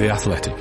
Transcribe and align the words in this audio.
The 0.00 0.08
Athletic. 0.08 0.56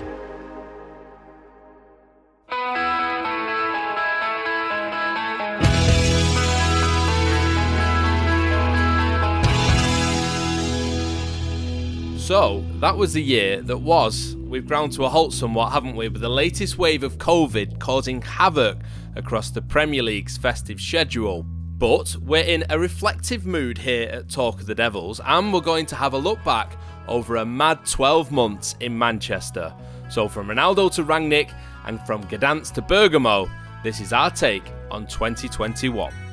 So, 12.17 12.65
that 12.81 12.97
was 12.97 13.13
the 13.13 13.21
year 13.21 13.61
that 13.61 13.77
was. 13.77 14.35
We've 14.35 14.67
ground 14.67 14.91
to 14.91 15.05
a 15.05 15.07
halt 15.07 15.31
somewhat, 15.31 15.71
haven't 15.71 15.95
we, 15.95 16.09
with 16.09 16.19
the 16.19 16.27
latest 16.27 16.77
wave 16.77 17.03
of 17.03 17.17
COVID 17.17 17.79
causing 17.79 18.21
havoc 18.21 18.79
across 19.15 19.51
the 19.51 19.61
Premier 19.61 20.03
League's 20.03 20.37
festive 20.37 20.81
schedule. 20.81 21.43
But 21.43 22.17
we're 22.19 22.43
in 22.43 22.65
a 22.69 22.77
reflective 22.77 23.45
mood 23.45 23.77
here 23.77 24.09
at 24.09 24.29
Talk 24.29 24.59
of 24.59 24.65
the 24.65 24.75
Devils, 24.75 25.21
and 25.25 25.53
we're 25.53 25.61
going 25.61 25.85
to 25.85 25.95
have 25.95 26.11
a 26.11 26.17
look 26.17 26.43
back 26.43 26.75
over 27.09 27.37
a 27.37 27.45
mad 27.45 27.85
12 27.85 28.31
months 28.31 28.75
in 28.79 28.97
Manchester. 28.97 29.73
So, 30.09 30.27
from 30.27 30.47
Ronaldo 30.47 30.91
to 30.95 31.03
Rangnick 31.03 31.53
and 31.85 31.99
from 32.05 32.23
Gdansk 32.25 32.73
to 32.75 32.81
Bergamo, 32.81 33.49
this 33.83 33.99
is 33.99 34.13
our 34.13 34.31
take 34.31 34.63
on 34.91 35.07
2021. 35.07 36.28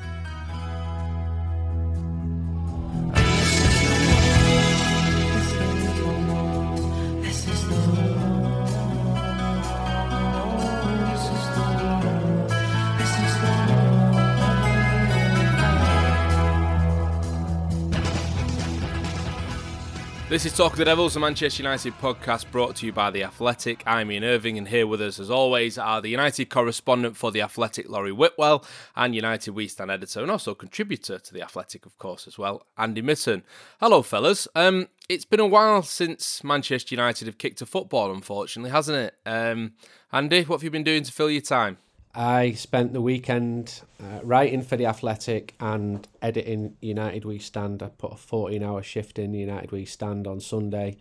This 20.29 20.45
is 20.45 20.51
Talk 20.51 20.73
of 20.73 20.77
the 20.77 20.83
Devils, 20.83 21.15
a 21.15 21.21
Manchester 21.21 21.63
United 21.63 21.93
podcast 21.99 22.51
brought 22.51 22.75
to 22.75 22.85
you 22.85 22.91
by 22.91 23.11
The 23.11 23.23
Athletic. 23.23 23.81
I'm 23.87 24.11
Ian 24.11 24.25
Irving, 24.25 24.57
and 24.57 24.67
here 24.67 24.85
with 24.85 25.01
us, 25.01 25.21
as 25.21 25.31
always, 25.31 25.77
are 25.77 26.01
the 26.01 26.09
United 26.09 26.49
correspondent 26.49 27.15
for 27.15 27.31
The 27.31 27.41
Athletic, 27.41 27.87
Laurie 27.87 28.11
Whitwell, 28.11 28.65
and 28.93 29.15
United 29.15 29.51
We 29.51 29.69
Stand 29.69 29.89
editor 29.89 30.19
and 30.19 30.29
also 30.29 30.53
contributor 30.53 31.17
to 31.17 31.33
The 31.33 31.41
Athletic, 31.41 31.85
of 31.85 31.97
course, 31.97 32.27
as 32.27 32.37
well, 32.37 32.65
Andy 32.77 33.01
Mitten. 33.01 33.43
Hello, 33.79 34.01
fellas. 34.01 34.49
Um, 34.53 34.89
it's 35.07 35.23
been 35.23 35.39
a 35.39 35.47
while 35.47 35.81
since 35.81 36.43
Manchester 36.43 36.93
United 36.93 37.27
have 37.27 37.37
kicked 37.37 37.61
a 37.61 37.65
football, 37.65 38.11
unfortunately, 38.11 38.71
hasn't 38.71 38.97
it? 38.97 39.15
Um, 39.25 39.75
Andy, 40.11 40.43
what 40.43 40.57
have 40.57 40.63
you 40.63 40.71
been 40.71 40.83
doing 40.83 41.03
to 41.03 41.11
fill 41.13 41.31
your 41.31 41.39
time? 41.39 41.77
I 42.17 42.53
spent 42.53 42.93
the 42.93 43.01
weekend 43.01 43.81
uh, 44.01 44.21
writing 44.23 44.63
for 44.63 44.75
The 44.75 44.87
Athletic 44.87 45.53
and 45.59 46.07
editing 46.19 46.75
United 46.81 47.25
We 47.25 47.37
Stand. 47.37 47.83
I 47.83 47.89
put 47.89 48.11
a 48.11 48.15
14 48.15 48.63
hour 48.63 48.81
shift 48.81 49.19
in 49.19 49.35
United 49.35 49.71
We 49.71 49.85
Stand 49.85 50.25
on 50.25 50.39
Sunday. 50.39 50.97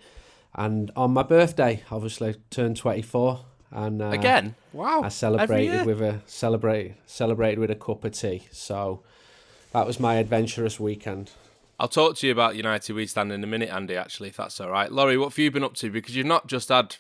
And 0.55 0.91
on 0.95 1.12
my 1.12 1.23
birthday, 1.23 1.83
obviously, 1.91 2.36
turned 2.50 2.77
24. 2.77 3.41
And 3.70 4.03
uh, 4.03 4.11
Again? 4.11 4.56
Wow. 4.75 5.00
I 5.05 5.08
celebrated 5.08 5.86
with 5.86 6.03
a 6.03 6.20
celebrate 6.27 6.97
celebrated 7.06 7.61
with 7.61 7.70
a 7.70 7.77
cup 7.77 8.05
of 8.05 8.12
tea. 8.12 8.46
So 8.52 9.02
that 9.73 9.86
was 9.86 9.98
my 9.98 10.17
adventurous 10.17 10.79
weekend. 10.79 11.30
I'll 11.80 11.89
talk 11.89 12.17
to 12.17 12.27
you 12.27 12.33
about 12.33 12.57
United 12.57 12.95
We 12.95 13.07
Stand 13.07 13.33
in 13.33 13.42
a 13.42 13.46
minute, 13.46 13.70
Andy, 13.70 13.96
actually, 13.96 14.29
if 14.29 14.36
that's 14.36 14.61
all 14.61 14.70
right. 14.70 14.92
Laurie, 14.92 15.17
what 15.17 15.30
have 15.30 15.39
you 15.39 15.51
been 15.51 15.64
up 15.64 15.74
to? 15.77 15.91
Because 15.91 16.14
you've 16.14 16.27
not 16.27 16.46
just 16.46 16.68
had 16.68 16.96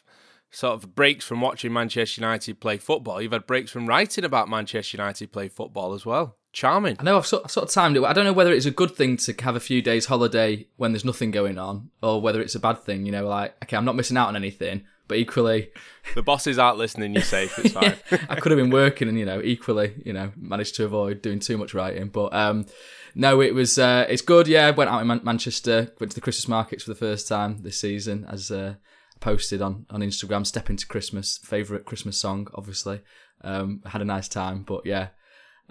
sort 0.50 0.74
of 0.74 0.94
breaks 0.94 1.24
from 1.24 1.40
watching 1.40 1.72
Manchester 1.72 2.20
United 2.20 2.60
play 2.60 2.78
football. 2.78 3.20
You've 3.20 3.32
had 3.32 3.46
breaks 3.46 3.70
from 3.70 3.86
writing 3.86 4.24
about 4.24 4.48
Manchester 4.48 4.96
United 4.96 5.32
play 5.32 5.48
football 5.48 5.92
as 5.92 6.06
well. 6.06 6.36
Charming. 6.52 6.96
I 6.98 7.02
know 7.02 7.18
I've 7.18 7.26
sort, 7.26 7.42
I've 7.44 7.50
sort 7.50 7.68
of 7.68 7.74
timed 7.74 7.96
it. 7.98 8.04
I 8.04 8.14
don't 8.14 8.24
know 8.24 8.32
whether 8.32 8.52
it's 8.52 8.64
a 8.64 8.70
good 8.70 8.92
thing 8.96 9.18
to 9.18 9.34
have 9.42 9.56
a 9.56 9.60
few 9.60 9.82
days 9.82 10.06
holiday 10.06 10.66
when 10.76 10.92
there's 10.92 11.04
nothing 11.04 11.30
going 11.30 11.58
on, 11.58 11.90
or 12.02 12.22
whether 12.22 12.40
it's 12.40 12.54
a 12.54 12.60
bad 12.60 12.82
thing. 12.82 13.04
You 13.04 13.12
know, 13.12 13.26
like 13.26 13.54
okay, 13.64 13.76
I'm 13.76 13.84
not 13.84 13.94
missing 13.94 14.16
out 14.16 14.28
on 14.28 14.36
anything, 14.36 14.84
but 15.06 15.18
equally, 15.18 15.68
the 16.14 16.22
bosses 16.22 16.58
aren't 16.58 16.78
listening. 16.78 17.12
You're 17.12 17.22
safe. 17.24 17.58
It's 17.58 17.74
fine. 17.74 17.96
yeah, 18.10 18.24
I 18.30 18.36
could 18.36 18.52
have 18.52 18.58
been 18.58 18.70
working, 18.70 19.06
and 19.06 19.18
you 19.18 19.26
know, 19.26 19.42
equally, 19.44 20.00
you 20.02 20.14
know, 20.14 20.32
managed 20.34 20.76
to 20.76 20.86
avoid 20.86 21.20
doing 21.20 21.40
too 21.40 21.58
much 21.58 21.74
writing. 21.74 22.08
But 22.08 22.32
um, 22.32 22.64
no, 23.14 23.42
it 23.42 23.54
was 23.54 23.78
uh, 23.78 24.06
it's 24.08 24.22
good. 24.22 24.48
Yeah, 24.48 24.70
went 24.70 24.88
out 24.88 25.02
in 25.02 25.08
Man- 25.08 25.20
Manchester, 25.24 25.92
went 26.00 26.12
to 26.12 26.14
the 26.14 26.22
Christmas 26.22 26.48
markets 26.48 26.84
for 26.84 26.90
the 26.90 26.98
first 26.98 27.28
time 27.28 27.58
this 27.64 27.78
season 27.78 28.24
as. 28.30 28.50
Uh, 28.50 28.76
posted 29.20 29.62
on 29.62 29.86
on 29.90 30.00
Instagram. 30.00 30.46
Step 30.46 30.70
into 30.70 30.86
Christmas, 30.86 31.38
favorite 31.38 31.84
Christmas 31.84 32.18
song, 32.18 32.48
obviously. 32.54 33.00
Um, 33.42 33.82
had 33.86 34.02
a 34.02 34.04
nice 34.04 34.28
time, 34.28 34.62
but 34.62 34.86
yeah, 34.86 35.08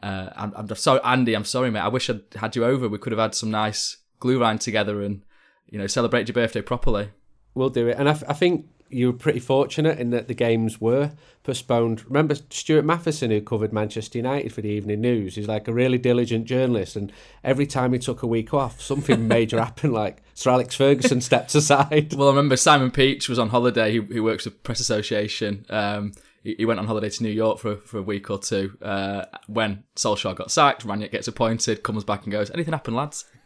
uh, 0.01 0.29
I'm, 0.35 0.53
I'm 0.55 0.75
sorry, 0.75 0.99
Andy. 1.03 1.33
I'm 1.33 1.45
sorry, 1.45 1.71
mate. 1.71 1.79
I 1.79 1.87
wish 1.87 2.09
I'd 2.09 2.21
had 2.35 2.55
you 2.55 2.65
over. 2.65 2.87
We 2.87 2.97
could 2.97 3.11
have 3.11 3.19
had 3.19 3.35
some 3.35 3.51
nice 3.51 3.97
glühwein 4.19 4.59
together 4.59 5.01
and 5.01 5.23
you 5.67 5.77
know 5.77 5.87
celebrate 5.87 6.27
your 6.27 6.33
birthday 6.33 6.61
properly. 6.61 7.09
We'll 7.53 7.69
do 7.69 7.87
it, 7.87 7.97
and 7.97 8.09
I, 8.09 8.13
I 8.27 8.33
think 8.33 8.67
you 8.89 9.07
were 9.07 9.17
pretty 9.17 9.39
fortunate 9.39 9.99
in 9.99 10.11
that 10.11 10.27
the 10.27 10.33
games 10.33 10.79
were 10.79 11.11
postponed. 11.43 12.05
Remember 12.05 12.35
Stuart 12.49 12.85
Mathieson, 12.85 13.31
who 13.31 13.41
covered 13.41 13.73
Manchester 13.73 14.19
United 14.19 14.53
for 14.53 14.61
the 14.61 14.69
Evening 14.69 15.01
News? 15.01 15.35
He's 15.35 15.47
like 15.47 15.67
a 15.67 15.73
really 15.73 15.97
diligent 15.97 16.45
journalist, 16.45 16.95
and 16.95 17.11
every 17.43 17.65
time 17.65 17.93
he 17.93 17.99
took 17.99 18.21
a 18.21 18.27
week 18.27 18.53
off, 18.53 18.81
something 18.81 19.27
major 19.29 19.59
happened. 19.59 19.93
Like 19.93 20.21
Sir 20.35 20.51
Alex 20.51 20.75
Ferguson 20.75 21.21
stepped 21.21 21.55
aside. 21.55 22.13
Well, 22.13 22.27
I 22.27 22.31
remember 22.31 22.57
Simon 22.57 22.91
Peach 22.91 23.27
was 23.27 23.39
on 23.39 23.49
holiday. 23.49 23.91
He, 23.91 24.01
he 24.13 24.19
works 24.19 24.45
with 24.45 24.61
Press 24.63 24.81
Association. 24.81 25.65
Um, 25.69 26.11
he, 26.43 26.55
he 26.57 26.65
went 26.65 26.79
on 26.79 26.85
holiday 26.85 27.09
to 27.09 27.23
New 27.23 27.31
York 27.31 27.57
for 27.57 27.77
for 27.77 27.97
a 27.97 28.03
week 28.03 28.29
or 28.29 28.37
two. 28.37 28.77
Uh, 28.81 29.25
when 29.47 29.83
Solskjaer 29.95 30.35
got 30.35 30.51
sacked, 30.51 30.85
Rangnick 30.85 31.11
gets 31.11 31.29
appointed, 31.29 31.83
comes 31.83 32.03
back 32.03 32.23
and 32.23 32.31
goes, 32.33 32.51
"Anything 32.51 32.73
happened, 32.73 32.97
lads?" 32.97 33.25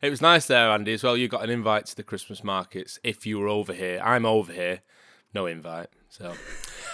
it 0.00 0.10
was 0.10 0.22
nice 0.22 0.46
there, 0.46 0.70
Andy, 0.70 0.94
as 0.94 1.02
well. 1.02 1.16
You 1.16 1.26
got 1.26 1.42
an 1.42 1.50
invite 1.50 1.86
to 1.86 1.96
the 1.96 2.04
Christmas 2.04 2.44
markets 2.44 3.00
if 3.02 3.26
you 3.26 3.38
were 3.38 3.48
over 3.48 3.74
here. 3.74 4.00
I'm 4.02 4.24
over 4.24 4.52
here, 4.52 4.80
no 5.34 5.46
invite. 5.46 5.88
So, 6.08 6.34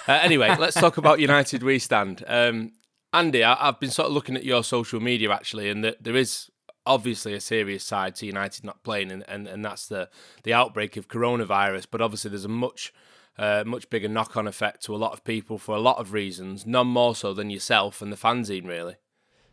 uh, 0.08 0.18
anyway, 0.22 0.56
let's 0.58 0.80
talk 0.80 0.97
about 0.97 1.20
United 1.20 1.62
We 1.62 1.78
Stand. 1.78 2.24
Um, 2.26 2.72
Andy, 3.12 3.44
I, 3.44 3.66
have 3.66 3.78
been 3.78 3.91
sort 3.91 4.06
of 4.06 4.14
looking 4.14 4.36
at 4.36 4.44
your 4.44 4.64
social 4.64 5.00
media 5.00 5.30
actually, 5.30 5.68
and 5.68 5.84
that 5.84 6.02
there 6.02 6.16
is 6.16 6.50
obviously 6.86 7.34
a 7.34 7.41
serious 7.41 7.84
side 7.84 8.14
to 8.16 8.26
United 8.26 8.64
not 8.64 8.82
playing, 8.82 9.10
and, 9.10 9.24
and, 9.28 9.46
and 9.46 9.64
that's 9.64 9.86
the 9.86 10.08
the 10.42 10.52
outbreak 10.52 10.96
of 10.96 11.08
coronavirus. 11.08 11.86
But 11.91 12.00
obviously, 12.00 12.30
there's 12.30 12.44
a 12.44 12.48
much 12.48 12.92
uh, 13.38 13.64
much 13.66 13.88
bigger 13.91 14.08
knock 14.08 14.36
on 14.36 14.46
effect 14.46 14.82
to 14.84 14.94
a 14.94 14.98
lot 14.98 15.12
of 15.12 15.24
people 15.24 15.58
for 15.58 15.74
a 15.74 15.80
lot 15.80 15.98
of 15.98 16.12
reasons, 16.12 16.66
none 16.66 16.86
more 16.86 17.14
so 17.14 17.32
than 17.32 17.50
yourself 17.50 18.02
and 18.02 18.12
the 18.12 18.16
fanzine, 18.16 18.66
really. 18.66 18.96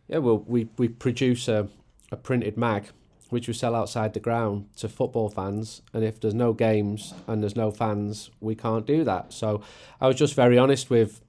Yeah, 0.08 0.20
well, 0.20 0.44
we, 0.46 0.70
we 0.78 0.88
produce 0.88 1.48
a, 1.48 1.70
a 2.12 2.18
printed 2.18 2.58
mag 2.58 2.90
which 3.30 3.48
we 3.48 3.54
sell 3.54 3.76
outside 3.76 4.14
the 4.14 4.20
ground 4.20 4.66
to 4.78 4.88
football 4.88 5.30
fans. 5.30 5.82
And 5.94 6.04
if 6.04 6.20
there's 6.20 6.34
no 6.34 6.54
games 6.54 7.14
and 7.28 7.42
there's 7.42 7.56
no 7.56 7.72
fans, 7.72 8.32
we 8.40 8.56
can't 8.56 8.86
do 8.86 9.04
that. 9.04 9.34
So 9.34 9.62
I 10.00 10.08
was 10.08 10.16
just 10.16 10.34
very 10.34 10.58
honest 10.58 10.90
with 10.90 11.22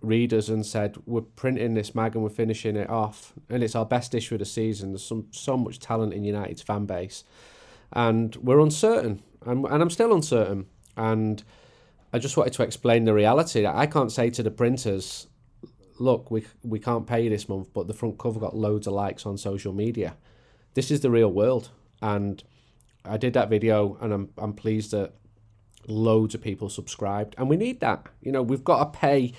readers 0.00 0.48
and 0.48 0.64
said, 0.64 0.96
We're 1.06 1.22
printing 1.22 1.74
this 1.74 1.94
mag 1.94 2.14
and 2.14 2.24
we're 2.24 2.30
finishing 2.30 2.76
it 2.76 2.90
off. 2.90 3.32
And 3.48 3.62
it's 3.62 3.74
our 3.74 3.86
best 3.86 4.14
issue 4.14 4.34
of 4.36 4.38
the 4.40 4.44
season. 4.44 4.92
There's 4.92 5.04
some 5.04 5.26
so 5.30 5.56
much 5.56 5.78
talent 5.78 6.14
in 6.14 6.24
United's 6.24 6.62
fan 6.62 6.86
base. 6.86 7.24
And 7.92 8.34
we're 8.36 8.60
uncertain. 8.60 9.22
And, 9.44 9.64
and 9.66 9.82
I'm 9.82 9.90
still 9.90 10.14
uncertain. 10.14 10.66
And 10.96 11.42
I 12.12 12.18
just 12.18 12.36
wanted 12.36 12.54
to 12.54 12.62
explain 12.62 13.04
the 13.04 13.14
reality. 13.14 13.66
I 13.66 13.86
can't 13.86 14.10
say 14.10 14.30
to 14.30 14.42
the 14.42 14.50
printers, 14.50 15.26
look, 15.98 16.30
we 16.30 16.46
we 16.62 16.78
can't 16.78 17.06
pay 17.06 17.22
you 17.22 17.30
this 17.30 17.48
month, 17.48 17.72
but 17.72 17.86
the 17.86 17.94
front 17.94 18.18
cover 18.18 18.40
got 18.40 18.56
loads 18.56 18.86
of 18.86 18.92
likes 18.92 19.26
on 19.26 19.36
social 19.38 19.72
media 19.72 20.16
this 20.76 20.90
is 20.90 21.00
the 21.00 21.10
real 21.10 21.32
world. 21.32 21.70
And 22.00 22.44
I 23.04 23.16
did 23.16 23.32
that 23.32 23.48
video, 23.48 23.96
and 24.00 24.12
I'm 24.12 24.28
I'm 24.38 24.52
pleased 24.52 24.92
that 24.92 25.14
loads 25.88 26.34
of 26.34 26.42
people 26.42 26.68
subscribed, 26.68 27.34
and 27.38 27.48
we 27.48 27.56
need 27.56 27.80
that. 27.80 28.06
You 28.20 28.30
know, 28.30 28.42
we've 28.42 28.62
got 28.62 28.92
to 28.92 28.98
pay 28.98 29.32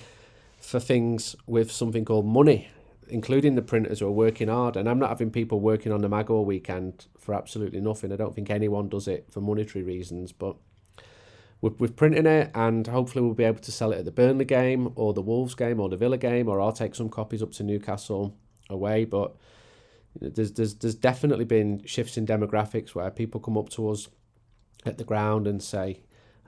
for 0.58 0.80
things 0.80 1.36
with 1.46 1.70
something 1.70 2.04
called 2.04 2.26
money, 2.26 2.68
including 3.08 3.54
the 3.54 3.62
printers 3.62 4.00
who 4.00 4.06
are 4.06 4.12
working 4.12 4.48
hard. 4.48 4.76
And 4.76 4.88
I'm 4.88 4.98
not 4.98 5.10
having 5.10 5.30
people 5.30 5.60
working 5.60 5.92
on 5.92 6.00
the 6.00 6.08
mag 6.08 6.30
all 6.30 6.44
weekend 6.44 7.06
for 7.18 7.34
absolutely 7.34 7.80
nothing. 7.80 8.12
I 8.12 8.16
don't 8.16 8.34
think 8.34 8.50
anyone 8.50 8.88
does 8.88 9.08
it 9.08 9.30
for 9.30 9.40
monetary 9.40 9.84
reasons, 9.84 10.32
but 10.32 10.56
we're, 11.60 11.72
we're 11.78 11.88
printing 11.88 12.26
it, 12.26 12.50
and 12.54 12.86
hopefully 12.86 13.24
we'll 13.24 13.34
be 13.34 13.44
able 13.44 13.60
to 13.60 13.72
sell 13.72 13.92
it 13.92 13.98
at 13.98 14.04
the 14.04 14.10
Burnley 14.10 14.44
game, 14.44 14.92
or 14.94 15.12
the 15.12 15.22
Wolves 15.22 15.54
game, 15.54 15.80
or 15.80 15.88
the 15.88 15.96
Villa 15.96 16.18
game, 16.18 16.48
or 16.48 16.60
I'll 16.60 16.72
take 16.72 16.94
some 16.94 17.08
copies 17.08 17.42
up 17.42 17.52
to 17.52 17.62
Newcastle 17.62 18.36
away, 18.70 19.04
but 19.04 19.34
there's 20.20 20.52
there's 20.52 20.74
there's 20.74 20.94
definitely 20.94 21.44
been 21.44 21.82
shifts 21.84 22.16
in 22.16 22.26
demographics 22.26 22.94
where 22.94 23.10
people 23.10 23.40
come 23.40 23.56
up 23.56 23.68
to 23.70 23.88
us 23.90 24.08
at 24.86 24.98
the 24.98 25.04
ground 25.04 25.46
and 25.46 25.62
say, 25.62 26.00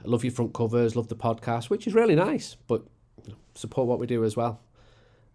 I 0.05 0.09
love 0.09 0.25
your 0.25 0.33
front 0.33 0.55
covers, 0.55 0.97
love 0.97 1.09
the 1.09 1.17
podcast, 1.17 1.71
which 1.71 1.87
is 1.87 1.95
really 1.95 2.15
nice, 2.15 2.57
but 2.67 2.85
support 3.55 3.89
what 3.89 3.99
we 3.99 4.07
do 4.07 4.25
as 4.25 4.37
well. 4.37 4.61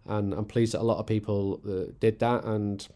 And 0.06 0.32
I'm 0.32 0.44
pleased 0.44 0.74
that 0.74 0.80
a 0.80 0.84
lot 0.84 0.98
of 0.98 1.06
people 1.06 1.60
uh, 1.68 1.92
did 2.00 2.18
that. 2.20 2.44
And 2.44 2.86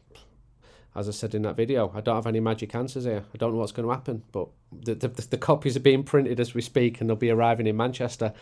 as 0.95 1.09
I 1.09 1.13
said 1.13 1.35
in 1.35 1.43
that 1.43 1.57
video, 1.57 1.93
I 1.95 2.01
don't 2.01 2.15
have 2.15 2.27
any 2.27 2.41
magic 2.41 2.75
answers 2.75 3.05
here. 3.05 3.25
I 3.35 3.39
don't 3.39 3.53
know 3.53 3.59
what's 3.59 3.73
going 3.73 3.89
to 3.89 3.95
happen, 3.95 4.23
but 4.33 4.49
the, 4.73 4.95
the, 4.95 5.09
the 5.09 5.39
copies 5.39 5.77
are 5.77 5.81
being 5.81 6.05
printed 6.05 6.39
as 6.41 6.55
we 6.55 6.63
speak 6.63 7.01
and 7.01 7.09
they'll 7.09 7.17
be 7.17 7.31
arriving 7.31 7.67
in 7.67 7.77
Manchester. 7.77 8.33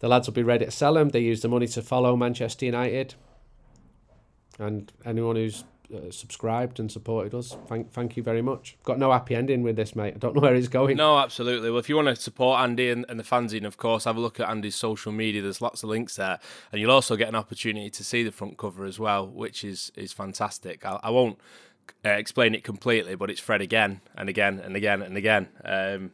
The 0.00 0.08
lads 0.08 0.26
will 0.26 0.34
be 0.34 0.42
ready 0.42 0.64
to 0.64 0.70
sell 0.70 0.94
them. 0.94 1.10
They 1.10 1.20
use 1.20 1.42
the 1.42 1.48
money 1.48 1.66
to 1.68 1.82
follow 1.82 2.16
Manchester 2.16 2.66
United. 2.66 3.14
And 4.58 4.92
anyone 5.04 5.36
who's 5.36 5.64
uh, 5.94 6.10
subscribed 6.10 6.80
and 6.80 6.90
supported 6.90 7.34
us. 7.34 7.56
Thank, 7.66 7.92
thank 7.92 8.16
you 8.16 8.22
very 8.22 8.42
much. 8.42 8.76
Got 8.84 8.98
no 8.98 9.12
happy 9.12 9.34
ending 9.34 9.62
with 9.62 9.76
this, 9.76 9.94
mate. 9.96 10.14
I 10.14 10.18
don't 10.18 10.34
know 10.34 10.40
where 10.40 10.54
he's 10.54 10.68
going. 10.68 10.96
No, 10.96 11.18
absolutely. 11.18 11.70
Well, 11.70 11.78
if 11.78 11.88
you 11.88 11.96
want 11.96 12.08
to 12.08 12.16
support 12.16 12.60
Andy 12.60 12.90
and, 12.90 13.04
and 13.08 13.18
the 13.18 13.24
fanzine, 13.24 13.64
of 13.64 13.76
course, 13.76 14.04
have 14.04 14.16
a 14.16 14.20
look 14.20 14.40
at 14.40 14.48
Andy's 14.48 14.76
social 14.76 15.12
media. 15.12 15.42
There's 15.42 15.60
lots 15.60 15.82
of 15.82 15.88
links 15.88 16.16
there, 16.16 16.38
and 16.72 16.80
you'll 16.80 16.90
also 16.90 17.16
get 17.16 17.28
an 17.28 17.34
opportunity 17.34 17.90
to 17.90 18.04
see 18.04 18.22
the 18.22 18.32
front 18.32 18.56
cover 18.58 18.84
as 18.84 18.98
well, 18.98 19.26
which 19.26 19.64
is 19.64 19.92
is 19.96 20.12
fantastic. 20.12 20.84
I, 20.84 21.00
I 21.02 21.10
won't 21.10 21.38
uh, 22.04 22.10
explain 22.10 22.54
it 22.54 22.64
completely, 22.64 23.14
but 23.14 23.30
it's 23.30 23.40
Fred 23.40 23.60
again 23.60 24.00
and 24.16 24.28
again 24.28 24.58
and 24.58 24.76
again 24.76 25.02
and 25.02 25.16
again. 25.16 25.48
Um, 25.64 26.12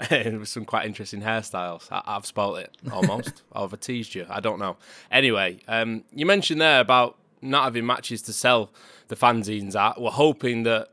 with 0.10 0.48
some 0.48 0.64
quite 0.64 0.86
interesting 0.86 1.20
hairstyles. 1.20 1.88
I, 1.90 2.14
have 2.14 2.24
spoilt 2.24 2.58
it 2.58 2.74
almost. 2.90 3.42
I've 3.52 3.78
teased 3.80 4.14
you. 4.14 4.26
I 4.30 4.40
don't 4.40 4.58
know. 4.58 4.78
Anyway, 5.10 5.60
um, 5.68 6.04
you 6.14 6.24
mentioned 6.24 6.60
there 6.60 6.80
about 6.80 7.18
not 7.42 7.64
having 7.64 7.86
matches 7.86 8.22
to 8.22 8.32
sell 8.32 8.70
the 9.08 9.16
fanzines 9.16 9.74
at. 9.74 10.00
We're 10.00 10.10
hoping 10.10 10.62
that, 10.64 10.88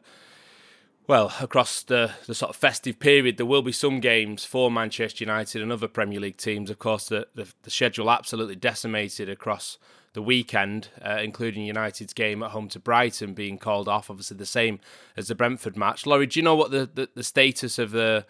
well, 1.08 1.34
across 1.40 1.84
the, 1.84 2.12
the 2.26 2.36
sort 2.36 2.50
of 2.50 2.56
festive 2.56 3.00
period, 3.00 3.38
there 3.38 3.46
will 3.46 3.62
be 3.62 3.72
some 3.72 4.00
games 4.00 4.46
for 4.46 4.70
Manchester 4.72 5.24
United 5.24 5.62
and 5.62 5.72
other 5.72 5.88
Premier 5.88 6.20
League 6.20 6.38
teams. 6.38 6.70
Of 6.70 6.80
course, 6.80 7.08
the, 7.10 7.28
the, 7.36 7.48
the 7.64 7.72
schedule 7.72 8.10
absolutely 8.10 8.56
decimated 8.56 9.30
across 9.30 9.78
the 10.14 10.22
weekend, 10.22 10.90
uh, 11.06 11.20
including 11.22 11.66
United's 11.66 12.14
game 12.14 12.42
at 12.42 12.52
home 12.52 12.68
to 12.70 12.80
Brighton 12.80 13.34
being 13.34 13.58
called 13.58 13.88
off. 13.88 14.10
Obviously, 14.10 14.38
the 14.38 14.46
same 14.46 14.80
as 15.16 15.28
the 15.28 15.36
Brentford 15.36 15.78
match. 15.78 16.06
Laurie, 16.06 16.26
do 16.26 16.40
you 16.40 16.44
know 16.44 16.56
what 16.56 16.72
the, 16.72 16.90
the, 16.92 17.10
the 17.14 17.24
status 17.24 17.78
of 17.78 17.92
the 17.92 18.26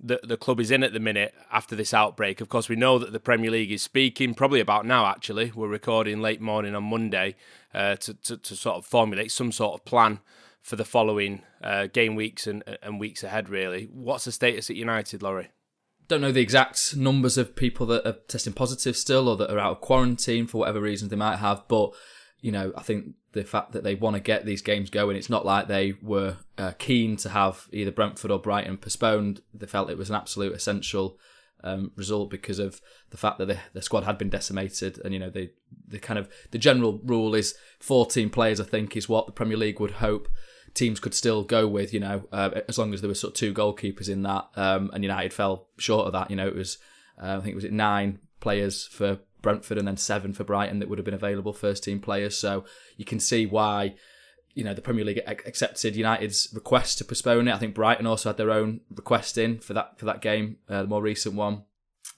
the, 0.00 0.20
the 0.22 0.36
club 0.36 0.60
is 0.60 0.70
in 0.70 0.82
at 0.82 0.92
the 0.92 1.00
minute 1.00 1.34
after 1.52 1.74
this 1.74 1.92
outbreak. 1.92 2.40
Of 2.40 2.48
course, 2.48 2.68
we 2.68 2.76
know 2.76 2.98
that 2.98 3.12
the 3.12 3.20
Premier 3.20 3.50
League 3.50 3.72
is 3.72 3.82
speaking, 3.82 4.34
probably 4.34 4.60
about 4.60 4.86
now 4.86 5.06
actually. 5.06 5.52
We're 5.54 5.68
recording 5.68 6.20
late 6.20 6.40
morning 6.40 6.74
on 6.74 6.84
Monday 6.84 7.36
uh, 7.74 7.96
to, 7.96 8.14
to, 8.14 8.36
to, 8.36 8.56
sort 8.56 8.76
of 8.76 8.86
formulate 8.86 9.32
some 9.32 9.52
sort 9.52 9.74
of 9.74 9.84
plan 9.84 10.20
for 10.62 10.76
the 10.76 10.84
following 10.84 11.42
uh, 11.62 11.86
game 11.86 12.14
weeks 12.14 12.46
and, 12.46 12.62
and 12.82 13.00
weeks 13.00 13.24
ahead, 13.24 13.48
really. 13.48 13.84
What's 13.84 14.24
the 14.24 14.32
status 14.32 14.70
at 14.70 14.76
United, 14.76 15.22
Laurie? 15.22 15.50
Don't 16.06 16.20
know 16.20 16.32
the 16.32 16.40
exact 16.40 16.96
numbers 16.96 17.36
of 17.36 17.54
people 17.54 17.84
that 17.86 18.06
are 18.06 18.16
testing 18.28 18.52
positive 18.52 18.96
still 18.96 19.28
or 19.28 19.36
that 19.36 19.50
are 19.50 19.58
out 19.58 19.72
of 19.72 19.80
quarantine 19.80 20.46
for 20.46 20.58
whatever 20.58 20.80
reasons 20.80 21.10
they 21.10 21.16
might 21.16 21.36
have, 21.36 21.64
but 21.68 21.92
you 22.40 22.52
know, 22.52 22.72
I 22.76 22.82
think 22.82 23.14
the 23.38 23.48
fact 23.48 23.72
that 23.72 23.84
they 23.84 23.94
want 23.94 24.14
to 24.14 24.20
get 24.20 24.44
these 24.44 24.62
games 24.62 24.90
going, 24.90 25.16
it's 25.16 25.30
not 25.30 25.46
like 25.46 25.68
they 25.68 25.94
were 26.02 26.36
uh, 26.56 26.72
keen 26.78 27.16
to 27.18 27.28
have 27.28 27.68
either 27.72 27.92
Brentford 27.92 28.30
or 28.30 28.38
Brighton 28.38 28.76
postponed. 28.76 29.40
They 29.54 29.66
felt 29.66 29.90
it 29.90 29.98
was 29.98 30.10
an 30.10 30.16
absolute 30.16 30.52
essential 30.52 31.18
um, 31.62 31.92
result 31.96 32.30
because 32.30 32.58
of 32.58 32.80
the 33.10 33.16
fact 33.16 33.38
that 33.38 33.46
the, 33.46 33.58
the 33.72 33.82
squad 33.82 34.04
had 34.04 34.18
been 34.18 34.28
decimated, 34.28 35.00
and 35.04 35.14
you 35.14 35.20
know, 35.20 35.30
the 35.30 35.50
the 35.86 35.98
kind 35.98 36.18
of 36.18 36.28
the 36.50 36.58
general 36.58 37.00
rule 37.04 37.34
is 37.34 37.54
14 37.80 38.30
players. 38.30 38.60
I 38.60 38.64
think 38.64 38.96
is 38.96 39.08
what 39.08 39.26
the 39.26 39.32
Premier 39.32 39.56
League 39.56 39.80
would 39.80 39.92
hope 39.92 40.28
teams 40.74 41.00
could 41.00 41.14
still 41.14 41.44
go 41.44 41.66
with. 41.66 41.94
You 41.94 42.00
know, 42.00 42.24
uh, 42.32 42.60
as 42.68 42.78
long 42.78 42.92
as 42.92 43.00
there 43.00 43.08
were 43.08 43.14
sort 43.14 43.32
of 43.32 43.38
two 43.38 43.54
goalkeepers 43.54 44.08
in 44.08 44.22
that, 44.22 44.48
um, 44.56 44.90
and 44.92 45.04
United 45.04 45.32
fell 45.32 45.68
short 45.78 46.06
of 46.06 46.12
that. 46.12 46.30
You 46.30 46.36
know, 46.36 46.48
it 46.48 46.54
was 46.56 46.78
uh, 47.22 47.36
I 47.36 47.40
think 47.40 47.52
it 47.52 47.56
was 47.56 47.64
it 47.64 47.72
nine 47.72 48.18
players 48.40 48.86
for 48.86 49.18
Brentford 49.42 49.78
and 49.78 49.86
then 49.86 49.96
seven 49.96 50.32
for 50.32 50.44
Brighton 50.44 50.78
that 50.78 50.88
would 50.88 50.98
have 50.98 51.04
been 51.04 51.14
available 51.14 51.52
first 51.52 51.84
team 51.84 52.00
players. 52.00 52.36
So 52.36 52.64
you 52.96 53.04
can 53.04 53.20
see 53.20 53.46
why 53.46 53.94
you 54.54 54.64
know 54.64 54.74
the 54.74 54.82
Premier 54.82 55.04
League 55.04 55.20
accepted 55.26 55.94
United's 55.94 56.48
request 56.52 56.98
to 56.98 57.04
postpone 57.04 57.48
it. 57.48 57.54
I 57.54 57.58
think 57.58 57.74
Brighton 57.74 58.06
also 58.06 58.30
had 58.30 58.36
their 58.36 58.50
own 58.50 58.80
request 58.94 59.38
in 59.38 59.58
for 59.58 59.74
that 59.74 59.98
for 59.98 60.04
that 60.06 60.20
game, 60.20 60.56
uh, 60.68 60.82
the 60.82 60.88
more 60.88 61.02
recent 61.02 61.34
one. 61.34 61.62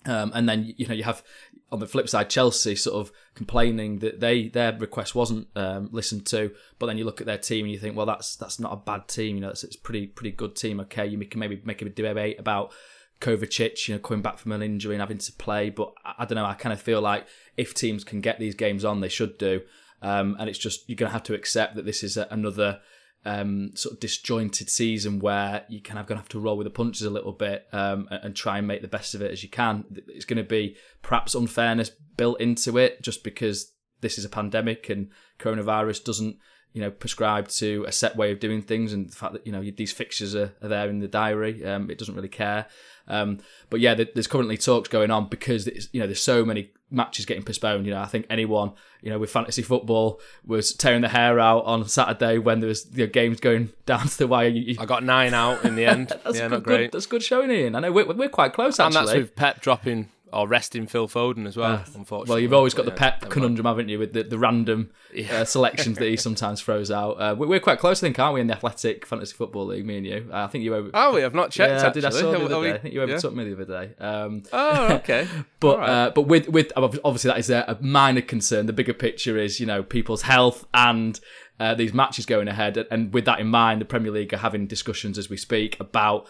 Um, 0.06 0.32
and 0.34 0.49
then 0.49 0.72
you 0.76 0.87
know 0.87 0.94
you 0.94 1.02
have 1.05 1.22
on 1.70 1.78
the 1.78 1.87
flip 1.87 2.08
side 2.08 2.31
Chelsea 2.31 2.75
sort 2.75 2.96
of 2.96 3.12
complaining 3.34 3.99
that 3.99 4.20
they 4.20 4.49
their 4.49 4.73
request 4.76 5.14
wasn't 5.14 5.49
um, 5.55 5.88
listened 5.93 6.26
to. 6.26 6.52
But 6.78 6.87
then 6.87 6.99
you 6.99 7.05
look 7.05 7.20
at 7.20 7.26
their 7.26 7.38
team 7.38 7.66
and 7.66 7.73
you 7.73 7.78
think, 7.78 7.96
well, 7.96 8.06
that's 8.06 8.37
that's 8.37 8.58
not 8.58 8.73
a 8.73 8.76
bad 8.76 9.08
team. 9.08 9.37
You 9.37 9.43
know, 9.43 9.50
it's, 9.50 9.64
it's 9.64 9.76
pretty 9.76 10.06
pretty 10.06 10.32
good 10.32 10.56
team. 10.56 10.81
Okay, 10.81 11.06
you 11.06 11.19
can 11.26 11.40
maybe 11.40 11.61
make 11.64 11.82
a 11.82 11.88
debate 11.90 12.40
about 12.40 12.73
Kovacic, 13.20 13.87
you 13.87 13.94
know, 13.94 14.00
coming 14.00 14.22
back 14.22 14.38
from 14.38 14.52
an 14.52 14.62
injury 14.62 14.94
and 14.94 15.00
having 15.00 15.19
to 15.19 15.32
play. 15.32 15.70
But 15.70 15.93
I, 16.05 16.25
don't 16.25 16.37
know. 16.37 16.46
I 16.46 16.55
kind 16.55 16.72
of 16.72 16.81
feel 16.81 17.00
like 17.00 17.26
if 17.56 17.75
teams 17.75 18.05
can 18.05 18.20
get 18.20 18.38
these 18.38 18.55
games 18.55 18.84
on, 18.84 19.00
they 19.00 19.08
should 19.08 19.38
do. 19.38 19.62
Um, 20.02 20.37
and 20.38 20.49
it's 20.49 20.58
just 20.58 20.88
you're 20.88 20.96
going 20.96 21.08
to 21.11 21.12
have 21.12 21.25
to 21.25 21.34
accept 21.34 21.76
that 21.76 21.84
this 21.84 22.02
is 22.02 22.17
a, 22.17 22.26
another 22.31 22.81
um, 23.25 23.72
sort 23.75 23.94
of 23.94 24.00
disjointed 24.00 24.70
season 24.70 25.19
where 25.19 25.64
you 25.69 25.82
kind 25.82 25.99
of 25.99 26.06
going 26.06 26.17
to 26.17 26.22
have 26.22 26.31
to 26.31 26.40
roll 26.40 26.56
with 26.56 26.64
the 26.64 26.70
punches 26.70 27.02
a 27.02 27.11
little 27.11 27.32
bit 27.32 27.67
um, 27.72 28.08
and, 28.11 28.25
and, 28.25 28.37
try 28.37 28.56
and 28.56 28.67
make 28.67 28.81
the 28.81 28.88
best 28.88 29.14
of 29.14 29.20
it 29.20 29.31
as 29.31 29.43
you 29.43 29.50
can. 29.50 29.84
It's 30.08 30.25
going 30.25 30.38
to 30.38 30.43
be 30.43 30.76
perhaps 31.02 31.34
unfairness 31.34 31.90
built 32.16 32.40
into 32.40 32.78
it 32.78 33.02
just 33.02 33.23
because 33.23 33.73
this 34.00 34.16
is 34.16 34.25
a 34.25 34.31
pandemic 34.31 34.88
and 34.88 35.11
coronavirus 35.38 36.05
doesn't 36.05 36.38
you 36.72 36.81
know, 36.81 36.90
prescribe 36.90 37.49
to 37.49 37.84
a 37.87 37.93
set 37.93 38.17
way 38.17 38.31
of 38.31 38.40
doing 38.40 38.62
things, 38.62 38.93
and 38.93 39.11
the 39.11 39.17
fact 39.17 39.32
that 39.32 39.46
you 39.46 39.52
know 39.52 39.62
these 39.76 39.93
fixtures 39.93 40.34
are, 40.34 40.52
are 40.62 40.69
there 40.69 40.88
in 40.88 41.00
the 41.00 41.08
diary, 41.08 41.64
um, 41.64 41.90
it 41.90 41.99
doesn't 41.99 42.14
really 42.14 42.28
care. 42.28 42.67
Um, 43.08 43.38
but 43.70 43.81
yeah, 43.81 43.94
there's 43.94 44.28
currently 44.28 44.56
talks 44.56 44.88
going 44.88 45.11
on 45.11 45.28
because 45.28 45.67
you 45.93 46.00
know 46.00 46.06
there's 46.06 46.22
so 46.22 46.44
many 46.44 46.70
matches 46.90 47.26
getting 47.26 47.43
postponed. 47.43 47.87
You 47.87 47.93
know, 47.93 48.00
I 48.00 48.06
think 48.06 48.26
anyone 48.31 48.72
you 49.02 49.11
know 49.11 49.19
with 49.19 49.31
fantasy 49.31 49.62
football 49.62 50.20
was 50.46 50.72
tearing 50.72 51.00
their 51.00 51.11
hair 51.11 51.40
out 51.40 51.64
on 51.64 51.88
Saturday 51.88 52.38
when 52.38 52.61
there 52.61 52.69
was 52.69 52.87
you 52.93 53.06
know, 53.06 53.11
games 53.11 53.40
going 53.40 53.70
down 53.87 54.06
to 54.06 54.19
the 54.19 54.26
wire. 54.28 54.52
I 54.78 54.87
got 54.87 55.02
nine 55.02 55.34
out 55.34 55.64
in 55.64 55.75
the 55.75 55.84
end. 55.87 56.08
that's 56.08 56.37
yeah, 56.37 56.43
good, 56.43 56.50
not 56.50 56.62
great. 56.62 56.78
Good, 56.78 56.93
that's 56.93 57.06
good 57.06 57.23
showing, 57.23 57.50
Ian. 57.50 57.75
I 57.75 57.81
know 57.81 57.93
we're, 57.93 58.06
we're 58.12 58.28
quite 58.28 58.52
close 58.52 58.78
actually. 58.78 58.99
And 58.99 59.08
that's 59.08 59.16
with 59.16 59.34
Pep 59.34 59.61
dropping 59.61 60.08
or 60.32 60.48
resting 60.48 60.86
Phil 60.86 61.08
Foden 61.08 61.46
as 61.46 61.56
well. 61.56 61.74
Uh, 61.74 61.84
unfortunately, 61.94 62.30
well, 62.30 62.38
you've 62.40 62.52
always 62.52 62.74
got 62.74 62.84
the 62.84 62.90
Pep 62.90 63.28
conundrum, 63.28 63.66
haven't 63.66 63.88
you, 63.88 63.98
with 63.98 64.12
the, 64.12 64.22
the 64.22 64.38
random 64.38 64.90
yeah. 65.12 65.40
uh, 65.40 65.44
selections 65.44 65.98
that 65.98 66.08
he 66.08 66.16
sometimes 66.16 66.60
throws 66.60 66.90
out. 66.90 67.12
Uh, 67.12 67.34
we're 67.36 67.60
quite 67.60 67.78
close, 67.78 68.02
I 68.02 68.06
think, 68.06 68.18
aren't 68.18 68.34
we, 68.34 68.40
in 68.40 68.46
the 68.46 68.54
Athletic 68.54 69.06
Fantasy 69.06 69.34
Football 69.34 69.66
League? 69.66 69.84
Me 69.84 69.98
and 69.98 70.06
you. 70.06 70.28
Uh, 70.32 70.44
I 70.44 70.46
think 70.48 70.64
you. 70.64 70.74
Over- 70.74 70.90
oh, 70.94 71.14
we 71.14 71.22
have 71.22 71.34
not 71.34 71.50
checked. 71.50 71.82
Yeah, 71.82 71.88
I 71.88 71.92
did. 71.92 72.04
I 72.04 72.10
saw 72.10 72.30
the 72.30 72.44
other 72.44 72.62
day. 72.62 72.74
I 72.74 72.78
think 72.78 72.94
you 72.94 73.02
overtook 73.02 73.32
yeah. 73.32 73.38
me 73.38 73.52
the 73.52 73.62
other 73.62 73.86
day. 73.86 73.94
Um, 73.98 74.42
oh, 74.52 74.92
okay. 74.94 75.28
but 75.58 75.78
right. 75.78 75.88
Uh, 75.88 76.10
but 76.10 76.22
with 76.22 76.49
with 76.49 76.72
obviously 76.76 77.28
that 77.28 77.38
is 77.38 77.50
a, 77.50 77.78
minor 77.80 78.22
concern. 78.22 78.66
The 78.66 78.72
bigger 78.72 78.94
picture 78.94 79.38
is 79.38 79.60
you 79.60 79.66
know 79.66 79.82
people's 79.82 80.22
health 80.22 80.66
and. 80.75 81.18
Uh, 81.58 81.75
these 81.75 81.92
matches 81.92 82.25
going 82.25 82.49
ahead, 82.49 82.87
and 82.90 83.12
with 83.12 83.26
that 83.26 83.38
in 83.38 83.46
mind, 83.46 83.82
the 83.82 83.84
Premier 83.84 84.10
League 84.10 84.32
are 84.32 84.38
having 84.38 84.66
discussions 84.66 85.18
as 85.18 85.28
we 85.28 85.37
speak 85.37 85.78
about 85.78 86.26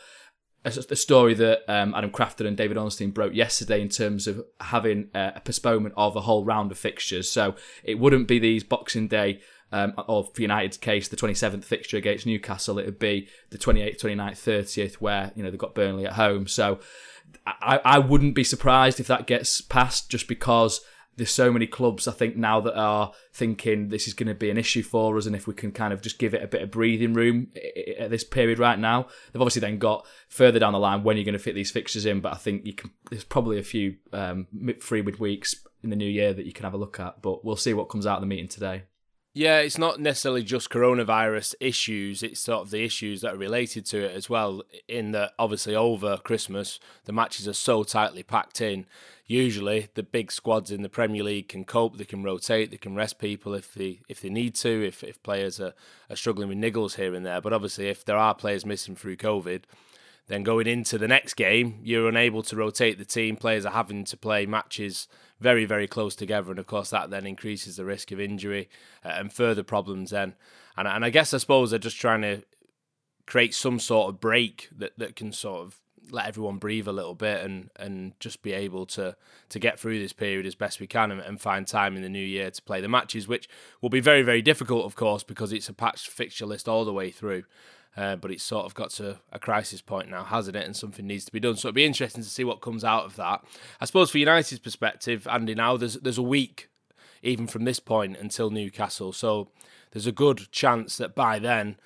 a, 0.65 0.97
story 0.97 1.35
that 1.35 1.63
um, 1.69 1.95
Adam 1.95 2.11
Crafton 2.11 2.47
and 2.47 2.57
David 2.57 2.77
Ornstein 2.77 3.11
broke 3.11 3.35
yesterday 3.35 3.81
in 3.81 3.89
terms 3.89 4.27
of 4.27 4.45
having 4.61 5.09
a, 5.15 5.33
a, 5.37 5.41
postponement 5.41 5.95
of 5.97 6.17
a 6.17 6.21
whole 6.21 6.45
round 6.45 6.71
of 6.71 6.79
fixtures. 6.79 7.31
So 7.31 7.55
it 7.83 7.99
wouldn't 7.99 8.29
be 8.29 8.39
these 8.39 8.65
Boxing 8.65 9.09
Day. 9.09 9.41
Um, 9.73 9.95
or 10.09 10.25
for 10.25 10.43
United's 10.43 10.77
case, 10.77 11.07
the 11.07 11.17
27th 11.17 11.63
fixture 11.63 11.97
against 11.97 12.27
Newcastle, 12.27 12.81
it 12.81 12.87
would 12.87 12.99
be 12.99 13.29
the 13.51 13.59
28th, 13.59 14.01
29th, 14.01 14.33
30th, 14.33 14.95
where 14.95 15.31
you 15.37 15.45
know 15.45 15.51
they've 15.51 15.61
got 15.61 15.77
Burnley 15.77 16.07
at 16.07 16.15
home. 16.15 16.49
So 16.49 16.81
I, 17.47 17.81
I 17.85 17.99
wouldn't 18.01 18.35
be 18.35 18.43
surprised 18.43 18.99
if 18.99 19.07
that 19.07 19.29
gets 19.29 19.61
passed, 19.61 20.11
just 20.11 20.27
because 20.27 20.81
there's 21.21 21.31
so 21.31 21.53
many 21.53 21.67
clubs 21.67 22.09
I 22.09 22.13
think 22.13 22.35
now 22.35 22.63
that 22.63 22.75
are 22.75 23.13
thinking 23.35 23.91
this 23.91 24.09
is 24.09 24.15
going 24.15 24.29
to 24.29 24.35
be 24.35 24.49
an 24.49 24.57
issue 24.57 24.83
for 24.83 25.19
us, 25.19 25.27
and 25.27 25.37
if 25.37 25.47
we 25.47 25.53
can 25.53 25.71
kind 25.71 25.93
of 25.93 26.01
just 26.01 26.19
give 26.19 26.33
it 26.33 26.43
a 26.43 26.47
bit 26.47 26.63
of 26.63 26.71
breathing 26.71 27.13
room 27.13 27.49
at 27.99 28.09
this 28.09 28.25
period 28.25 28.59
right 28.59 28.79
now, 28.79 29.07
they've 29.31 29.43
obviously 29.43 29.61
then 29.61 29.77
got 29.77 30.07
further 30.31 30.59
down 30.59 30.73
the 30.73 30.79
line 30.79 31.03
when 31.03 31.19
you're 31.19 31.27
going 31.27 31.35
to 31.35 31.39
fit 31.39 31.55
these 31.55 31.71
fixtures 31.71 32.07
in. 32.07 32.21
But 32.21 32.33
I 32.33 32.37
think 32.37 32.65
you 32.65 32.73
can. 32.73 32.91
There's 33.11 33.23
probably 33.23 33.59
a 33.59 33.63
few 33.63 33.97
um, 34.15 34.47
free 34.81 35.03
weeks 35.03 35.55
in 35.83 35.91
the 35.91 35.97
new 35.97 36.09
year 36.09 36.33
that 36.33 36.47
you 36.47 36.55
can 36.55 36.65
have 36.65 36.73
a 36.73 36.79
look 36.79 36.99
at, 36.99 37.21
but 37.21 37.45
we'll 37.45 37.55
see 37.55 37.75
what 37.75 37.91
comes 37.91 38.07
out 38.07 38.17
of 38.17 38.23
the 38.23 38.27
meeting 38.27 38.49
today. 38.49 38.85
Yeah, 39.33 39.59
it's 39.59 39.79
not 39.79 40.01
necessarily 40.01 40.43
just 40.43 40.71
coronavirus 40.71 41.55
issues, 41.61 42.25
it's 42.25 42.41
sort 42.41 42.63
of 42.63 42.71
the 42.71 42.83
issues 42.83 43.21
that 43.21 43.35
are 43.35 43.39
related 43.39 43.87
to 43.87 44.05
it 44.05 44.11
as 44.17 44.29
well. 44.29 44.63
In 44.89 45.13
that, 45.13 45.35
obviously, 45.39 45.77
over 45.77 46.17
Christmas, 46.17 46.81
the 47.05 47.13
matches 47.13 47.47
are 47.47 47.53
so 47.53 47.85
tightly 47.85 48.25
packed 48.25 48.61
in. 48.61 48.87
Usually, 49.29 49.87
the 49.95 50.03
big 50.03 50.33
squads 50.33 50.73
in 50.73 50.83
the 50.83 50.89
Premier 50.89 51.23
League 51.23 51.49
can 51.49 51.65
cope, 51.65 51.97
they 51.97 52.05
can 52.05 52.25
rotate, 52.25 52.73
they 52.73 52.77
can 52.77 52.97
rest 52.97 53.21
people 53.21 53.55
if 53.55 53.73
they 53.73 54.01
if 54.09 54.21
they 54.21 54.31
need 54.31 54.57
to, 54.57 54.85
if, 54.85 55.05
if 55.05 55.23
players 55.23 55.61
are, 55.61 55.75
are 56.09 56.17
struggling 56.17 56.49
with 56.49 56.59
niggles 56.59 56.97
here 56.97 57.15
and 57.15 57.25
there. 57.25 57.41
But 57.41 57.53
obviously, 57.53 57.87
if 57.87 58.05
there 58.05 58.17
are 58.17 58.35
players 58.35 58.67
missing 58.67 58.97
through 58.97 59.19
COVID, 59.19 59.63
then 60.27 60.43
going 60.43 60.67
into 60.67 60.99
the 60.99 61.07
next 61.07 61.35
game, 61.35 61.79
you're 61.85 62.09
unable 62.09 62.43
to 62.43 62.57
rotate 62.57 62.99
the 62.99 63.05
team. 63.05 63.37
Players 63.37 63.65
are 63.65 63.73
having 63.73 64.05
to 64.07 64.17
play 64.17 64.45
matches 64.47 65.07
very, 65.41 65.65
very 65.65 65.87
close 65.87 66.15
together, 66.15 66.51
and 66.51 66.59
of 66.59 66.67
course 66.67 66.91
that 66.91 67.11
then 67.11 67.27
increases 67.27 67.77
the 67.77 67.85
risk 67.85 68.13
of 68.13 68.21
injury 68.21 68.69
uh, 69.05 69.09
and 69.15 69.33
further 69.33 69.63
problems. 69.63 70.11
Then, 70.11 70.35
and 70.77 70.87
and 70.87 71.05
I 71.05 71.11
guess 71.11 71.35
I 71.35 71.39
suppose 71.39 71.71
they're 71.71 71.79
just 71.79 72.01
trying 72.01 72.23
to 72.23 72.43
create 73.27 73.55
some 73.55 73.79
sort 73.79 74.09
of 74.09 74.21
break 74.21 74.69
that 74.77 74.99
that 74.99 75.17
can 75.17 75.33
sort 75.33 75.67
of 75.67 75.81
let 76.11 76.27
everyone 76.27 76.57
breathe 76.57 76.89
a 76.89 76.93
little 76.93 77.15
bit 77.15 77.45
and 77.45 77.71
and 77.77 78.19
just 78.21 78.43
be 78.43 78.53
able 78.53 78.85
to 78.85 79.17
to 79.49 79.59
get 79.59 79.79
through 79.79 79.99
this 79.99 80.13
period 80.13 80.47
as 80.47 80.55
best 80.55 80.81
we 80.81 80.87
can 80.87 81.11
and, 81.11 81.21
and 81.21 81.41
find 81.41 81.67
time 81.67 81.97
in 81.97 82.03
the 82.03 82.09
new 82.09 82.25
year 82.25 82.51
to 82.51 82.63
play 82.63 82.81
the 82.81 82.89
matches, 82.89 83.29
which 83.29 83.49
will 83.81 83.91
be 83.91 84.01
very 84.01 84.23
very 84.23 84.43
difficult, 84.43 84.85
of 84.85 84.95
course, 84.95 85.23
because 85.23 85.53
it's 85.53 85.69
a 85.69 85.73
patched 85.73 86.09
fixture 86.09 86.47
list 86.47 86.69
all 86.69 86.85
the 86.85 86.93
way 86.93 87.11
through. 87.11 87.45
Uh, 87.97 88.17
but 88.17 88.31
it's 88.31 88.45
sort 88.45 88.67
of 88.67 88.75
got 88.75 88.91
to 88.91 89.19
a 89.33 89.39
crisis 89.39 89.83
point 89.83 90.09
now, 90.09 90.23
hasn't 90.23 90.57
it? 90.57 90.65
And 90.65 90.77
something 90.77 91.07
needs 91.07 91.25
to 91.25 91.33
be 91.33 91.41
done. 91.41 91.57
So 91.57 91.69
it'll 91.69 91.75
be 91.75 91.85
interesting 91.85 92.23
to 92.23 92.29
see 92.29 92.45
what 92.45 92.61
comes 92.61 92.85
out 92.85 93.05
of 93.05 93.17
that. 93.17 93.45
I 93.81 93.85
suppose 93.85 94.11
for 94.11 94.19
United's 94.19 94.61
perspective, 94.61 95.27
Andy, 95.27 95.55
now 95.55 95.77
there's 95.77 95.95
there's 95.95 96.19
a 96.19 96.23
week 96.23 96.69
even 97.23 97.47
from 97.47 97.65
this 97.65 97.81
point 97.81 98.17
until 98.17 98.51
Newcastle. 98.51 99.13
So 99.13 99.49
there's 99.91 100.07
a 100.07 100.13
good 100.13 100.51
chance 100.53 100.97
that 100.97 101.15
by 101.15 101.39
then, 101.39 101.77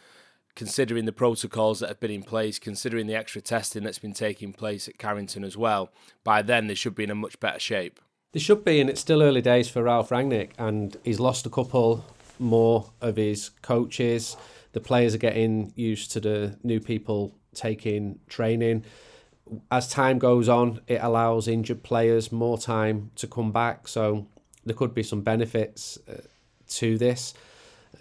considering 0.54 1.04
the 1.04 1.12
protocols 1.12 1.80
that 1.80 1.88
have 1.88 2.00
been 2.00 2.10
in 2.10 2.22
place, 2.22 2.58
considering 2.58 3.06
the 3.06 3.16
extra 3.16 3.40
testing 3.40 3.84
that's 3.84 3.98
been 3.98 4.12
taking 4.12 4.52
place 4.52 4.88
at 4.88 4.98
Carrington 4.98 5.44
as 5.44 5.56
well, 5.56 5.90
by 6.22 6.42
then 6.42 6.66
they 6.66 6.74
should 6.74 6.94
be 6.94 7.04
in 7.04 7.10
a 7.10 7.14
much 7.14 7.40
better 7.40 7.58
shape. 7.58 8.00
They 8.32 8.40
should 8.40 8.64
be, 8.64 8.80
and 8.80 8.90
it's 8.90 9.00
still 9.00 9.22
early 9.22 9.42
days 9.42 9.68
for 9.68 9.84
Ralf 9.84 10.10
Rangnick, 10.10 10.50
and 10.58 10.96
he's 11.04 11.20
lost 11.20 11.46
a 11.46 11.50
couple 11.50 12.04
more 12.38 12.90
of 13.00 13.16
his 13.16 13.50
coaches. 13.62 14.36
The 14.74 14.80
players 14.80 15.14
are 15.14 15.18
getting 15.18 15.72
used 15.76 16.10
to 16.12 16.20
the 16.20 16.58
new 16.62 16.80
people 16.80 17.34
taking 17.54 18.18
training. 18.28 18.84
As 19.70 19.88
time 19.88 20.18
goes 20.18 20.48
on, 20.48 20.80
it 20.88 21.00
allows 21.00 21.48
injured 21.48 21.82
players 21.82 22.32
more 22.32 22.58
time 22.58 23.10
to 23.16 23.26
come 23.26 23.52
back. 23.52 23.88
So 23.88 24.26
there 24.64 24.74
could 24.74 24.92
be 24.92 25.02
some 25.02 25.22
benefits 25.22 25.98
uh, 26.08 26.22
to 26.68 26.98
this. 26.98 27.34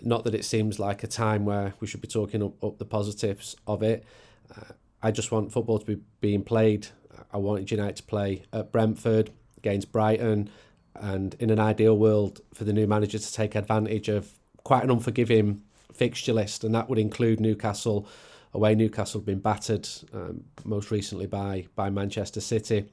Not 0.01 0.23
that 0.23 0.33
it 0.33 0.45
seems 0.45 0.79
like 0.79 1.03
a 1.03 1.07
time 1.07 1.45
where 1.45 1.75
we 1.79 1.87
should 1.87 2.01
be 2.01 2.07
talking 2.07 2.41
up, 2.41 2.61
up 2.63 2.79
the 2.79 2.85
positives 2.85 3.55
of 3.67 3.83
it. 3.83 4.03
Uh, 4.49 4.73
I 5.01 5.11
just 5.11 5.31
want 5.31 5.51
football 5.51 5.79
to 5.79 5.85
be 5.85 6.01
being 6.21 6.43
played. 6.43 6.87
I 7.31 7.37
wanted 7.37 7.69
United 7.69 7.97
to 7.97 8.03
play 8.03 8.43
at 8.51 8.71
Brentford 8.71 9.31
against 9.57 9.91
Brighton, 9.91 10.49
and 10.95 11.35
in 11.39 11.49
an 11.49 11.59
ideal 11.59 11.97
world, 11.97 12.41
for 12.53 12.63
the 12.63 12.73
new 12.73 12.87
manager 12.87 13.19
to 13.19 13.33
take 13.33 13.55
advantage 13.55 14.09
of 14.09 14.31
quite 14.63 14.83
an 14.83 14.89
unforgiving 14.89 15.61
fixture 15.93 16.33
list, 16.33 16.63
and 16.63 16.73
that 16.75 16.89
would 16.89 16.99
include 16.99 17.39
Newcastle 17.39 18.07
away. 18.53 18.75
Newcastle 18.75 19.19
have 19.19 19.25
been 19.25 19.39
battered 19.39 19.87
um, 20.13 20.43
most 20.63 20.91
recently 20.91 21.27
by 21.27 21.67
by 21.75 21.89
Manchester 21.89 22.41
City, 22.41 22.85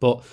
but 0.00 0.24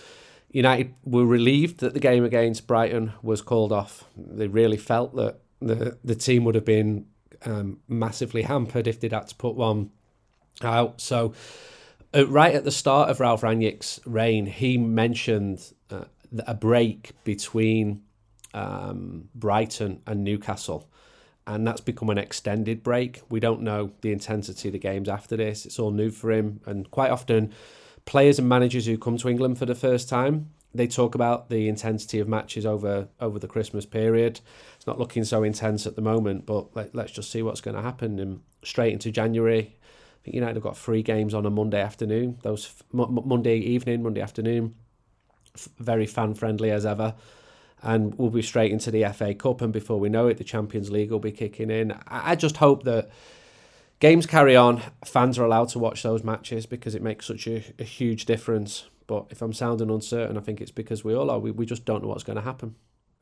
United 0.49 0.93
were 1.03 1.25
relieved 1.25 1.79
that 1.79 1.93
the 1.93 1.99
game 1.99 2.23
against 2.23 2.67
Brighton 2.67 3.13
was 3.21 3.41
called 3.41 3.71
off. 3.71 4.05
They 4.15 4.47
really 4.47 4.77
felt 4.77 5.15
that 5.15 5.39
the 5.59 5.97
the 6.03 6.15
team 6.15 6.45
would 6.45 6.55
have 6.55 6.65
been 6.65 7.07
um, 7.45 7.79
massively 7.87 8.43
hampered 8.43 8.87
if 8.87 8.99
they'd 8.99 9.11
had 9.11 9.27
to 9.27 9.35
put 9.35 9.55
one 9.55 9.91
out. 10.61 11.01
So, 11.01 11.33
uh, 12.13 12.27
right 12.27 12.55
at 12.55 12.63
the 12.63 12.71
start 12.71 13.09
of 13.09 13.19
Ralf 13.19 13.41
Rangnick's 13.41 13.99
reign, 14.05 14.45
he 14.45 14.77
mentioned 14.77 15.73
uh, 15.91 16.05
a 16.47 16.53
break 16.53 17.11
between 17.23 18.03
um, 18.53 19.29
Brighton 19.35 20.01
and 20.07 20.23
Newcastle. 20.23 20.89
And 21.47 21.67
that's 21.67 21.81
become 21.81 22.09
an 22.09 22.17
extended 22.17 22.81
break. 22.81 23.21
We 23.29 23.39
don't 23.39 23.61
know 23.61 23.91
the 24.01 24.11
intensity 24.11 24.69
of 24.69 24.73
the 24.73 24.79
games 24.79 25.07
after 25.07 25.37
this. 25.37 25.65
It's 25.65 25.77
all 25.77 25.91
new 25.91 26.09
for 26.09 26.31
him. 26.31 26.59
And 26.65 26.89
quite 26.89 27.11
often, 27.11 27.53
players 28.05 28.39
and 28.39 28.49
managers 28.49 28.85
who 28.85 28.97
come 28.97 29.17
to 29.17 29.29
England 29.29 29.59
for 29.59 29.65
the 29.65 29.75
first 29.75 30.09
time, 30.09 30.49
they 30.73 30.87
talk 30.87 31.15
about 31.15 31.49
the 31.49 31.67
intensity 31.69 32.19
of 32.19 32.27
matches 32.27 32.65
over 32.65 33.07
over 33.19 33.39
the 33.39 33.47
Christmas 33.47 33.85
period. 33.85 34.41
It's 34.75 34.87
not 34.87 34.99
looking 34.99 35.23
so 35.23 35.43
intense 35.43 35.85
at 35.85 35.95
the 35.95 36.01
moment, 36.01 36.45
but 36.45 36.75
let, 36.75 36.95
us 36.95 37.11
just 37.11 37.31
see 37.31 37.41
what's 37.41 37.61
going 37.61 37.75
to 37.75 37.81
happen. 37.81 38.19
And 38.19 38.41
straight 38.63 38.93
into 38.93 39.11
January, 39.11 39.59
I 39.61 40.17
think 40.23 40.35
United 40.35 40.55
have 40.55 40.63
got 40.63 40.77
three 40.77 41.01
games 41.01 41.33
on 41.33 41.45
a 41.45 41.49
Monday 41.49 41.81
afternoon. 41.81 42.39
Those 42.41 42.73
Monday 42.91 43.57
evening, 43.57 44.03
Monday 44.03 44.21
afternoon, 44.21 44.75
very 45.79 46.05
fan 46.05 46.33
friendly 46.33 46.71
as 46.71 46.85
ever. 46.85 47.15
And 47.83 48.17
we'll 48.17 48.29
be 48.29 48.41
straight 48.41 48.71
into 48.71 48.89
the 48.89 49.05
FA 49.13 49.35
Cup, 49.35 49.61
and 49.61 49.71
before 49.71 49.99
we 49.99 50.09
know 50.09 50.27
it, 50.27 50.37
the 50.37 50.43
Champions 50.43 50.89
League 50.89 51.11
will 51.11 51.19
be 51.19 51.31
kicking 51.31 51.69
in. 51.69 51.93
I, 52.07 52.35
just 52.35 52.57
hope 52.57 52.83
that 52.83 53.09
games 53.99 54.25
carry 54.25 54.55
on. 54.55 54.81
Fans 55.03 55.37
are 55.37 55.45
allowed 55.45 55.69
to 55.69 55.79
watch 55.79 56.01
those 56.01 56.23
matches 56.23 56.65
because 56.65 56.95
it 56.95 57.03
makes 57.03 57.27
such 57.27 57.47
a, 57.47 57.63
a 57.77 57.83
huge 57.83 58.25
difference. 58.25 58.85
But 59.07 59.27
if 59.29 59.41
I'm 59.41 59.53
sounding 59.53 59.91
uncertain, 59.91 60.37
I 60.37 60.41
think 60.41 60.61
it's 60.61 60.71
because 60.71 61.03
we 61.03 61.13
all 61.13 61.29
are. 61.29 61.37
We, 61.37 61.51
we 61.51 61.65
just 61.65 61.85
don't 61.85 62.01
know 62.01 62.09
what's 62.09 62.23
going 62.23 62.37
to 62.37 62.41
happen. 62.41 62.75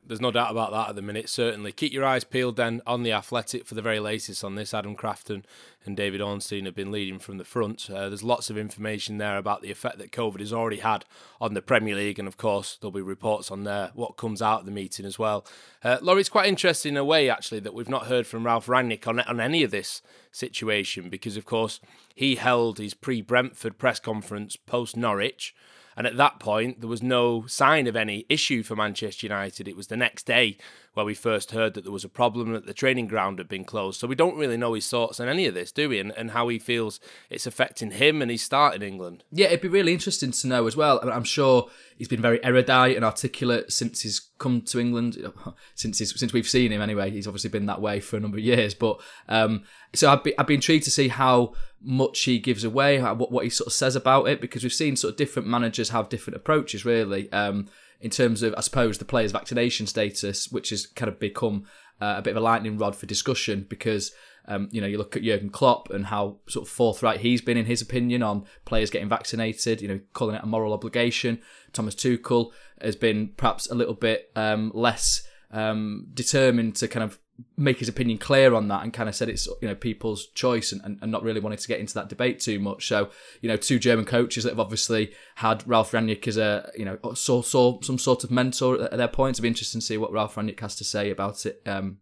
There's 0.06 0.20
no 0.20 0.30
doubt 0.30 0.50
about 0.50 0.70
that 0.72 0.90
at 0.90 0.96
the 0.96 1.02
minute, 1.02 1.28
certainly. 1.28 1.72
Keep 1.72 1.92
your 1.92 2.04
eyes 2.04 2.24
peeled 2.24 2.56
then 2.56 2.82
on 2.86 3.02
the 3.02 3.12
Athletic 3.12 3.64
for 3.64 3.74
the 3.74 3.82
very 3.82 4.00
latest 4.00 4.44
on 4.44 4.54
this. 4.54 4.74
Adam 4.74 4.94
Crafton 4.94 5.44
and 5.86 5.96
David 5.96 6.20
Ornstein 6.20 6.66
have 6.66 6.74
been 6.74 6.92
leading 6.92 7.18
from 7.18 7.38
the 7.38 7.44
front. 7.44 7.88
Uh, 7.88 8.08
there's 8.08 8.22
lots 8.22 8.50
of 8.50 8.58
information 8.58 9.16
there 9.18 9.38
about 9.38 9.62
the 9.62 9.70
effect 9.70 9.98
that 9.98 10.12
COVID 10.12 10.40
has 10.40 10.52
already 10.52 10.78
had 10.78 11.04
on 11.40 11.54
the 11.54 11.62
Premier 11.62 11.94
League, 11.94 12.18
and 12.18 12.28
of 12.28 12.36
course, 12.36 12.76
there'll 12.80 12.92
be 12.92 13.00
reports 13.00 13.50
on 13.50 13.64
there, 13.64 13.92
what 13.94 14.16
comes 14.16 14.42
out 14.42 14.60
of 14.60 14.66
the 14.66 14.72
meeting 14.72 15.06
as 15.06 15.18
well. 15.18 15.46
Uh, 15.82 15.98
Laurie, 16.02 16.20
it's 16.20 16.28
quite 16.28 16.48
interesting 16.48 16.92
in 16.92 16.98
a 16.98 17.04
way, 17.04 17.30
actually, 17.30 17.60
that 17.60 17.74
we've 17.74 17.88
not 17.88 18.06
heard 18.06 18.26
from 18.26 18.44
Ralf 18.44 18.66
Rangnick 18.66 19.06
on, 19.06 19.20
on 19.20 19.40
any 19.40 19.62
of 19.62 19.70
this 19.70 20.02
situation 20.30 21.08
because, 21.08 21.36
of 21.36 21.46
course, 21.46 21.80
he 22.14 22.34
held 22.36 22.78
his 22.78 22.92
pre 22.92 23.22
Brentford 23.22 23.78
press 23.78 24.00
conference 24.00 24.56
post 24.56 24.96
Norwich. 24.96 25.54
And 25.96 26.06
at 26.06 26.16
that 26.16 26.40
point, 26.40 26.80
there 26.80 26.88
was 26.88 27.02
no 27.02 27.46
sign 27.46 27.86
of 27.86 27.96
any 27.96 28.26
issue 28.28 28.62
for 28.62 28.74
Manchester 28.76 29.26
United. 29.26 29.68
It 29.68 29.76
was 29.76 29.86
the 29.86 29.96
next 29.96 30.26
day 30.26 30.56
where 30.94 31.04
we 31.04 31.14
first 31.14 31.50
heard 31.50 31.74
that 31.74 31.82
there 31.82 31.92
was 31.92 32.04
a 32.04 32.08
problem 32.08 32.52
that 32.52 32.66
the 32.66 32.72
training 32.72 33.08
ground 33.08 33.38
had 33.38 33.48
been 33.48 33.64
closed. 33.64 34.00
So 34.00 34.06
we 34.06 34.14
don't 34.14 34.36
really 34.36 34.56
know 34.56 34.74
his 34.74 34.88
thoughts 34.88 35.20
on 35.20 35.28
any 35.28 35.46
of 35.46 35.54
this, 35.54 35.72
do 35.72 35.88
we? 35.88 35.98
And, 35.98 36.12
and 36.16 36.30
how 36.30 36.48
he 36.48 36.58
feels 36.58 37.00
it's 37.30 37.46
affecting 37.46 37.90
him 37.92 38.22
and 38.22 38.30
his 38.30 38.42
start 38.42 38.74
in 38.74 38.82
England. 38.82 39.24
Yeah, 39.32 39.48
it'd 39.48 39.60
be 39.60 39.68
really 39.68 39.92
interesting 39.92 40.30
to 40.30 40.46
know 40.46 40.66
as 40.66 40.76
well. 40.76 41.00
I'm 41.02 41.24
sure 41.24 41.68
he's 41.98 42.08
been 42.08 42.22
very 42.22 42.42
erudite 42.44 42.96
and 42.96 43.04
articulate 43.04 43.72
since 43.72 44.02
he's 44.02 44.30
come 44.38 44.62
to 44.62 44.80
England. 44.80 45.16
Since 45.74 45.98
since 45.98 46.32
we've 46.32 46.48
seen 46.48 46.72
him 46.72 46.80
anyway, 46.80 47.10
he's 47.10 47.26
obviously 47.26 47.50
been 47.50 47.66
that 47.66 47.80
way 47.80 48.00
for 48.00 48.16
a 48.16 48.20
number 48.20 48.38
of 48.38 48.44
years. 48.44 48.74
But 48.74 49.00
um, 49.28 49.64
so 49.94 50.10
I'd 50.10 50.22
be 50.22 50.38
I'd 50.38 50.46
be 50.46 50.54
intrigued 50.54 50.84
to 50.84 50.90
see 50.90 51.08
how 51.08 51.54
much 51.82 52.20
he 52.20 52.38
gives 52.38 52.64
away, 52.64 53.00
what 53.00 53.30
what 53.30 53.44
he 53.44 53.50
sort 53.50 53.66
of 53.66 53.72
says 53.72 53.96
about 53.96 54.28
it, 54.28 54.40
because 54.40 54.62
we've 54.62 54.72
seen 54.72 54.96
sort 54.96 55.12
of 55.12 55.16
different 55.16 55.48
managers 55.48 55.90
have 55.90 56.08
different 56.08 56.36
approaches, 56.36 56.84
really. 56.84 57.30
Um, 57.32 57.68
in 58.00 58.10
terms 58.10 58.42
of, 58.42 58.54
I 58.56 58.60
suppose, 58.60 58.98
the 58.98 59.04
players' 59.04 59.32
vaccination 59.32 59.86
status, 59.86 60.50
which 60.50 60.70
has 60.70 60.86
kind 60.86 61.08
of 61.08 61.18
become 61.18 61.64
uh, 62.00 62.14
a 62.18 62.22
bit 62.22 62.32
of 62.32 62.36
a 62.36 62.40
lightning 62.40 62.78
rod 62.78 62.96
for 62.96 63.06
discussion 63.06 63.66
because. 63.68 64.12
Um, 64.46 64.68
you 64.70 64.82
know, 64.82 64.86
you 64.86 64.98
look 64.98 65.16
at 65.16 65.22
Jurgen 65.22 65.48
Klopp 65.48 65.88
and 65.88 66.04
how 66.04 66.36
sort 66.50 66.68
of 66.68 66.70
forthright 66.70 67.20
he's 67.20 67.40
been 67.40 67.56
in 67.56 67.64
his 67.64 67.80
opinion 67.80 68.22
on 68.22 68.44
players 68.66 68.90
getting 68.90 69.08
vaccinated. 69.08 69.80
You 69.80 69.88
know, 69.88 70.00
calling 70.12 70.36
it 70.36 70.42
a 70.42 70.46
moral 70.46 70.74
obligation. 70.74 71.40
Thomas 71.72 71.94
Tuchel 71.94 72.50
has 72.78 72.94
been 72.94 73.28
perhaps 73.38 73.70
a 73.70 73.74
little 73.74 73.94
bit 73.94 74.30
um, 74.36 74.70
less 74.74 75.26
um, 75.50 76.08
determined 76.12 76.76
to 76.76 76.88
kind 76.88 77.04
of 77.04 77.18
make 77.56 77.78
his 77.78 77.88
opinion 77.88 78.18
clear 78.18 78.54
on 78.54 78.68
that 78.68 78.82
and 78.82 78.92
kind 78.92 79.08
of 79.08 79.14
said 79.14 79.28
it's 79.28 79.46
you 79.60 79.68
know 79.68 79.74
people's 79.74 80.26
choice 80.28 80.70
and, 80.70 80.80
and, 80.84 80.98
and, 81.02 81.10
not 81.10 81.22
really 81.22 81.40
wanting 81.40 81.58
to 81.58 81.66
get 81.66 81.80
into 81.80 81.94
that 81.94 82.08
debate 82.08 82.38
too 82.38 82.60
much. 82.60 82.86
So 82.86 83.10
you 83.40 83.48
know 83.48 83.56
two 83.56 83.78
german 83.78 84.04
coaches 84.04 84.44
that 84.44 84.50
have 84.50 84.60
obviously 84.60 85.12
had 85.36 85.66
ralf 85.66 85.92
rangnick 85.92 86.28
as 86.28 86.36
a 86.36 86.70
you 86.76 86.84
know 86.84 86.98
saw, 87.14 87.42
saw 87.42 87.80
some 87.80 87.98
sort 87.98 88.24
of 88.24 88.30
mentor 88.30 88.82
at 88.82 88.96
their 88.96 89.08
points. 89.08 89.38
It'll 89.38 89.44
be 89.44 89.48
interesting 89.48 89.80
to 89.80 89.86
see 89.86 89.98
what 89.98 90.12
ralf 90.12 90.36
rangnick 90.36 90.60
has 90.60 90.76
to 90.76 90.84
say 90.84 91.10
about 91.10 91.44
it 91.46 91.60
um, 91.66 91.98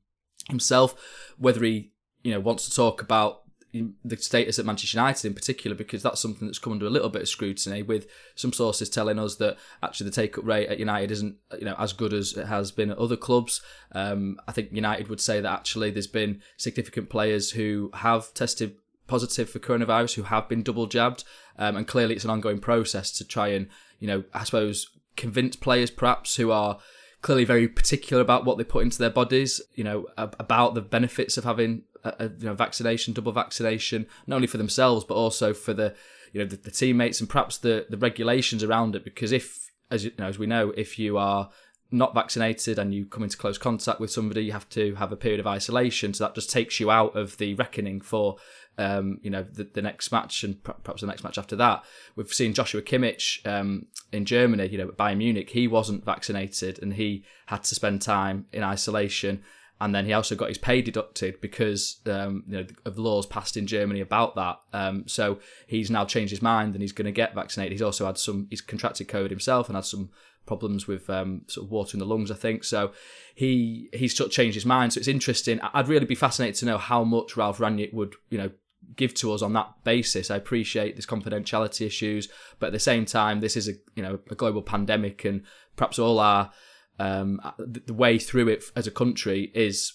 himself 0.48 0.94
whether 1.38 1.62
he 1.64 1.92
you 2.22 2.32
know 2.32 2.40
wants 2.40 2.68
to 2.68 2.74
talk 2.74 3.00
about 3.00 3.41
the 3.72 4.16
status 4.18 4.58
at 4.58 4.66
Manchester 4.66 4.98
United 4.98 5.26
in 5.26 5.34
particular, 5.34 5.74
because 5.74 6.02
that's 6.02 6.20
something 6.20 6.46
that's 6.46 6.58
come 6.58 6.74
under 6.74 6.86
a 6.86 6.90
little 6.90 7.08
bit 7.08 7.22
of 7.22 7.28
scrutiny. 7.28 7.82
With 7.82 8.06
some 8.34 8.52
sources 8.52 8.90
telling 8.90 9.18
us 9.18 9.36
that 9.36 9.56
actually 9.82 10.10
the 10.10 10.16
take-up 10.16 10.44
rate 10.44 10.68
at 10.68 10.78
United 10.78 11.10
isn't, 11.10 11.36
you 11.58 11.64
know, 11.64 11.76
as 11.78 11.92
good 11.92 12.12
as 12.12 12.36
it 12.36 12.46
has 12.46 12.70
been 12.70 12.90
at 12.90 12.98
other 12.98 13.16
clubs. 13.16 13.62
Um, 13.92 14.38
I 14.46 14.52
think 14.52 14.72
United 14.72 15.08
would 15.08 15.20
say 15.20 15.40
that 15.40 15.52
actually 15.52 15.90
there's 15.90 16.06
been 16.06 16.42
significant 16.56 17.08
players 17.08 17.52
who 17.52 17.90
have 17.94 18.34
tested 18.34 18.76
positive 19.06 19.48
for 19.48 19.58
coronavirus, 19.58 20.14
who 20.14 20.22
have 20.24 20.48
been 20.48 20.62
double 20.62 20.86
jabbed, 20.86 21.24
um, 21.58 21.76
and 21.76 21.88
clearly 21.88 22.14
it's 22.14 22.24
an 22.24 22.30
ongoing 22.30 22.58
process 22.60 23.10
to 23.12 23.24
try 23.26 23.48
and, 23.48 23.68
you 23.98 24.06
know, 24.06 24.24
I 24.34 24.44
suppose 24.44 24.88
convince 25.16 25.56
players 25.56 25.90
perhaps 25.90 26.36
who 26.36 26.50
are 26.50 26.78
clearly 27.20 27.44
very 27.44 27.68
particular 27.68 28.20
about 28.20 28.44
what 28.44 28.58
they 28.58 28.64
put 28.64 28.82
into 28.82 28.98
their 28.98 29.10
bodies, 29.10 29.60
you 29.74 29.84
know, 29.84 30.06
about 30.16 30.74
the 30.74 30.80
benefits 30.80 31.36
of 31.36 31.44
having 31.44 31.82
a, 32.04 32.30
you 32.38 32.46
know 32.46 32.54
vaccination, 32.54 33.14
double 33.14 33.32
vaccination, 33.32 34.06
not 34.26 34.36
only 34.36 34.48
for 34.48 34.58
themselves 34.58 35.04
but 35.04 35.14
also 35.14 35.54
for 35.54 35.72
the 35.72 35.94
you 36.32 36.40
know 36.40 36.46
the, 36.46 36.56
the 36.56 36.70
teammates 36.70 37.20
and 37.20 37.28
perhaps 37.28 37.58
the 37.58 37.86
the 37.88 37.96
regulations 37.96 38.62
around 38.62 38.96
it. 38.96 39.04
Because 39.04 39.32
if 39.32 39.70
as 39.90 40.04
you 40.04 40.12
know, 40.18 40.26
as 40.26 40.38
we 40.38 40.46
know, 40.46 40.72
if 40.76 40.98
you 40.98 41.18
are 41.18 41.50
not 41.92 42.14
vaccinated 42.14 42.78
and 42.78 42.94
you 42.94 43.04
come 43.04 43.22
into 43.22 43.36
close 43.36 43.58
contact 43.58 44.00
with 44.00 44.10
somebody, 44.10 44.42
you 44.42 44.52
have 44.52 44.68
to 44.70 44.94
have 44.94 45.12
a 45.12 45.16
period 45.16 45.38
of 45.38 45.46
isolation. 45.46 46.14
So 46.14 46.24
that 46.24 46.34
just 46.34 46.50
takes 46.50 46.80
you 46.80 46.90
out 46.90 47.14
of 47.14 47.36
the 47.36 47.54
reckoning 47.54 48.00
for, 48.00 48.36
um, 48.78 49.18
you 49.22 49.30
know, 49.30 49.42
the, 49.42 49.64
the 49.64 49.82
next 49.82 50.10
match 50.10 50.42
and 50.42 50.62
perhaps 50.64 51.02
the 51.02 51.06
next 51.06 51.22
match 51.22 51.36
after 51.36 51.54
that. 51.56 51.84
We've 52.16 52.32
seen 52.32 52.54
Joshua 52.54 52.80
Kimmich 52.80 53.46
um, 53.46 53.86
in 54.10 54.24
Germany, 54.24 54.68
you 54.68 54.78
know, 54.78 54.88
Bayern 54.88 55.18
Munich. 55.18 55.50
He 55.50 55.68
wasn't 55.68 56.04
vaccinated 56.04 56.82
and 56.82 56.94
he 56.94 57.24
had 57.46 57.62
to 57.64 57.74
spend 57.74 58.00
time 58.00 58.46
in 58.52 58.62
isolation 58.62 59.42
and 59.82 59.92
then 59.92 60.06
he 60.06 60.12
also 60.12 60.36
got 60.36 60.48
his 60.48 60.58
pay 60.58 60.80
deducted 60.80 61.40
because 61.40 61.96
um, 62.06 62.44
you 62.46 62.56
know 62.56 62.66
of 62.84 62.98
laws 62.98 63.26
passed 63.26 63.56
in 63.56 63.66
Germany 63.66 64.00
about 64.00 64.36
that. 64.36 64.60
Um, 64.72 65.08
so 65.08 65.40
he's 65.66 65.90
now 65.90 66.04
changed 66.04 66.30
his 66.30 66.40
mind 66.40 66.74
and 66.74 66.82
he's 66.82 66.92
going 66.92 67.06
to 67.06 67.12
get 67.12 67.34
vaccinated. 67.34 67.72
He's 67.72 67.82
also 67.82 68.06
had 68.06 68.16
some 68.16 68.46
he's 68.48 68.60
contracted 68.60 69.08
COVID 69.08 69.30
himself 69.30 69.68
and 69.68 69.74
had 69.74 69.84
some 69.84 70.10
problems 70.46 70.86
with 70.86 71.10
um, 71.10 71.42
sort 71.48 71.66
of 71.66 71.72
water 71.72 71.96
in 71.96 71.98
the 71.98 72.06
lungs, 72.06 72.30
I 72.30 72.36
think. 72.36 72.62
So 72.62 72.92
he 73.34 73.88
he's 73.92 74.16
sort 74.16 74.28
of 74.28 74.32
changed 74.32 74.54
his 74.54 74.64
mind. 74.64 74.92
So 74.92 74.98
it's 74.98 75.08
interesting. 75.08 75.58
I'd 75.74 75.88
really 75.88 76.06
be 76.06 76.14
fascinated 76.14 76.54
to 76.60 76.66
know 76.66 76.78
how 76.78 77.02
much 77.02 77.36
Ralf 77.36 77.58
Rangnick 77.58 77.92
would 77.92 78.14
you 78.30 78.38
know 78.38 78.52
give 78.94 79.14
to 79.14 79.32
us 79.32 79.42
on 79.42 79.52
that 79.54 79.82
basis. 79.82 80.30
I 80.30 80.36
appreciate 80.36 80.94
there's 80.94 81.06
confidentiality 81.06 81.84
issues, 81.86 82.28
but 82.60 82.68
at 82.68 82.72
the 82.72 82.78
same 82.78 83.04
time, 83.04 83.40
this 83.40 83.56
is 83.56 83.68
a 83.68 83.72
you 83.96 84.04
know 84.04 84.20
a 84.30 84.36
global 84.36 84.62
pandemic, 84.62 85.24
and 85.24 85.42
perhaps 85.74 85.98
all 85.98 86.20
our 86.20 86.52
um, 86.98 87.40
the 87.58 87.94
way 87.94 88.18
through 88.18 88.48
it 88.48 88.64
as 88.76 88.86
a 88.86 88.90
country 88.90 89.50
is 89.54 89.94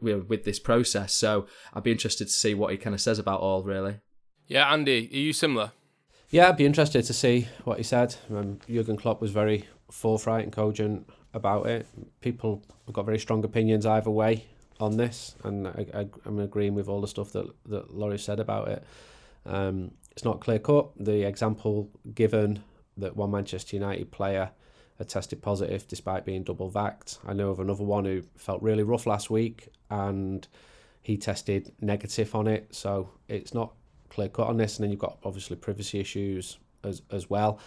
with, 0.00 0.26
with 0.28 0.44
this 0.44 0.58
process. 0.58 1.14
So 1.14 1.46
I'd 1.72 1.82
be 1.82 1.92
interested 1.92 2.26
to 2.26 2.32
see 2.32 2.54
what 2.54 2.72
he 2.72 2.76
kind 2.76 2.94
of 2.94 3.00
says 3.00 3.18
about 3.18 3.40
all. 3.40 3.62
Really. 3.62 4.00
Yeah, 4.46 4.72
Andy, 4.72 5.08
are 5.12 5.16
you 5.16 5.32
similar? 5.32 5.72
Yeah, 6.30 6.48
I'd 6.48 6.56
be 6.56 6.66
interested 6.66 7.04
to 7.04 7.12
see 7.12 7.48
what 7.64 7.78
he 7.78 7.84
said. 7.84 8.16
Um, 8.30 8.58
Jurgen 8.68 8.96
Klopp 8.96 9.20
was 9.20 9.30
very 9.30 9.68
forthright 9.90 10.44
and 10.44 10.52
cogent 10.52 11.08
about 11.34 11.66
it. 11.66 11.86
People 12.20 12.62
have 12.86 12.94
got 12.94 13.04
very 13.04 13.18
strong 13.18 13.44
opinions 13.44 13.86
either 13.86 14.10
way 14.10 14.46
on 14.80 14.96
this, 14.96 15.36
and 15.44 15.68
I, 15.68 15.86
I, 15.94 16.06
am 16.26 16.40
agreeing 16.40 16.74
with 16.74 16.88
all 16.88 17.00
the 17.00 17.06
stuff 17.06 17.32
that 17.32 17.46
that 17.66 17.94
Laurie 17.94 18.18
said 18.18 18.40
about 18.40 18.68
it. 18.68 18.84
Um, 19.46 19.92
it's 20.10 20.24
not 20.24 20.40
clear 20.40 20.58
cut. 20.58 20.90
The 20.98 21.26
example 21.26 21.90
given 22.14 22.62
that 22.96 23.16
one 23.16 23.30
Manchester 23.30 23.76
United 23.76 24.10
player 24.10 24.50
had 25.02 25.08
tested 25.08 25.42
positive 25.42 25.86
despite 25.88 26.24
being 26.24 26.44
double 26.44 26.70
vaxxed. 26.70 27.18
I 27.26 27.32
know 27.32 27.50
of 27.50 27.58
another 27.58 27.82
one 27.82 28.04
who 28.04 28.22
felt 28.36 28.62
really 28.62 28.84
rough 28.84 29.06
last 29.06 29.30
week 29.30 29.68
and 29.90 30.46
he 31.02 31.16
tested 31.16 31.72
negative 31.80 32.34
on 32.34 32.46
it. 32.46 32.74
So 32.74 33.10
it's 33.28 33.52
not 33.52 33.72
clear 34.08 34.28
cut 34.28 34.46
on 34.46 34.56
this. 34.56 34.76
And 34.76 34.84
then 34.84 34.90
you've 34.90 35.00
got 35.00 35.18
obviously 35.24 35.56
privacy 35.56 35.98
issues 35.98 36.58
as 36.84 37.02
as 37.10 37.28
well. 37.28 37.58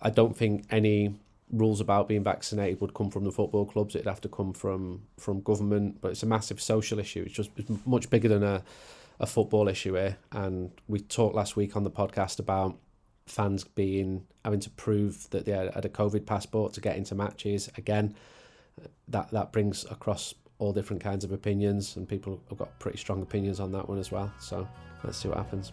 I 0.00 0.10
don't 0.10 0.36
think 0.36 0.64
any 0.70 1.16
rules 1.52 1.80
about 1.80 2.06
being 2.06 2.22
vaccinated 2.22 2.80
would 2.80 2.94
come 2.94 3.10
from 3.10 3.24
the 3.24 3.32
football 3.32 3.66
clubs. 3.66 3.96
It'd 3.96 4.06
have 4.06 4.20
to 4.20 4.28
come 4.28 4.52
from 4.52 5.02
from 5.18 5.40
government. 5.40 6.00
But 6.00 6.12
it's 6.12 6.22
a 6.22 6.26
massive 6.26 6.60
social 6.60 7.00
issue. 7.00 7.24
It's 7.26 7.34
just 7.34 7.50
it's 7.56 7.70
much 7.84 8.08
bigger 8.10 8.28
than 8.28 8.44
a 8.44 8.62
a 9.18 9.26
football 9.26 9.66
issue 9.68 9.94
here. 9.94 10.16
And 10.30 10.70
we 10.86 11.00
talked 11.00 11.34
last 11.34 11.56
week 11.56 11.76
on 11.76 11.82
the 11.82 11.90
podcast 11.90 12.38
about 12.38 12.78
fans 13.30 13.64
being 13.64 14.26
having 14.44 14.60
to 14.60 14.70
prove 14.70 15.28
that 15.30 15.44
they 15.44 15.52
had 15.52 15.84
a 15.84 15.88
COVID 15.88 16.26
passport 16.26 16.72
to 16.74 16.80
get 16.80 16.96
into 16.96 17.14
matches. 17.14 17.70
Again, 17.76 18.14
that 19.08 19.30
that 19.30 19.52
brings 19.52 19.84
across 19.90 20.34
all 20.58 20.72
different 20.72 21.02
kinds 21.02 21.24
of 21.24 21.32
opinions, 21.32 21.96
and 21.96 22.08
people 22.08 22.42
have 22.48 22.58
got 22.58 22.78
pretty 22.78 22.98
strong 22.98 23.22
opinions 23.22 23.60
on 23.60 23.72
that 23.72 23.88
one 23.88 23.98
as 23.98 24.10
well. 24.12 24.30
So 24.38 24.68
let's 25.04 25.18
see 25.18 25.28
what 25.28 25.38
happens. 25.38 25.72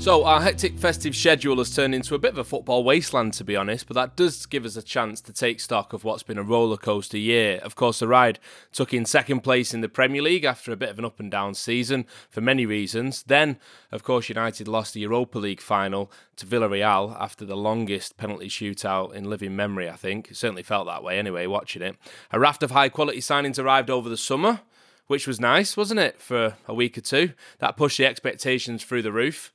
So, 0.00 0.24
our 0.24 0.40
hectic 0.40 0.78
festive 0.78 1.16
schedule 1.16 1.58
has 1.58 1.74
turned 1.74 1.92
into 1.92 2.14
a 2.14 2.20
bit 2.20 2.30
of 2.30 2.38
a 2.38 2.44
football 2.44 2.84
wasteland, 2.84 3.32
to 3.34 3.44
be 3.44 3.56
honest, 3.56 3.88
but 3.88 3.94
that 3.94 4.14
does 4.14 4.46
give 4.46 4.64
us 4.64 4.76
a 4.76 4.82
chance 4.82 5.20
to 5.22 5.32
take 5.32 5.58
stock 5.58 5.92
of 5.92 6.04
what's 6.04 6.22
been 6.22 6.38
a 6.38 6.44
rollercoaster 6.44 7.20
year. 7.20 7.58
Of 7.64 7.74
course, 7.74 7.98
the 7.98 8.06
ride 8.06 8.38
took 8.72 8.94
in 8.94 9.04
second 9.04 9.40
place 9.40 9.74
in 9.74 9.80
the 9.80 9.88
Premier 9.88 10.22
League 10.22 10.44
after 10.44 10.70
a 10.70 10.76
bit 10.76 10.88
of 10.88 11.00
an 11.00 11.04
up 11.04 11.18
and 11.18 11.30
down 11.30 11.54
season 11.54 12.06
for 12.30 12.40
many 12.40 12.64
reasons. 12.64 13.24
Then, 13.24 13.58
of 13.90 14.04
course, 14.04 14.28
United 14.28 14.68
lost 14.68 14.94
the 14.94 15.00
Europa 15.00 15.40
League 15.40 15.60
final 15.60 16.12
to 16.36 16.46
Villarreal 16.46 17.20
after 17.20 17.44
the 17.44 17.56
longest 17.56 18.16
penalty 18.16 18.48
shootout 18.48 19.12
in 19.12 19.28
living 19.28 19.56
memory, 19.56 19.90
I 19.90 19.96
think. 19.96 20.30
It 20.30 20.36
certainly 20.36 20.62
felt 20.62 20.86
that 20.86 21.02
way 21.02 21.18
anyway, 21.18 21.46
watching 21.46 21.82
it. 21.82 21.96
A 22.32 22.38
raft 22.38 22.62
of 22.62 22.70
high 22.70 22.88
quality 22.88 23.20
signings 23.20 23.58
arrived 23.58 23.90
over 23.90 24.08
the 24.08 24.16
summer 24.16 24.60
which 25.08 25.26
was 25.26 25.40
nice, 25.40 25.74
wasn't 25.74 25.98
it, 25.98 26.20
for 26.20 26.54
a 26.66 26.74
week 26.74 26.98
or 26.98 27.00
two? 27.00 27.32
That 27.60 27.78
pushed 27.78 27.96
the 27.96 28.04
expectations 28.04 28.84
through 28.84 29.00
the 29.00 29.10
roof. 29.10 29.52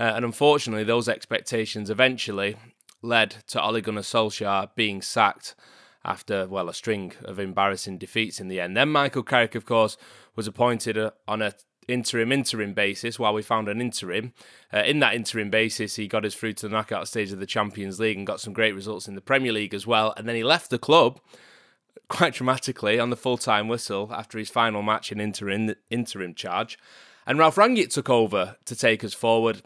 Uh, 0.00 0.14
and 0.16 0.24
unfortunately, 0.24 0.82
those 0.82 1.10
expectations 1.10 1.90
eventually 1.90 2.56
led 3.02 3.36
to 3.48 3.62
Ole 3.62 3.82
Gunnar 3.82 4.00
Solskjaer 4.00 4.70
being 4.74 5.02
sacked 5.02 5.54
after, 6.02 6.48
well, 6.48 6.70
a 6.70 6.74
string 6.74 7.12
of 7.22 7.38
embarrassing 7.38 7.98
defeats 7.98 8.40
in 8.40 8.48
the 8.48 8.60
end. 8.60 8.74
Then 8.74 8.88
Michael 8.88 9.22
Carrick, 9.22 9.54
of 9.54 9.66
course, 9.66 9.98
was 10.34 10.46
appointed 10.46 10.96
uh, 10.96 11.10
on 11.28 11.42
a 11.42 11.52
interim 11.86 12.32
interim 12.32 12.72
basis 12.72 13.18
while 13.18 13.34
we 13.34 13.42
found 13.42 13.68
an 13.68 13.82
interim. 13.82 14.32
Uh, 14.72 14.78
in 14.78 15.00
that 15.00 15.14
interim 15.14 15.50
basis, 15.50 15.96
he 15.96 16.08
got 16.08 16.24
us 16.24 16.34
through 16.34 16.54
to 16.54 16.66
the 16.66 16.72
knockout 16.72 17.06
stage 17.06 17.30
of 17.30 17.38
the 17.38 17.44
Champions 17.44 18.00
League 18.00 18.16
and 18.16 18.26
got 18.26 18.40
some 18.40 18.54
great 18.54 18.74
results 18.74 19.06
in 19.06 19.16
the 19.16 19.20
Premier 19.20 19.52
League 19.52 19.74
as 19.74 19.86
well. 19.86 20.14
And 20.16 20.26
then 20.26 20.36
he 20.36 20.44
left 20.44 20.70
the 20.70 20.78
club 20.78 21.20
quite 22.08 22.32
dramatically 22.32 22.98
on 22.98 23.10
the 23.10 23.16
full 23.16 23.36
time 23.36 23.68
whistle 23.68 24.10
after 24.14 24.38
his 24.38 24.48
final 24.48 24.80
match 24.80 25.12
in 25.12 25.20
interim 25.20 25.74
interim 25.90 26.32
charge. 26.34 26.78
And 27.26 27.38
ralf 27.38 27.56
rangnick 27.56 27.92
took 27.92 28.08
over 28.08 28.56
to 28.64 28.74
take 28.74 29.04
us 29.04 29.12
forward 29.12 29.62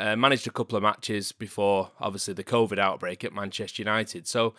uh, 0.00 0.16
managed 0.16 0.46
a 0.46 0.50
couple 0.50 0.76
of 0.76 0.82
matches 0.82 1.32
before, 1.32 1.90
obviously, 2.00 2.34
the 2.34 2.44
COVID 2.44 2.78
outbreak 2.78 3.22
at 3.22 3.34
Manchester 3.34 3.82
United. 3.82 4.26
So 4.26 4.54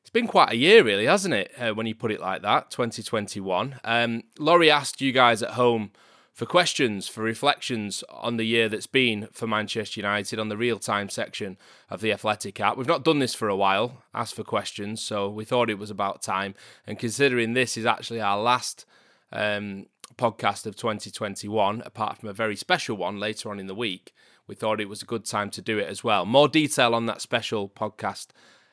it's 0.00 0.10
been 0.10 0.28
quite 0.28 0.52
a 0.52 0.56
year, 0.56 0.84
really, 0.84 1.06
hasn't 1.06 1.34
it? 1.34 1.52
Uh, 1.58 1.72
when 1.72 1.86
you 1.86 1.94
put 1.94 2.12
it 2.12 2.20
like 2.20 2.42
that, 2.42 2.70
2021. 2.70 3.80
Um, 3.82 4.22
Laurie 4.38 4.70
asked 4.70 5.00
you 5.00 5.10
guys 5.10 5.42
at 5.42 5.50
home 5.50 5.90
for 6.32 6.46
questions, 6.46 7.08
for 7.08 7.22
reflections 7.22 8.04
on 8.10 8.36
the 8.36 8.44
year 8.44 8.68
that's 8.68 8.86
been 8.86 9.26
for 9.32 9.46
Manchester 9.46 9.98
United 9.98 10.38
on 10.38 10.48
the 10.48 10.56
real 10.56 10.78
time 10.78 11.08
section 11.08 11.56
of 11.90 12.00
the 12.00 12.12
Athletic 12.12 12.60
app. 12.60 12.76
We've 12.76 12.86
not 12.86 13.04
done 13.04 13.18
this 13.18 13.34
for 13.34 13.48
a 13.48 13.56
while, 13.56 14.04
asked 14.14 14.34
for 14.34 14.44
questions, 14.44 15.02
so 15.02 15.28
we 15.28 15.44
thought 15.44 15.70
it 15.70 15.78
was 15.78 15.90
about 15.90 16.22
time. 16.22 16.54
And 16.86 16.98
considering 16.98 17.54
this 17.54 17.76
is 17.76 17.86
actually 17.86 18.20
our 18.20 18.38
last 18.38 18.84
um, 19.32 19.86
podcast 20.16 20.66
of 20.66 20.76
2021, 20.76 21.82
apart 21.84 22.18
from 22.18 22.28
a 22.28 22.34
very 22.34 22.54
special 22.54 22.96
one 22.96 23.18
later 23.18 23.50
on 23.50 23.58
in 23.58 23.66
the 23.66 23.74
week, 23.74 24.12
we 24.46 24.54
thought 24.54 24.80
it 24.80 24.88
was 24.88 25.02
a 25.02 25.06
good 25.06 25.24
time 25.24 25.50
to 25.50 25.62
do 25.62 25.78
it 25.78 25.88
as 25.88 26.04
well. 26.04 26.24
More 26.24 26.48
detail 26.48 26.94
on 26.94 27.06
that 27.06 27.20
special 27.20 27.68
podcast 27.68 28.28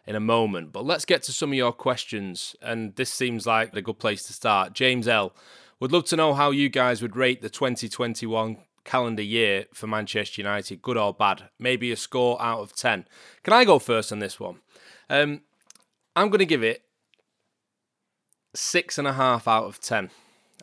in 0.05 0.15
a 0.15 0.19
moment, 0.19 0.71
but 0.71 0.85
let's 0.85 1.05
get 1.05 1.23
to 1.23 1.31
some 1.31 1.51
of 1.51 1.55
your 1.55 1.71
questions. 1.71 2.55
And 2.61 2.95
this 2.95 3.11
seems 3.11 3.47
like 3.47 3.75
a 3.75 3.81
good 3.81 3.99
place 3.99 4.23
to 4.27 4.33
start. 4.33 4.73
James 4.73 5.07
L. 5.07 5.33
would 5.79 5.91
love 5.91 6.05
to 6.05 6.15
know 6.15 6.33
how 6.33 6.51
you 6.51 6.69
guys 6.69 7.01
would 7.01 7.15
rate 7.15 7.41
the 7.41 7.49
2021 7.49 8.57
calendar 8.83 9.23
year 9.23 9.65
for 9.73 9.87
Manchester 9.87 10.41
United, 10.41 10.81
good 10.81 10.97
or 10.97 11.13
bad. 11.13 11.43
Maybe 11.57 11.91
a 11.91 11.95
score 11.95 12.41
out 12.41 12.59
of 12.59 12.75
10. 12.75 13.05
Can 13.43 13.53
I 13.53 13.65
go 13.65 13.79
first 13.79 14.11
on 14.11 14.19
this 14.19 14.39
one? 14.39 14.59
Um, 15.09 15.41
I'm 16.15 16.29
going 16.29 16.39
to 16.39 16.45
give 16.45 16.63
it 16.63 16.83
six 18.55 18.97
and 18.97 19.07
a 19.07 19.13
half 19.13 19.47
out 19.47 19.65
of 19.65 19.79
10. 19.79 20.09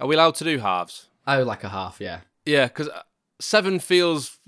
Are 0.00 0.06
we 0.06 0.14
allowed 0.14 0.34
to 0.36 0.44
do 0.44 0.58
halves? 0.58 1.06
Oh, 1.26 1.42
like 1.42 1.64
a 1.64 1.68
half, 1.68 2.00
yeah. 2.00 2.20
Yeah, 2.44 2.66
because 2.66 2.88
seven 3.40 3.78
feels 3.78 4.38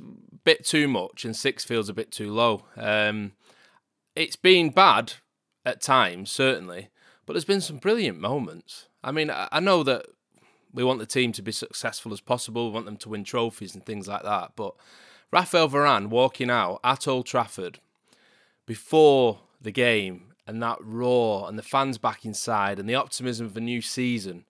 bit 0.45 0.65
too 0.65 0.89
much 0.89 1.25
and 1.25 1.37
six 1.37 1.65
feels 1.65 1.89
a 1.89 1.95
bit 1.95 2.11
too 2.11 2.33
low. 2.33 2.65
Um, 2.77 3.33
it's 4.17 4.37
been 4.37 4.71
bad 4.71 5.15
at 5.65 5.81
times, 5.81 6.31
certainly, 6.31 6.91
but 7.25 7.33
there's 7.35 7.45
been 7.45 7.61
some 7.61 7.79
brilliant 7.79 8.19
moments. 8.19 8.89
I 9.05 9.13
mean, 9.13 9.31
I 9.33 9.61
know 9.61 9.83
that 9.83 10.07
We 10.75 10.85
want 10.85 11.01
the 11.01 11.07
team 11.07 11.33
to 11.33 11.43
be 11.43 11.53
successful 11.53 12.13
as 12.13 12.21
possible. 12.21 12.69
We 12.69 12.75
want 12.75 12.87
them 12.87 12.97
to 12.99 13.09
win 13.11 13.25
trophies 13.25 13.75
and 13.75 13.85
things 13.85 14.09
like 14.09 14.23
that. 14.23 14.53
But 14.57 14.75
Rafael 15.31 15.69
Varane 15.69 16.09
walking 16.09 16.51
out 16.51 16.81
at 16.83 17.07
Old 17.07 17.27
Trafford 17.27 17.79
before 18.67 19.41
the 19.61 19.71
game 19.71 20.33
and 20.47 20.63
that 20.63 20.79
roar 20.83 21.47
and 21.49 21.59
the 21.59 21.63
fans 21.63 21.99
back 21.99 22.25
inside 22.25 22.79
and 22.79 22.89
the 22.89 22.95
optimism 22.95 23.47
of 23.47 23.57
a 23.57 23.61
new 23.61 23.83
season 23.83 24.45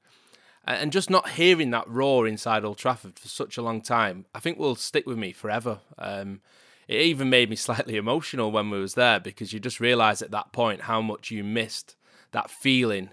and 0.64 0.92
just 0.92 1.10
not 1.10 1.30
hearing 1.30 1.70
that 1.70 1.88
roar 1.88 2.26
inside 2.26 2.64
Old 2.64 2.78
Trafford 2.78 3.18
for 3.18 3.28
such 3.28 3.56
a 3.56 3.62
long 3.62 3.80
time, 3.80 4.26
I 4.34 4.40
think 4.40 4.58
will 4.58 4.76
stick 4.76 5.06
with 5.06 5.18
me 5.18 5.32
forever. 5.32 5.80
Um, 5.98 6.40
it 6.88 7.00
even 7.00 7.30
made 7.30 7.50
me 7.50 7.56
slightly 7.56 7.96
emotional 7.96 8.50
when 8.50 8.70
we 8.70 8.80
was 8.80 8.94
there 8.94 9.20
because 9.20 9.52
you 9.52 9.60
just 9.60 9.80
realise 9.80 10.22
at 10.22 10.30
that 10.30 10.52
point 10.52 10.82
how 10.82 11.00
much 11.00 11.30
you 11.30 11.42
missed 11.42 11.96
that 12.30 12.50
feeling 12.50 13.10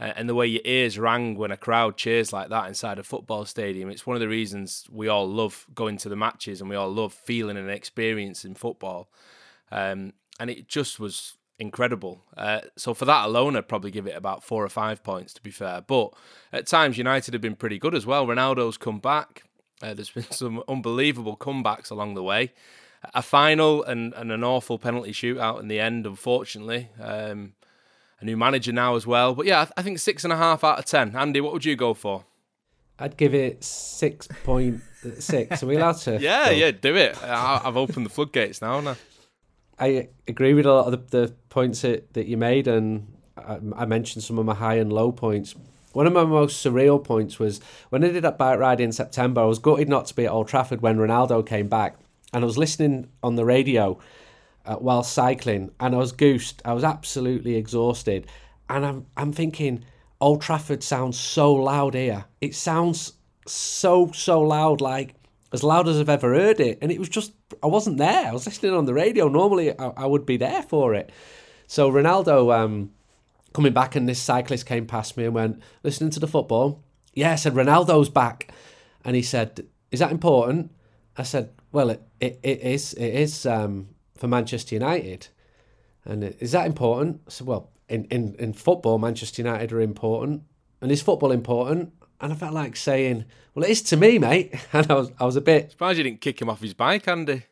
and 0.00 0.28
the 0.28 0.34
way 0.34 0.46
your 0.46 0.62
ears 0.64 0.98
rang 0.98 1.36
when 1.36 1.50
a 1.50 1.58
crowd 1.58 1.96
cheers 1.98 2.32
like 2.32 2.48
that 2.48 2.66
inside 2.66 2.98
a 2.98 3.02
football 3.02 3.44
stadium. 3.44 3.90
It's 3.90 4.06
one 4.06 4.16
of 4.16 4.20
the 4.20 4.28
reasons 4.28 4.86
we 4.90 5.08
all 5.08 5.28
love 5.28 5.66
going 5.74 5.98
to 5.98 6.08
the 6.08 6.16
matches 6.16 6.60
and 6.60 6.70
we 6.70 6.76
all 6.76 6.88
love 6.88 7.12
feeling 7.12 7.58
and 7.58 7.70
experiencing 7.70 8.54
football. 8.54 9.10
Um, 9.70 10.14
and 10.38 10.48
it 10.48 10.68
just 10.68 10.98
was 10.98 11.34
incredible. 11.60 12.24
Uh, 12.36 12.62
so 12.76 12.94
for 12.94 13.04
that 13.04 13.26
alone, 13.26 13.54
I'd 13.54 13.68
probably 13.68 13.90
give 13.90 14.06
it 14.06 14.16
about 14.16 14.42
four 14.42 14.64
or 14.64 14.68
five 14.68 15.04
points 15.04 15.34
to 15.34 15.42
be 15.42 15.50
fair. 15.50 15.82
But 15.86 16.12
at 16.52 16.66
times, 16.66 16.98
United 16.98 17.34
have 17.34 17.42
been 17.42 17.54
pretty 17.54 17.78
good 17.78 17.94
as 17.94 18.06
well. 18.06 18.26
Ronaldo's 18.26 18.78
come 18.78 18.98
back. 18.98 19.44
Uh, 19.82 19.94
there's 19.94 20.10
been 20.10 20.24
some 20.30 20.62
unbelievable 20.66 21.36
comebacks 21.36 21.90
along 21.90 22.14
the 22.14 22.22
way. 22.22 22.52
A 23.14 23.22
final 23.22 23.82
and, 23.84 24.12
and 24.14 24.32
an 24.32 24.44
awful 24.44 24.78
penalty 24.78 25.12
shootout 25.12 25.60
in 25.60 25.68
the 25.68 25.80
end, 25.80 26.06
unfortunately. 26.06 26.90
Um, 27.00 27.54
a 28.20 28.24
new 28.24 28.36
manager 28.36 28.72
now 28.72 28.96
as 28.96 29.06
well. 29.06 29.34
But 29.34 29.46
yeah, 29.46 29.66
I 29.76 29.82
think 29.82 29.98
six 29.98 30.24
and 30.24 30.32
a 30.32 30.36
half 30.36 30.64
out 30.64 30.78
of 30.78 30.84
ten. 30.84 31.16
Andy, 31.16 31.40
what 31.40 31.52
would 31.52 31.64
you 31.64 31.76
go 31.76 31.94
for? 31.94 32.24
I'd 32.98 33.16
give 33.16 33.34
it 33.34 33.64
six 33.64 34.28
point 34.44 34.82
six. 35.18 35.62
Are 35.62 35.66
we 35.66 35.76
allowed 35.76 35.96
to? 35.98 36.18
yeah, 36.20 36.50
go? 36.50 36.56
yeah, 36.56 36.70
do 36.70 36.96
it. 36.96 37.16
I, 37.22 37.60
have 37.64 37.78
opened 37.78 38.04
the 38.04 38.10
floodgates 38.10 38.60
now. 38.60 38.80
Now, 38.80 38.96
I 39.80 40.08
agree 40.28 40.52
with 40.52 40.66
a 40.66 40.72
lot 40.72 40.92
of 40.92 41.10
the, 41.10 41.26
the 41.26 41.34
points 41.48 41.80
that, 41.80 42.12
that 42.12 42.26
you 42.26 42.36
made, 42.36 42.68
and 42.68 43.10
I, 43.36 43.58
I, 43.74 43.86
mentioned 43.86 44.22
some 44.22 44.38
of 44.38 44.44
my 44.44 44.54
high 44.54 44.74
and 44.74 44.92
low 44.92 45.10
points. 45.10 45.54
One 45.92 46.06
of 46.06 46.12
my 46.12 46.24
most 46.24 46.64
surreal 46.64 47.02
points 47.02 47.38
was 47.38 47.60
when 47.88 48.04
I 48.04 48.08
did 48.08 48.22
that 48.24 48.36
bike 48.36 48.58
ride 48.58 48.80
in 48.80 48.92
September. 48.92 49.40
I 49.40 49.46
was 49.46 49.58
gutted 49.58 49.88
not 49.88 50.06
to 50.06 50.14
be 50.14 50.26
at 50.26 50.32
Old 50.32 50.48
Trafford 50.48 50.82
when 50.82 50.98
Ronaldo 50.98 51.44
came 51.44 51.68
back, 51.68 51.96
and 52.34 52.44
I 52.44 52.46
was 52.46 52.58
listening 52.58 53.08
on 53.22 53.36
the 53.36 53.44
radio 53.46 53.98
uh, 54.66 54.76
while 54.76 55.02
cycling, 55.02 55.70
and 55.80 55.94
I 55.94 55.98
was 55.98 56.12
goosed. 56.12 56.60
I 56.64 56.74
was 56.74 56.84
absolutely 56.84 57.56
exhausted, 57.56 58.26
and 58.68 58.84
I'm 58.84 59.06
I'm 59.16 59.32
thinking 59.32 59.84
Old 60.20 60.42
Trafford 60.42 60.82
sounds 60.82 61.18
so 61.18 61.54
loud 61.54 61.94
here. 61.94 62.26
It 62.42 62.54
sounds 62.54 63.14
so 63.46 64.12
so 64.12 64.42
loud, 64.42 64.82
like 64.82 65.14
as 65.52 65.64
loud 65.64 65.88
as 65.88 65.98
I've 65.98 66.10
ever 66.10 66.34
heard 66.34 66.60
it, 66.60 66.78
and 66.82 66.92
it 66.92 66.98
was 66.98 67.08
just 67.08 67.32
I 67.62 67.66
wasn't 67.66 67.98
there. 67.98 68.26
I 68.26 68.32
was 68.32 68.46
listening 68.46 68.74
on 68.74 68.86
the 68.86 68.94
radio. 68.94 69.28
Normally, 69.28 69.78
I, 69.78 69.92
I 69.96 70.06
would 70.06 70.26
be 70.26 70.36
there 70.36 70.62
for 70.62 70.94
it. 70.94 71.10
So 71.66 71.90
Ronaldo 71.90 72.54
um, 72.54 72.90
coming 73.52 73.72
back, 73.72 73.96
and 73.96 74.08
this 74.08 74.20
cyclist 74.20 74.66
came 74.66 74.86
past 74.86 75.16
me 75.16 75.24
and 75.24 75.34
went 75.34 75.62
listening 75.82 76.10
to 76.10 76.20
the 76.20 76.28
football. 76.28 76.82
Yeah, 77.14 77.32
I 77.32 77.36
said 77.36 77.54
Ronaldo's 77.54 78.08
back, 78.08 78.52
and 79.04 79.16
he 79.16 79.22
said, 79.22 79.66
"Is 79.90 80.00
that 80.00 80.10
important?" 80.10 80.72
I 81.16 81.22
said, 81.22 81.52
"Well, 81.72 81.90
it 81.90 82.02
it, 82.20 82.40
it 82.42 82.60
is. 82.60 82.94
It 82.94 83.14
is." 83.14 83.46
Um, 83.46 83.88
for 84.20 84.28
Manchester 84.28 84.74
United. 84.74 85.28
And 86.04 86.22
is 86.38 86.52
that 86.52 86.66
important? 86.66 87.22
I 87.26 87.30
said, 87.30 87.46
well, 87.46 87.70
in, 87.88 88.04
in, 88.04 88.36
in 88.38 88.52
football, 88.52 88.98
Manchester 88.98 89.42
United 89.42 89.72
are 89.72 89.80
important. 89.80 90.42
And 90.80 90.92
is 90.92 91.02
football 91.02 91.32
important? 91.32 91.92
And 92.20 92.32
I 92.32 92.36
felt 92.36 92.52
like 92.52 92.76
saying, 92.76 93.24
well, 93.54 93.64
it 93.64 93.70
is 93.70 93.82
to 93.82 93.96
me, 93.96 94.18
mate. 94.18 94.54
And 94.72 94.90
I 94.90 94.94
was, 94.94 95.10
I 95.18 95.24
was 95.24 95.36
a 95.36 95.40
bit. 95.40 95.72
Surprised 95.72 95.98
you 95.98 96.04
didn't 96.04 96.20
kick 96.20 96.40
him 96.40 96.50
off 96.50 96.60
his 96.60 96.74
bike, 96.74 97.08
Andy. 97.08 97.44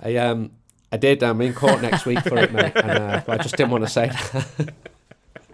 I 0.00 0.16
um, 0.16 0.52
I 0.92 0.96
did. 0.96 1.22
I'm 1.22 1.40
in 1.40 1.52
court 1.54 1.82
next 1.82 2.06
week 2.06 2.20
for 2.20 2.38
it, 2.38 2.52
mate. 2.52 2.72
And 2.76 2.90
uh, 2.90 3.22
I 3.28 3.36
just 3.38 3.56
didn't 3.56 3.70
want 3.70 3.84
to 3.84 3.90
say 3.90 4.08
that. 4.08 4.74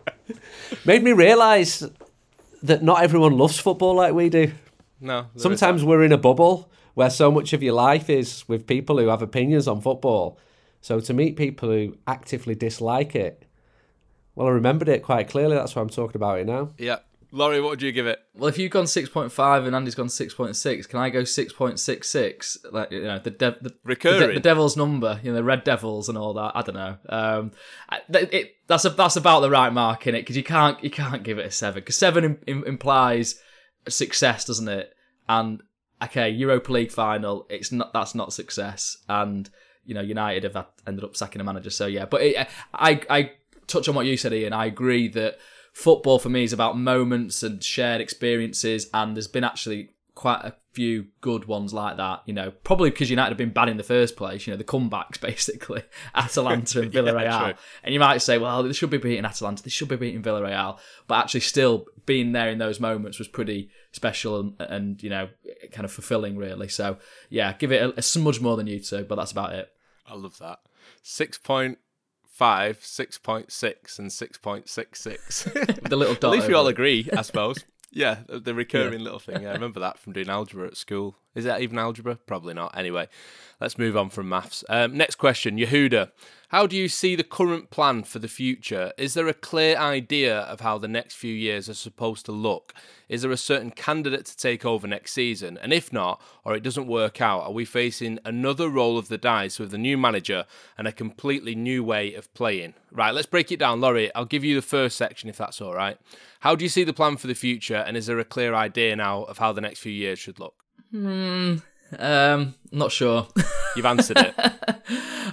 Made 0.84 1.02
me 1.02 1.12
realise 1.12 1.82
that 2.62 2.82
not 2.82 3.02
everyone 3.02 3.36
loves 3.36 3.58
football 3.58 3.94
like 3.94 4.14
we 4.14 4.28
do. 4.28 4.52
No. 5.00 5.26
Sometimes 5.36 5.84
we're 5.84 6.04
in 6.04 6.12
a 6.12 6.18
bubble 6.18 6.70
where 6.94 7.10
so 7.10 7.30
much 7.30 7.52
of 7.52 7.62
your 7.62 7.74
life 7.74 8.10
is 8.10 8.44
with 8.48 8.66
people 8.66 8.98
who 8.98 9.08
have 9.08 9.22
opinions 9.22 9.66
on 9.66 9.80
football. 9.80 10.38
So 10.80 11.00
to 11.00 11.14
meet 11.14 11.36
people 11.36 11.70
who 11.70 11.96
actively 12.06 12.54
dislike 12.54 13.14
it, 13.14 13.44
well, 14.34 14.48
I 14.48 14.50
remembered 14.50 14.88
it 14.88 15.02
quite 15.02 15.28
clearly. 15.28 15.54
That's 15.56 15.74
why 15.74 15.82
I'm 15.82 15.88
talking 15.88 16.16
about 16.16 16.40
it 16.40 16.46
now. 16.46 16.70
Yeah. 16.78 16.98
Laurie, 17.34 17.62
what 17.62 17.70
would 17.70 17.82
you 17.82 17.92
give 17.92 18.06
it? 18.06 18.20
Well, 18.34 18.48
if 18.48 18.58
you've 18.58 18.70
gone 18.70 18.86
six 18.86 19.08
point 19.08 19.32
five 19.32 19.64
and 19.64 19.74
Andy's 19.74 19.94
gone 19.94 20.10
six 20.10 20.34
point 20.34 20.54
six, 20.54 20.86
can 20.86 20.98
I 20.98 21.08
go 21.08 21.24
six 21.24 21.50
point 21.50 21.80
six 21.80 22.10
six? 22.10 22.58
Like 22.70 22.92
you 22.92 23.02
know, 23.02 23.18
the 23.18 23.30
de- 23.30 23.56
the, 23.58 23.74
recurring 23.84 24.20
the, 24.20 24.26
de- 24.26 24.34
the, 24.34 24.40
devil's 24.40 24.76
number, 24.76 25.18
you 25.22 25.30
know, 25.30 25.36
the 25.36 25.42
red 25.42 25.64
devils 25.64 26.10
and 26.10 26.18
all 26.18 26.34
that. 26.34 26.52
I 26.54 26.60
don't 26.60 26.74
know. 26.74 26.96
Um, 27.08 27.52
it, 27.90 28.34
it, 28.34 28.56
that's 28.66 28.84
a, 28.84 28.90
that's 28.90 29.16
about 29.16 29.40
the 29.40 29.50
right 29.50 29.72
mark 29.72 30.06
in 30.06 30.14
it 30.14 30.22
because 30.22 30.36
you 30.36 30.44
can't 30.44 30.82
you 30.84 30.90
can't 30.90 31.22
give 31.22 31.38
it 31.38 31.46
a 31.46 31.50
seven 31.50 31.80
because 31.80 31.96
seven 31.96 32.24
Im- 32.24 32.38
Im- 32.46 32.64
implies 32.64 33.40
success, 33.88 34.44
doesn't 34.44 34.68
it? 34.68 34.94
And 35.26 35.62
okay, 36.02 36.28
Europa 36.28 36.70
League 36.70 36.92
final, 36.92 37.46
it's 37.48 37.72
not 37.72 37.94
that's 37.94 38.14
not 38.14 38.34
success, 38.34 38.98
and 39.08 39.48
you 39.86 39.94
know 39.94 40.02
United 40.02 40.44
have 40.44 40.66
ended 40.86 41.02
up 41.02 41.16
sacking 41.16 41.40
a 41.40 41.44
manager. 41.44 41.70
So 41.70 41.86
yeah, 41.86 42.04
but 42.04 42.20
it, 42.20 42.48
I 42.74 43.00
I 43.08 43.32
touch 43.66 43.88
on 43.88 43.94
what 43.94 44.04
you 44.04 44.18
said, 44.18 44.34
Ian. 44.34 44.52
I 44.52 44.66
agree 44.66 45.08
that 45.08 45.38
football 45.72 46.18
for 46.18 46.28
me 46.28 46.44
is 46.44 46.52
about 46.52 46.78
moments 46.78 47.42
and 47.42 47.62
shared 47.62 48.00
experiences, 48.00 48.88
and 48.92 49.16
there's 49.16 49.28
been 49.28 49.44
actually 49.44 49.90
quite 50.14 50.44
a 50.44 50.54
few 50.72 51.06
good 51.20 51.46
ones 51.46 51.72
like 51.72 51.96
that. 51.96 52.22
You 52.26 52.34
know, 52.34 52.50
probably 52.50 52.90
because 52.90 53.10
United 53.10 53.30
have 53.30 53.38
been 53.38 53.52
bad 53.52 53.68
in 53.68 53.78
the 53.78 53.82
first 53.82 54.16
place. 54.16 54.46
You 54.46 54.52
know, 54.52 54.56
the 54.56 54.64
comebacks 54.64 55.20
basically, 55.20 55.82
Atalanta 56.14 56.82
and 56.82 56.92
Villarreal. 56.92 57.22
yeah, 57.22 57.52
and 57.82 57.92
you 57.92 58.00
might 58.00 58.18
say, 58.18 58.38
well, 58.38 58.62
they 58.62 58.72
should 58.72 58.90
be 58.90 58.98
beating 58.98 59.24
Atalanta, 59.24 59.62
they 59.62 59.70
should 59.70 59.88
be 59.88 59.96
beating 59.96 60.22
Villarreal, 60.22 60.78
but 61.06 61.16
actually, 61.16 61.40
still 61.40 61.86
being 62.04 62.32
there 62.32 62.48
in 62.48 62.58
those 62.58 62.80
moments 62.80 63.18
was 63.18 63.28
pretty 63.28 63.70
special 63.92 64.40
and, 64.40 64.60
and 64.60 65.02
you 65.02 65.10
know, 65.10 65.28
kind 65.72 65.84
of 65.84 65.92
fulfilling, 65.92 66.36
really. 66.36 66.68
So 66.68 66.98
yeah, 67.30 67.54
give 67.54 67.72
it 67.72 67.82
a, 67.82 67.98
a 67.98 68.02
smudge 68.02 68.40
more 68.40 68.56
than 68.56 68.66
you 68.66 68.80
two, 68.80 69.04
but 69.04 69.16
that's 69.16 69.32
about 69.32 69.54
it. 69.54 69.72
I 70.06 70.14
love 70.14 70.38
that. 70.38 70.60
Six 71.02 71.38
point 71.38 71.78
five, 72.32 72.78
six 72.82 73.18
point 73.18 73.52
six, 73.52 73.98
and 73.98 74.12
six 74.12 74.38
point 74.38 74.68
six 74.68 75.00
six. 75.00 75.44
The 75.82 75.96
little 75.96 76.14
dot. 76.14 76.32
At 76.32 76.38
least 76.38 76.48
we 76.48 76.54
all 76.54 76.66
agree, 76.66 77.08
I 77.16 77.22
suppose. 77.22 77.64
Yeah, 77.90 78.20
the 78.26 78.54
recurring 78.54 79.00
yeah. 79.00 79.04
little 79.04 79.18
thing. 79.18 79.42
Yeah, 79.42 79.50
I 79.50 79.52
remember 79.52 79.80
that 79.80 79.98
from 79.98 80.14
doing 80.14 80.30
algebra 80.30 80.66
at 80.66 80.76
school. 80.76 81.16
Is 81.34 81.44
that 81.44 81.62
even 81.62 81.78
algebra? 81.78 82.16
Probably 82.16 82.52
not. 82.52 82.76
Anyway, 82.76 83.08
let's 83.60 83.78
move 83.78 83.96
on 83.96 84.10
from 84.10 84.28
maths. 84.28 84.64
Um, 84.68 84.96
next 84.96 85.14
question, 85.16 85.56
Yehuda. 85.56 86.10
How 86.48 86.66
do 86.66 86.76
you 86.76 86.90
see 86.90 87.16
the 87.16 87.24
current 87.24 87.70
plan 87.70 88.02
for 88.02 88.18
the 88.18 88.28
future? 88.28 88.92
Is 88.98 89.14
there 89.14 89.26
a 89.26 89.32
clear 89.32 89.74
idea 89.78 90.40
of 90.40 90.60
how 90.60 90.76
the 90.76 90.86
next 90.86 91.14
few 91.14 91.32
years 91.32 91.70
are 91.70 91.74
supposed 91.74 92.26
to 92.26 92.32
look? 92.32 92.74
Is 93.08 93.22
there 93.22 93.30
a 93.30 93.38
certain 93.38 93.70
candidate 93.70 94.26
to 94.26 94.36
take 94.36 94.66
over 94.66 94.86
next 94.86 95.12
season? 95.12 95.56
And 95.62 95.72
if 95.72 95.90
not, 95.90 96.20
or 96.44 96.54
it 96.54 96.62
doesn't 96.62 96.86
work 96.86 97.22
out, 97.22 97.44
are 97.44 97.52
we 97.52 97.64
facing 97.64 98.18
another 98.26 98.68
roll 98.68 98.98
of 98.98 99.08
the 99.08 99.16
dice 99.16 99.58
with 99.58 99.70
the 99.70 99.78
new 99.78 99.96
manager 99.96 100.44
and 100.76 100.86
a 100.86 100.92
completely 100.92 101.54
new 101.54 101.82
way 101.82 102.12
of 102.12 102.32
playing? 102.34 102.74
Right, 102.90 103.14
let's 103.14 103.26
break 103.26 103.50
it 103.50 103.58
down. 103.58 103.80
Laurie, 103.80 104.14
I'll 104.14 104.26
give 104.26 104.44
you 104.44 104.54
the 104.54 104.60
first 104.60 104.98
section 104.98 105.30
if 105.30 105.38
that's 105.38 105.62
all 105.62 105.72
right. 105.72 105.96
How 106.40 106.54
do 106.54 106.66
you 106.66 106.68
see 106.68 106.84
the 106.84 106.92
plan 106.92 107.16
for 107.16 107.28
the 107.28 107.34
future? 107.34 107.76
And 107.76 107.96
is 107.96 108.04
there 108.04 108.18
a 108.18 108.24
clear 108.26 108.52
idea 108.52 108.94
now 108.96 109.22
of 109.22 109.38
how 109.38 109.54
the 109.54 109.62
next 109.62 109.78
few 109.78 109.92
years 109.92 110.18
should 110.18 110.38
look? 110.38 110.61
Hmm. 110.92 111.56
Um, 111.98 112.54
not 112.70 112.92
sure. 112.92 113.26
You've 113.76 113.86
answered 113.86 114.18
it. 114.18 114.34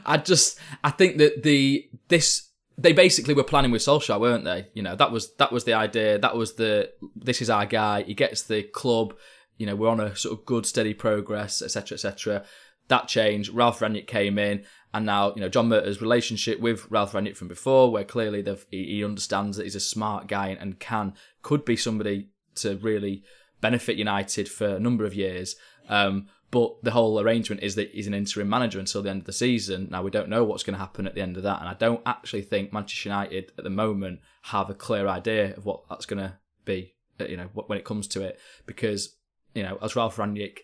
I 0.06 0.18
just, 0.18 0.58
I 0.84 0.92
think 0.92 1.18
that 1.18 1.44
the 1.44 1.90
this 2.08 2.50
they 2.78 2.94
basically 2.94 3.34
were 3.34 3.44
planning 3.44 3.72
with 3.72 3.82
Solskjaer, 3.82 4.20
weren't 4.20 4.46
they? 4.46 4.68
You 4.74 4.82
know, 4.82 4.96
that 4.96 5.12
was 5.12 5.34
that 5.36 5.52
was 5.52 5.66
the 5.66 5.74
idea. 5.74 6.18
That 6.18 6.36
was 6.36 6.56
the 6.56 6.92
this 7.16 7.42
is 7.42 7.50
our 7.50 7.66
guy. 7.66 8.04
He 8.04 8.14
gets 8.14 8.44
the 8.44 8.64
club. 8.64 9.14
You 9.58 9.66
know, 9.66 9.76
we're 9.76 9.90
on 9.90 10.00
a 10.00 10.16
sort 10.16 10.40
of 10.40 10.46
good, 10.46 10.66
steady 10.66 10.94
progress, 10.94 11.62
etc., 11.62 11.96
etc. 11.96 12.46
That 12.88 13.10
changed. 13.10 13.54
Ralf 13.54 13.80
Rangnick 13.80 14.08
came 14.08 14.40
in, 14.40 14.64
and 14.94 15.06
now 15.06 15.34
you 15.36 15.42
know 15.42 15.50
John 15.50 15.68
Murtough's 15.68 16.02
relationship 16.02 16.62
with 16.62 16.90
Ralf 16.90 17.12
Rangnick 17.12 17.36
from 17.36 17.50
before, 17.50 17.92
where 17.92 18.06
clearly 18.06 18.44
he, 18.72 18.86
he 18.86 19.04
understands 19.04 19.58
that 19.58 19.64
he's 19.64 19.76
a 19.76 19.82
smart 19.82 20.28
guy 20.28 20.58
and 20.58 20.80
can 20.80 21.14
could 21.42 21.66
be 21.66 21.76
somebody 21.76 22.30
to 22.56 22.78
really 22.78 23.24
benefit 23.62 23.98
United 23.98 24.50
for 24.50 24.68
a 24.76 24.80
number 24.80 25.06
of 25.06 25.14
years. 25.14 25.56
Um, 25.88 26.28
but 26.52 26.84
the 26.84 26.92
whole 26.92 27.20
arrangement 27.20 27.62
is 27.62 27.76
that 27.76 27.92
he's 27.92 28.08
an 28.08 28.14
interim 28.14 28.50
manager 28.50 28.80
until 28.80 29.04
the 29.04 29.10
end 29.10 29.22
of 29.22 29.26
the 29.26 29.34
season. 29.34 29.88
Now 29.92 30.02
we 30.02 30.10
don't 30.10 30.30
know 30.30 30.44
what's 30.44 30.64
going 30.64 30.74
to 30.74 30.80
happen 30.80 31.06
at 31.06 31.14
the 31.14 31.22
end 31.22 31.38
of 31.38 31.44
that, 31.44 31.60
and 31.60 31.70
I 31.70 31.76
don't 31.76 32.02
actually 32.06 32.42
think 32.42 32.74
Manchester 32.74 33.10
United 33.10 33.52
at 33.58 33.64
the 33.64 33.70
moment 33.70 34.22
have 34.44 34.70
a 34.70 34.74
clear 34.74 35.08
idea 35.08 35.56
of 35.56 35.66
what 35.66 35.88
that's 35.90 36.06
going 36.06 36.24
to 36.24 36.38
be. 36.66 36.96
You 37.20 37.38
know, 37.38 37.50
when 37.54 37.78
it 37.78 37.86
comes 37.86 38.08
to 38.10 38.22
it, 38.22 38.40
because 38.66 39.16
you 39.54 39.62
know, 39.62 39.78
as 39.82 39.96
Ralf 39.96 40.16
Rangnick 40.16 40.60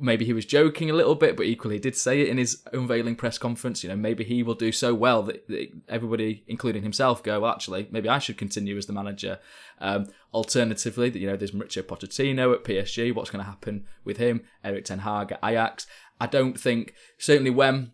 maybe 0.00 0.24
he 0.24 0.32
was 0.32 0.44
joking 0.44 0.90
a 0.90 0.94
little 0.94 1.14
bit, 1.14 1.36
but 1.36 1.46
equally 1.46 1.78
did 1.78 1.96
say 1.96 2.20
it 2.20 2.28
in 2.28 2.38
his 2.38 2.62
unveiling 2.72 3.16
press 3.16 3.36
conference. 3.36 3.82
You 3.82 3.90
know, 3.90 3.96
maybe 3.96 4.22
he 4.22 4.42
will 4.42 4.54
do 4.54 4.70
so 4.70 4.94
well 4.94 5.22
that, 5.24 5.48
that 5.48 5.68
everybody, 5.88 6.44
including 6.46 6.82
himself, 6.82 7.22
go, 7.22 7.40
well, 7.40 7.52
actually, 7.52 7.88
maybe 7.90 8.08
I 8.08 8.18
should 8.18 8.38
continue 8.38 8.76
as 8.76 8.86
the 8.86 8.92
manager. 8.92 9.40
Um, 9.80 10.08
alternatively, 10.32 11.10
you 11.18 11.26
know, 11.26 11.36
there's 11.36 11.50
Mauricio 11.50 11.82
Pochettino 11.82 12.54
at 12.54 12.64
PSG. 12.64 13.14
What's 13.14 13.30
going 13.30 13.44
to 13.44 13.50
happen 13.50 13.86
with 14.04 14.18
him? 14.18 14.42
Erik 14.62 14.84
Ten 14.84 15.00
Hag 15.00 15.32
at 15.32 15.40
Ajax. 15.44 15.86
I 16.20 16.26
don't 16.26 16.58
think, 16.58 16.94
certainly 17.18 17.50
when 17.50 17.92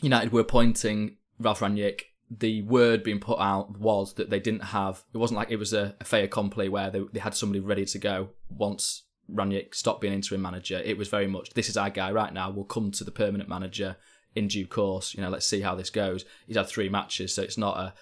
United 0.00 0.32
were 0.32 0.40
appointing 0.40 1.18
Ralf 1.38 1.60
Rangnick, 1.60 2.02
the 2.30 2.62
word 2.62 3.02
being 3.02 3.20
put 3.20 3.38
out 3.38 3.78
was 3.78 4.14
that 4.14 4.30
they 4.30 4.40
didn't 4.40 4.64
have, 4.64 5.04
it 5.12 5.18
wasn't 5.18 5.36
like 5.36 5.50
it 5.50 5.56
was 5.56 5.72
a, 5.72 5.94
a 6.00 6.04
fait 6.04 6.24
accompli 6.24 6.68
where 6.68 6.90
they, 6.90 7.02
they 7.12 7.20
had 7.20 7.34
somebody 7.34 7.60
ready 7.60 7.84
to 7.84 7.98
go 7.98 8.30
once 8.48 9.02
Rangnick 9.32 9.74
stopped 9.74 10.00
being 10.00 10.12
interim 10.12 10.42
manager. 10.42 10.80
It 10.84 10.96
was 10.96 11.08
very 11.08 11.26
much, 11.26 11.50
this 11.50 11.68
is 11.68 11.76
our 11.76 11.90
guy 11.90 12.12
right 12.12 12.32
now. 12.32 12.50
We'll 12.50 12.64
come 12.64 12.90
to 12.92 13.04
the 13.04 13.10
permanent 13.10 13.48
manager 13.48 13.96
in 14.34 14.48
due 14.48 14.66
course. 14.66 15.14
You 15.14 15.22
know, 15.22 15.30
let's 15.30 15.46
see 15.46 15.60
how 15.60 15.74
this 15.74 15.90
goes. 15.90 16.24
He's 16.46 16.56
had 16.56 16.68
three 16.68 16.88
matches, 16.88 17.34
so 17.34 17.42
it's 17.42 17.58
not 17.58 17.78
a 17.78 17.94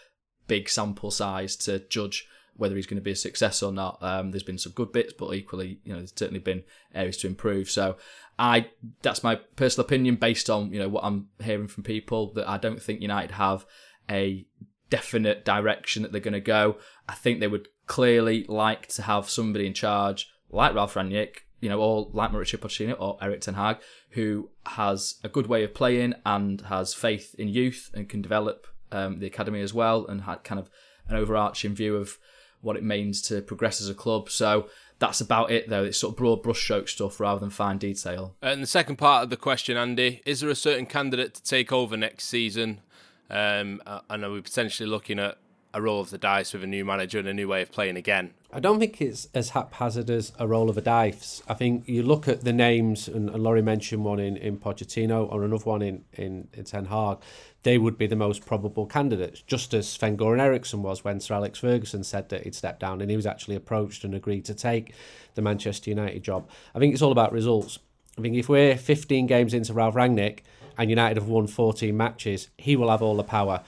big 0.47 0.69
sample 0.69 1.11
size 1.11 1.57
to 1.57 1.79
judge 1.89 2.29
whether 2.57 2.77
he's 2.77 2.87
going 2.87 2.99
to 2.99 3.03
be 3.03 3.11
a 3.11 3.17
success 3.17 3.63
or 3.63 3.73
not. 3.73 3.99
Um, 4.01 4.31
there's 4.31 4.43
been 4.43 4.59
some 4.59 4.73
good 4.73 4.93
bits, 4.93 5.13
but 5.13 5.35
equally, 5.35 5.81
you 5.85 5.93
know, 5.93 5.99
there's 5.99 6.13
certainly 6.15 6.41
been 6.41 6.63
areas 6.95 7.17
to 7.19 7.27
improve. 7.27 7.69
So 7.71 7.97
I, 8.39 8.69
that's 9.03 9.25
my 9.25 9.37
personal 9.57 9.87
opinion 9.87 10.17
based 10.17 10.49
on, 10.49 10.73
you 10.73 10.79
know, 10.79 10.89
what 10.89 11.05
I'm 11.05 11.29
hearing 11.43 11.67
from 11.67 11.83
people 11.83 12.33
that 12.35 12.49
I 12.49 12.59
don't 12.59 12.81
think 12.81 13.01
United 13.01 13.33
have 13.33 13.67
a 14.09 14.47
definite 14.91 15.45
direction 15.45 16.03
that 16.03 16.13
they're 16.13 16.21
going 16.21 16.35
to 16.35 16.41
go. 16.41 16.77
I 17.09 17.15
think 17.15 17.41
they 17.41 17.49
would 17.49 17.69
clearly 17.87 18.45
like 18.49 18.87
to 18.89 19.03
have 19.03 19.29
somebody 19.29 19.67
in 19.67 19.75
charge 19.75 20.31
like 20.55 20.75
Ralf 20.75 20.95
Rangnick, 20.95 21.39
you 21.61 21.69
know, 21.69 21.81
or 21.81 22.09
like 22.13 22.31
Mauricio 22.31 22.59
Pochettino 22.59 22.97
or 22.99 23.19
Erik 23.21 23.41
Ten 23.41 23.55
Hag, 23.55 23.79
who 24.11 24.51
has 24.67 25.17
a 25.25 25.29
good 25.29 25.47
way 25.47 25.65
of 25.65 25.75
playing 25.75 26.15
and 26.25 26.61
has 26.63 26.95
faith 26.95 27.35
in 27.39 27.49
youth 27.49 27.91
and 27.95 28.09
can 28.09 28.23
develop 28.23 28.67
um, 28.93 29.19
the 29.19 29.27
academy 29.27 29.61
as 29.61 29.75
well 29.75 30.07
and 30.07 30.23
had 30.23 30.45
kind 30.45 30.59
of 30.59 30.71
an 31.09 31.17
overarching 31.17 31.75
view 31.75 31.97
of 31.97 32.19
what 32.61 32.77
it 32.77 32.83
means 32.83 33.21
to 33.23 33.43
progress 33.43 33.81
as 33.81 33.89
a 33.89 33.95
club. 33.95 34.31
So 34.31 34.69
that's 34.99 35.21
about 35.21 35.51
it, 35.51 35.69
though. 35.69 35.85
It's 35.85 35.99
sort 35.99 36.13
of 36.13 36.17
broad 36.17 36.43
brushstroke 36.43 36.89
stuff 36.89 37.21
rather 37.21 37.41
than 37.41 37.51
fine 37.51 37.79
detail. 37.79 38.37
And 38.41 38.63
the 38.63 38.67
second 38.67 38.97
part 38.97 39.25
of 39.25 39.31
the 39.31 39.37
question, 39.37 39.77
Andy, 39.77 40.23
is 40.25 40.41
there 40.41 40.51
a 40.51 40.55
certain 40.55 40.87
candidate 40.87 41.35
to 41.35 41.43
take 41.43 41.73
over 41.73 41.97
next 41.97 42.25
season? 42.25 42.81
Um, 43.29 43.83
and 44.09 44.25
are 44.25 44.31
we 44.31 44.41
potentially 44.41 44.89
looking 44.89 45.19
at 45.19 45.39
a 45.75 45.83
roll 45.83 46.01
of 46.01 46.11
the 46.11 46.19
dice 46.19 46.53
with 46.53 46.63
a 46.63 46.69
new 46.69 46.85
manager 46.85 47.19
and 47.19 47.27
a 47.27 47.35
new 47.35 47.49
way 47.49 47.61
of 47.61 47.73
playing 47.73 47.97
again. 47.97 48.33
I 48.53 48.61
don't 48.61 48.79
think 48.79 49.01
it's 49.01 49.29
as 49.35 49.51
haphazard 49.51 50.09
as 50.09 50.33
a 50.39 50.47
roll 50.47 50.71
of 50.71 50.79
a 50.79 50.81
dice. 50.81 51.43
I 51.49 51.55
think 51.55 51.89
you 51.89 52.05
look 52.05 52.29
at 52.29 52.43
the 52.43 52.53
names, 52.53 53.09
and, 53.09 53.29
and 53.29 53.43
Laurie 53.43 53.61
mentioned 53.61 54.05
one 54.05 54.21
in, 54.21 54.37
in 54.37 54.59
Pochettino 54.59 55.31
or 55.31 55.43
another 55.43 55.65
one 55.65 55.83
in, 55.83 56.05
in, 56.13 56.47
in 56.53 56.65
Ten 56.65 56.87
Hag, 56.87 57.19
they 57.65 57.77
would 57.77 57.99
be 57.99 58.07
the 58.07 58.15
most 58.15 58.47
probable 58.47 58.87
candidates, 58.87 59.41
just 59.41 59.75
as 59.75 59.89
Sven 59.89 60.17
Goran 60.17 60.39
Eriksson 60.39 60.83
was 60.83 61.03
when 61.03 61.19
Sir 61.19 61.35
Alex 61.35 61.59
Ferguson 61.59 62.05
said 62.05 62.29
that 62.29 62.45
he'd 62.45 62.55
step 62.55 62.79
down 62.79 63.01
and 63.01 63.11
he 63.11 63.17
was 63.17 63.27
actually 63.27 63.57
approached 63.57 64.05
and 64.05 64.15
agreed 64.15 64.45
to 64.45 64.55
take 64.55 64.95
the 65.35 65.43
Manchester 65.43 65.91
United 65.91 66.23
job. 66.23 66.49
I 66.75 66.79
think 66.79 66.93
it's 66.93 67.03
all 67.03 67.13
about 67.13 67.33
results. 67.33 67.81
I 68.17 68.21
think 68.21 68.37
if 68.37 68.49
we're 68.49 68.77
15 68.77 69.27
games 69.27 69.53
into 69.53 69.73
Ralf 69.73 69.95
Rangnick 69.95 70.41
and 70.79 70.89
United 70.89 71.17
have 71.17 71.27
won 71.27 71.49
14 71.49 71.97
matches, 71.97 72.49
he 72.57 72.77
will 72.77 72.91
have 72.91 73.03
all 73.03 73.17
the 73.17 73.25
power 73.25 73.63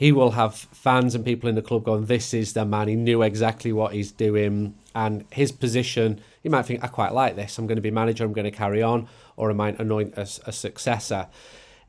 he 0.00 0.12
will 0.12 0.30
have 0.30 0.54
fans 0.54 1.14
and 1.14 1.26
people 1.26 1.46
in 1.46 1.56
the 1.56 1.60
club 1.60 1.84
going, 1.84 2.06
"This 2.06 2.32
is 2.32 2.54
the 2.54 2.64
man." 2.64 2.88
He 2.88 2.96
knew 2.96 3.20
exactly 3.20 3.70
what 3.70 3.92
he's 3.92 4.10
doing, 4.10 4.74
and 4.94 5.26
his 5.30 5.52
position. 5.52 6.20
You 6.42 6.50
might 6.50 6.64
think, 6.64 6.82
"I 6.82 6.86
quite 6.86 7.12
like 7.12 7.36
this. 7.36 7.58
I'm 7.58 7.66
going 7.66 7.76
to 7.76 7.82
be 7.82 7.90
manager. 7.90 8.24
I'm 8.24 8.32
going 8.32 8.50
to 8.50 8.50
carry 8.50 8.82
on, 8.82 9.08
or 9.36 9.50
I 9.50 9.52
might 9.52 9.78
anoint 9.78 10.14
a, 10.16 10.22
a 10.22 10.52
successor." 10.52 11.26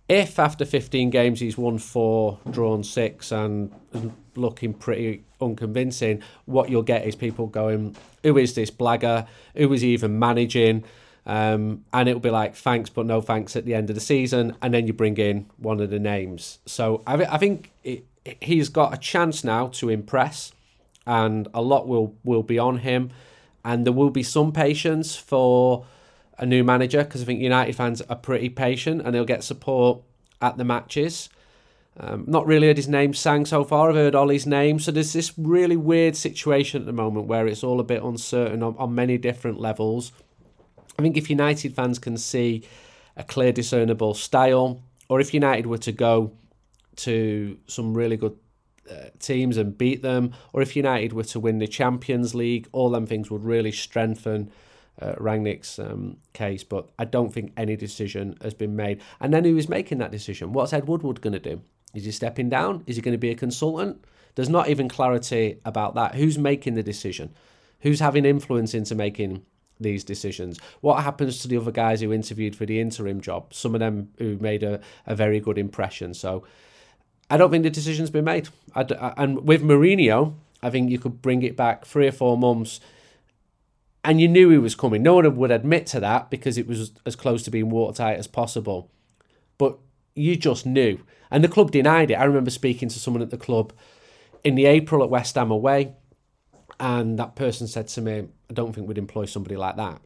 If 0.10 0.40
after 0.40 0.66
15 0.66 1.10
games 1.10 1.40
he's 1.40 1.58
won 1.58 1.78
four, 1.78 2.40
drawn 2.50 2.84
six, 2.84 3.32
and 3.32 3.72
looking 4.36 4.74
pretty 4.74 5.24
unconvincing, 5.40 6.22
what 6.44 6.70
you'll 6.70 6.84
get 6.84 7.06
is 7.06 7.16
people 7.16 7.48
going, 7.48 7.96
"Who 8.24 8.38
is 8.38 8.56
this 8.56 8.72
blagger? 8.72 9.26
Who 9.56 9.72
is 9.72 9.80
he 9.80 9.94
even 9.94 10.20
managing?" 10.20 10.84
Um, 11.26 11.86
and 11.94 12.10
it'll 12.10 12.20
be 12.20 12.32
like 12.32 12.56
thanks 12.56 12.90
but 12.90 13.06
no 13.06 13.22
thanks 13.22 13.56
at 13.56 13.66
the 13.66 13.76
end 13.76 13.90
of 13.90 13.96
the 13.96 14.02
season, 14.02 14.56
and 14.62 14.74
then 14.74 14.88
you 14.88 14.94
bring 14.94 15.18
in 15.18 15.48
one 15.58 15.80
of 15.80 15.90
the 15.90 16.00
names. 16.00 16.60
So 16.66 17.04
I, 17.06 17.14
I 17.24 17.38
think 17.38 17.72
it, 17.84 18.06
he's 18.42 18.70
got 18.70 18.94
a 18.94 18.98
chance 18.98 19.44
now 19.44 19.68
to 19.68 19.90
impress, 19.90 20.52
and 21.06 21.48
a 21.54 21.62
lot 21.62 21.88
will 21.88 22.16
will 22.24 22.44
be 22.44 22.58
on 22.58 22.80
him, 22.80 23.12
and 23.64 23.86
there 23.86 23.94
will 23.94 24.10
be 24.10 24.24
some 24.24 24.52
patience 24.52 25.16
for 25.16 25.86
a 26.42 26.46
new 26.46 26.64
manager 26.64 27.04
because 27.04 27.22
I 27.22 27.26
think 27.26 27.40
United 27.40 27.76
fans 27.76 28.02
are 28.02 28.16
pretty 28.16 28.50
patient 28.50 29.04
and 29.06 29.14
they'll 29.14 29.26
get 29.26 29.44
support 29.44 30.02
at 30.42 30.58
the 30.58 30.66
matches. 30.66 31.30
Um, 32.00 32.24
not 32.28 32.48
really 32.48 32.68
heard 32.68 32.78
his 32.78 32.88
name 32.88 33.14
sang 33.14 33.46
so 33.46 33.64
far. 33.64 33.90
I've 33.90 33.96
heard 33.96 34.16
Ole's 34.16 34.48
name. 34.48 34.80
So 34.80 34.92
there's 34.92 35.14
this 35.14 35.38
really 35.38 35.78
weird 35.78 36.16
situation 36.16 36.82
at 36.82 36.88
the 36.88 36.94
moment 36.94 37.28
where 37.28 37.46
it's 37.48 37.64
all 37.64 37.80
a 37.80 37.84
bit 37.84 38.02
uncertain 38.02 38.64
on, 38.64 38.76
on 38.78 38.96
many 38.96 39.18
different 39.18 39.60
levels. 39.60 40.12
I 40.98 41.02
think 41.02 41.18
if 41.18 41.30
United 41.30 41.76
fans 41.76 42.00
can 42.00 42.18
see 42.18 42.64
a 43.18 43.24
clear, 43.24 43.52
discernible 43.52 44.14
style, 44.14 44.84
or 45.10 45.20
if 45.20 45.34
United 45.34 45.68
were 45.68 45.78
to 45.80 45.92
go 45.92 46.34
to 46.98 47.58
some 47.68 47.94
really 47.94 48.18
good 48.18 48.38
uh, 48.90 49.10
teams 49.20 49.58
and 49.58 49.78
beat 49.78 50.02
them, 50.02 50.34
or 50.54 50.62
if 50.62 50.76
United 50.76 51.14
were 51.14 51.24
to 51.24 51.40
win 51.40 51.60
the 51.60 51.68
Champions 51.68 52.36
League, 52.36 52.68
all 52.72 52.90
them 52.90 53.06
things 53.06 53.32
would 53.32 53.44
really 53.44 53.72
strengthen 53.72 54.52
uh, 55.02 55.14
Rangnick's 55.14 55.80
um, 55.80 56.18
case. 56.34 56.64
But 56.64 56.90
I 57.00 57.06
don't 57.06 57.34
think 57.34 57.54
any 57.58 57.76
decision 57.76 58.36
has 58.42 58.54
been 58.54 58.76
made. 58.76 59.02
And 59.20 59.34
then 59.34 59.44
who 59.44 59.58
is 59.58 59.70
making 59.70 60.00
that 60.00 60.12
decision? 60.12 60.54
What's 60.54 60.74
Ed 60.74 60.88
Woodward 60.88 61.22
going 61.22 61.34
to 61.34 61.40
do? 61.40 61.62
Is 61.94 62.06
he 62.06 62.12
stepping 62.12 62.50
down? 62.50 62.84
Is 62.88 62.96
he 62.96 63.02
going 63.02 63.14
to 63.14 63.18
be 63.18 63.32
a 63.32 63.36
consultant? 63.36 64.06
There's 64.36 64.50
not 64.50 64.70
even 64.70 64.88
clarity 64.88 65.60
about 65.66 65.96
that. 65.96 66.16
Who's 66.16 66.38
making 66.38 66.76
the 66.76 66.84
decision? 66.84 67.34
Who's 67.82 68.00
having 68.00 68.26
influence 68.26 68.74
into 68.74 68.96
making 68.96 69.46
these 69.82 70.04
decisions. 70.04 70.60
What 70.82 71.04
happens 71.04 71.40
to 71.42 71.48
the 71.48 71.58
other 71.58 71.72
guys 71.72 72.02
who 72.02 72.14
interviewed 72.14 72.56
for 72.56 72.66
the 72.66 72.80
interim 72.80 73.22
job? 73.22 73.54
Some 73.54 73.76
of 73.76 73.80
them 73.80 74.10
who 74.18 74.38
made 74.38 74.64
a, 74.64 74.80
a 75.06 75.16
very 75.16 75.40
good 75.40 75.58
impression. 75.58 76.14
So 76.14 76.44
I 77.30 77.38
don't 77.38 77.52
think 77.52 77.64
the 77.64 77.70
decision's 77.70 78.10
been 78.10 78.26
made. 78.26 78.50
I, 78.76 79.14
and 79.18 79.48
with 79.48 79.64
Mourinho, 79.64 80.34
I 80.62 80.70
think 80.70 80.90
you 80.92 81.00
could 81.00 81.22
bring 81.22 81.44
it 81.44 81.56
back 81.58 81.86
three 81.86 82.08
or 82.08 82.12
four 82.12 82.38
months 82.38 82.80
and 84.04 84.20
you 84.20 84.28
knew 84.28 84.50
he 84.50 84.58
was 84.58 84.76
coming. 84.76 85.04
No 85.04 85.16
one 85.16 85.36
would 85.36 85.52
admit 85.52 85.86
to 85.88 86.00
that 86.00 86.30
because 86.30 86.58
it 86.58 86.68
was 86.68 86.92
as 87.06 87.16
close 87.16 87.44
to 87.44 87.52
being 87.52 87.70
watertight 87.70 88.18
as 88.18 88.28
possible. 88.28 88.90
But 89.58 89.78
you 90.16 90.36
just 90.36 90.66
knew. 90.66 91.00
And 91.30 91.44
the 91.44 91.48
club 91.48 91.72
denied 91.72 92.12
it. 92.12 92.16
I 92.16 92.24
remember 92.24 92.50
speaking 92.50 92.90
to 92.90 93.00
someone 93.00 93.22
at 93.22 93.30
the 93.30 93.38
club 93.38 93.74
in 94.44 94.56
the 94.56 94.66
April 94.66 95.04
at 95.04 95.10
West 95.10 95.36
Ham 95.36 95.52
away 95.52 95.94
and 96.80 97.20
that 97.20 97.36
person 97.36 97.68
said 97.68 97.88
to 97.90 98.02
me, 98.02 98.28
I 98.50 98.54
don't 98.54 98.74
think 98.74 98.88
we'd 98.88 98.98
employ 98.98 99.26
somebody 99.26 99.56
like 99.56 99.76
that. 99.78 100.02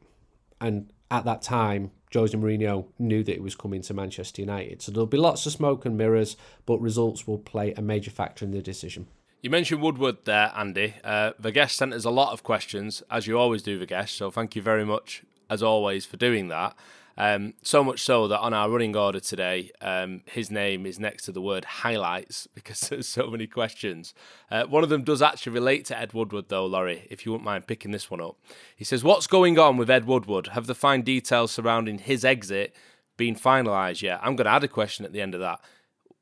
And 0.60 0.91
at 1.12 1.25
that 1.25 1.41
time, 1.41 1.91
Jose 2.13 2.38
Mourinho 2.38 2.88
knew 2.97 3.23
that 3.23 3.34
it 3.36 3.43
was 3.43 3.56
coming 3.56 3.82
to 3.84 3.93
Manchester 3.93 4.41
United. 4.41 4.82
So 4.82 4.91
there'll 4.91 5.06
be 5.06 5.17
lots 5.17 5.45
of 5.45 5.51
smoke 5.51 5.86
and 5.86 5.97
mirrors, 5.97 6.38
but 6.65 6.80
results 6.80 7.28
will 7.28 7.38
play 7.38 7.73
a 7.73 7.82
major 7.82 8.12
factor 8.12 8.45
in 8.45 8.51
the 8.51 8.62
decision. 8.62 9.08
You 9.41 9.49
mentioned 9.49 9.82
Woodward 9.82 10.25
there, 10.25 10.51
Andy. 10.56 10.95
Uh, 11.04 11.34
the 11.38 11.51
guest 11.51 11.75
sent 11.75 11.93
us 11.93 12.06
a 12.06 12.10
lot 12.10 12.34
of 12.34 12.41
questions, 12.41 13.04
as 13.12 13.28
you 13.28 13.38
always 13.38 13.62
do, 13.62 13.78
the 13.78 13.86
guest. 13.86 14.15
So 14.15 14.32
thank 14.32 14.56
you 14.56 14.62
very 14.62 14.86
much, 14.86 15.23
as 15.49 15.63
always, 15.63 16.05
for 16.05 16.17
doing 16.17 16.47
that. 16.49 16.75
Um, 17.17 17.53
so 17.62 17.84
much 17.84 18.01
so 18.01 18.27
that 18.27 18.39
on 18.39 18.53
our 18.53 18.69
running 18.69 18.95
order 18.95 19.21
today, 19.21 19.71
um, 19.79 20.21
his 20.25 20.51
name 20.51 20.86
is 20.86 20.99
next 20.99 21.23
to 21.25 21.31
the 21.31 21.41
word 21.41 21.63
highlights 21.65 22.47
because 22.55 22.81
there's 22.89 23.08
so 23.08 23.27
many 23.27 23.47
questions. 23.47 24.13
Uh, 24.51 24.65
one 24.65 24.84
of 24.84 24.89
them 24.89 25.03
does 25.03 25.21
actually 25.21 25.53
relate 25.53 25.86
to 25.86 25.97
Ed 25.97 26.13
Woodward, 26.13 26.49
though, 26.49 26.65
Laurie, 26.65 27.08
if 27.10 27.25
you 27.25 27.31
wouldn't 27.31 27.45
mind 27.45 27.67
picking 27.67 27.91
this 27.91 28.12
one 28.12 28.21
up. 28.21 28.38
He 28.75 28.84
says, 28.84 29.03
What's 29.03 29.27
going 29.27 29.58
on 29.58 29.77
with 29.77 29.89
Ed 29.89 30.05
Woodward? 30.05 30.47
Have 30.47 30.67
the 30.67 30.75
fine 30.75 31.01
details 31.03 31.51
surrounding 31.51 31.99
his 31.99 32.25
exit 32.25 32.75
been 33.17 33.36
finalised 33.36 34.01
yet? 34.01 34.19
I'm 34.21 34.36
going 34.36 34.45
to 34.45 34.51
add 34.51 34.63
a 34.63 34.69
question 34.69 35.05
at 35.05 35.13
the 35.13 35.21
end 35.21 35.34
of 35.34 35.39
that. 35.39 35.62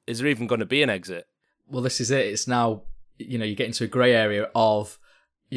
Is 0.06 0.20
there 0.20 0.28
even 0.28 0.48
going 0.48 0.60
to 0.60 0.66
be 0.66 0.84
an 0.84 0.90
exit? 0.90 1.28
Well, 1.68 1.82
this 1.82 2.00
is 2.00 2.12
it. 2.12 2.28
It's 2.28 2.48
now, 2.48 2.84
you 3.18 3.38
know, 3.38 3.46
you 3.46 3.56
get 3.56 3.68
into 3.68 3.86
a 3.86 3.88
grey 3.88 4.14
area 4.14 4.50
of 4.54 5.00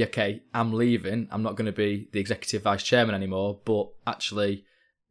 okay, 0.04 0.42
I'm 0.54 0.72
leaving. 0.72 1.28
I'm 1.30 1.42
not 1.42 1.56
going 1.56 1.66
to 1.66 1.72
be 1.72 2.09
the 2.12 2.20
executive 2.20 2.62
vice 2.62 2.82
chairman 2.82 3.14
anymore, 3.14 3.59
but 3.64 3.88
actually, 4.06 4.64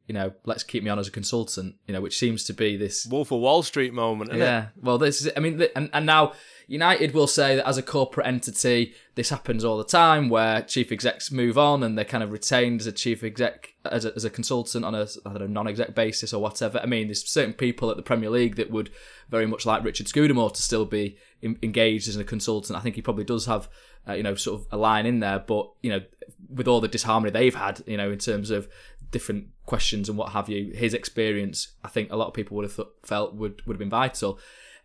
you 0.08 0.14
know, 0.14 0.34
let's 0.46 0.64
keep 0.64 0.84
me 0.84 0.90
on 0.90 1.00
as 1.00 1.08
a 1.08 1.12
consultant, 1.12 1.76
you 1.88 1.94
know, 1.94 2.02
which 2.02 2.18
seems 2.18 2.44
to 2.44 2.54
be 2.54 2.78
this 2.78 3.08
Wolf 3.08 3.32
of 3.32 3.40
Wall 3.40 3.64
Street 3.64 3.94
moment, 3.94 4.32
yeah. 4.34 4.64
It? 4.64 4.70
Well, 4.82 4.98
this 4.98 5.22
is, 5.22 5.32
I 5.36 5.40
mean, 5.40 5.66
and, 5.76 5.90
and 5.94 6.06
now 6.06 6.34
United 6.68 7.14
will 7.14 7.26
say 7.28 7.56
that 7.56 7.68
as 7.68 7.78
a 7.78 7.84
corporate 7.84 8.28
entity, 8.28 8.94
this 9.16 9.30
happens 9.30 9.64
all 9.66 9.78
the 9.78 9.84
time 9.84 10.30
where 10.30 10.62
chief 10.62 10.92
execs 10.92 11.32
move 11.32 11.58
on 11.58 11.82
and 11.82 11.98
they're 11.98 12.06
kind 12.06 12.24
of 12.24 12.32
retained 12.32 12.82
as 12.82 12.88
a 12.88 12.92
chief 12.92 13.24
exec, 13.24 13.74
as 13.84 14.06
a, 14.06 14.14
as 14.16 14.26
a 14.26 14.30
consultant 14.30 14.86
on 14.86 14.94
a, 14.94 15.08
a 15.26 15.48
non-exec 15.48 15.96
basis 15.96 16.34
or 16.34 16.42
whatever. 16.42 16.80
I 16.80 16.86
mean, 16.86 17.08
there's 17.08 17.28
certain 17.28 17.54
people 17.54 17.90
at 17.90 17.98
the 17.98 18.04
Premier 18.04 18.30
League 18.30 18.58
that 18.58 18.70
would 18.70 18.92
very 19.30 19.48
much 19.48 19.66
like 19.66 19.84
Richard 19.84 20.08
Scudamore 20.08 20.52
to 20.52 20.62
still 20.62 20.86
be 20.86 21.18
in, 21.42 21.58
engaged 21.64 22.08
as 22.08 22.16
a 22.16 22.24
consultant. 22.24 22.78
I 22.78 22.82
think 22.82 22.96
he 22.96 23.02
probably 23.02 23.24
does 23.24 23.48
have, 23.48 23.70
uh, 24.08 24.14
you 24.14 24.24
know, 24.24 24.36
sort 24.36 24.62
of 24.62 24.68
a 24.72 24.78
line 24.78 25.08
in 25.08 25.20
there, 25.20 25.40
but, 25.40 25.72
you 25.82 25.90
know, 25.90 26.02
with 26.48 26.68
all 26.68 26.80
the 26.80 26.88
disharmony 26.88 27.32
they've 27.32 27.56
had, 27.56 27.84
you 27.88 27.98
know, 27.98 28.12
in 28.12 28.20
terms 28.20 28.52
of 28.52 28.68
different 29.12 29.48
questions 29.66 30.10
and 30.10 30.18
what 30.18 30.32
have 30.32 30.50
you. 30.50 30.74
His 30.74 30.94
experience, 30.94 31.74
I 31.84 31.88
think, 31.88 32.12
a 32.12 32.16
lot 32.16 32.28
of 32.28 32.34
people 32.34 32.56
would 32.58 32.66
have 32.66 32.76
th- 32.76 32.88
felt 33.04 33.36
would 33.36 33.66
would 33.66 33.76
have 33.76 33.80
been 33.80 33.90
vital. 33.90 34.40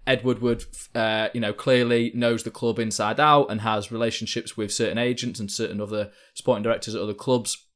Ed 0.06 0.24
Woodward, 0.24 0.64
uh, 0.94 1.28
you 1.34 1.40
know, 1.40 1.52
clearly 1.52 2.10
knows 2.14 2.42
the 2.42 2.50
club 2.50 2.78
inside 2.78 3.20
out 3.20 3.50
and 3.50 3.60
has 3.60 3.92
relationships 3.92 4.56
with 4.56 4.72
certain 4.72 4.98
agents 4.98 5.38
and 5.38 5.50
certain 5.50 5.80
other 5.80 6.10
sporting 6.34 6.62
directors 6.62 6.94
at 6.94 7.02
other 7.02 7.14
clubs 7.14 7.66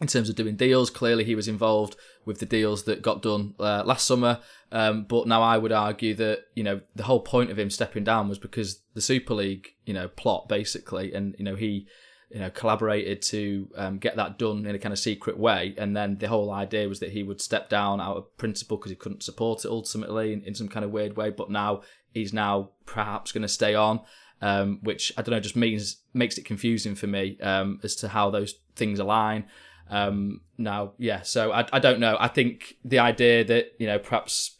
in 0.00 0.06
terms 0.06 0.28
of 0.28 0.36
doing 0.36 0.56
deals. 0.56 0.90
Clearly, 0.90 1.24
he 1.24 1.34
was 1.34 1.48
involved 1.48 1.96
with 2.24 2.38
the 2.38 2.46
deals 2.46 2.84
that 2.84 3.02
got 3.02 3.22
done 3.22 3.54
uh, 3.58 3.82
last 3.84 4.06
summer. 4.06 4.40
Um, 4.72 5.04
but 5.08 5.26
now 5.26 5.42
I 5.42 5.58
would 5.58 5.72
argue 5.72 6.14
that 6.14 6.44
you 6.54 6.62
know 6.62 6.80
the 6.94 7.04
whole 7.04 7.20
point 7.20 7.50
of 7.50 7.58
him 7.58 7.70
stepping 7.70 8.04
down 8.04 8.28
was 8.28 8.38
because 8.38 8.82
the 8.94 9.00
Super 9.00 9.34
League, 9.34 9.68
you 9.84 9.94
know, 9.94 10.08
plot 10.08 10.48
basically, 10.48 11.12
and 11.12 11.34
you 11.38 11.44
know 11.44 11.56
he 11.56 11.86
you 12.30 12.38
know, 12.38 12.50
collaborated 12.50 13.22
to 13.22 13.68
um, 13.76 13.98
get 13.98 14.16
that 14.16 14.38
done 14.38 14.64
in 14.64 14.74
a 14.74 14.78
kind 14.78 14.92
of 14.92 14.98
secret 14.98 15.36
way. 15.36 15.74
And 15.76 15.96
then 15.96 16.16
the 16.18 16.28
whole 16.28 16.52
idea 16.52 16.88
was 16.88 17.00
that 17.00 17.10
he 17.10 17.24
would 17.24 17.40
step 17.40 17.68
down 17.68 18.00
out 18.00 18.16
of 18.16 18.36
principle 18.36 18.76
because 18.76 18.90
he 18.90 18.96
couldn't 18.96 19.24
support 19.24 19.64
it 19.64 19.70
ultimately 19.70 20.32
in, 20.32 20.42
in, 20.44 20.54
some 20.54 20.68
kind 20.68 20.84
of 20.84 20.92
weird 20.92 21.16
way. 21.16 21.30
But 21.30 21.50
now 21.50 21.82
he's 22.12 22.32
now 22.32 22.70
perhaps 22.86 23.32
going 23.32 23.42
to 23.42 23.48
stay 23.48 23.74
on, 23.74 24.00
um, 24.40 24.78
which 24.82 25.12
I 25.18 25.22
don't 25.22 25.32
know, 25.32 25.40
just 25.40 25.56
means 25.56 25.96
makes 26.14 26.38
it 26.38 26.44
confusing 26.44 26.94
for 26.94 27.08
me 27.08 27.36
um, 27.40 27.80
as 27.82 27.96
to 27.96 28.08
how 28.08 28.30
those 28.30 28.54
things 28.76 29.00
align. 29.00 29.46
Um, 29.90 30.42
now, 30.56 30.92
yeah, 30.98 31.22
so 31.22 31.50
I, 31.50 31.66
I 31.72 31.80
don't 31.80 31.98
know. 31.98 32.16
I 32.20 32.28
think 32.28 32.76
the 32.84 33.00
idea 33.00 33.42
that 33.44 33.72
you 33.80 33.88
know 33.88 33.98
perhaps 33.98 34.56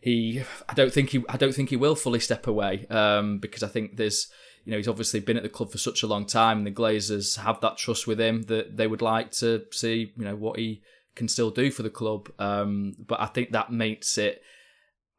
he, 0.00 0.42
I 0.68 0.74
don't 0.74 0.92
think 0.92 1.10
he, 1.10 1.24
I 1.28 1.36
don't 1.36 1.54
think 1.54 1.70
he 1.70 1.76
will 1.76 1.94
fully 1.94 2.18
step 2.18 2.48
away 2.48 2.86
um, 2.90 3.38
because 3.38 3.62
I 3.62 3.68
think 3.68 3.96
there's 3.96 4.28
you 4.64 4.70
know, 4.70 4.78
he's 4.78 4.88
obviously 4.88 5.20
been 5.20 5.36
at 5.36 5.42
the 5.42 5.48
club 5.48 5.70
for 5.70 5.78
such 5.78 6.02
a 6.02 6.06
long 6.06 6.26
time, 6.26 6.58
and 6.58 6.66
the 6.66 6.70
Glazers 6.70 7.38
have 7.38 7.60
that 7.60 7.76
trust 7.76 8.06
with 8.06 8.20
him 8.20 8.42
that 8.44 8.76
they 8.76 8.86
would 8.86 9.02
like 9.02 9.30
to 9.32 9.64
see, 9.70 10.12
you 10.16 10.24
know, 10.24 10.36
what 10.36 10.58
he 10.58 10.82
can 11.14 11.28
still 11.28 11.50
do 11.50 11.70
for 11.70 11.82
the 11.82 11.90
club. 11.90 12.30
Um, 12.38 12.94
but 12.98 13.20
I 13.20 13.26
think 13.26 13.52
that 13.52 13.70
makes 13.70 14.18
it. 14.18 14.42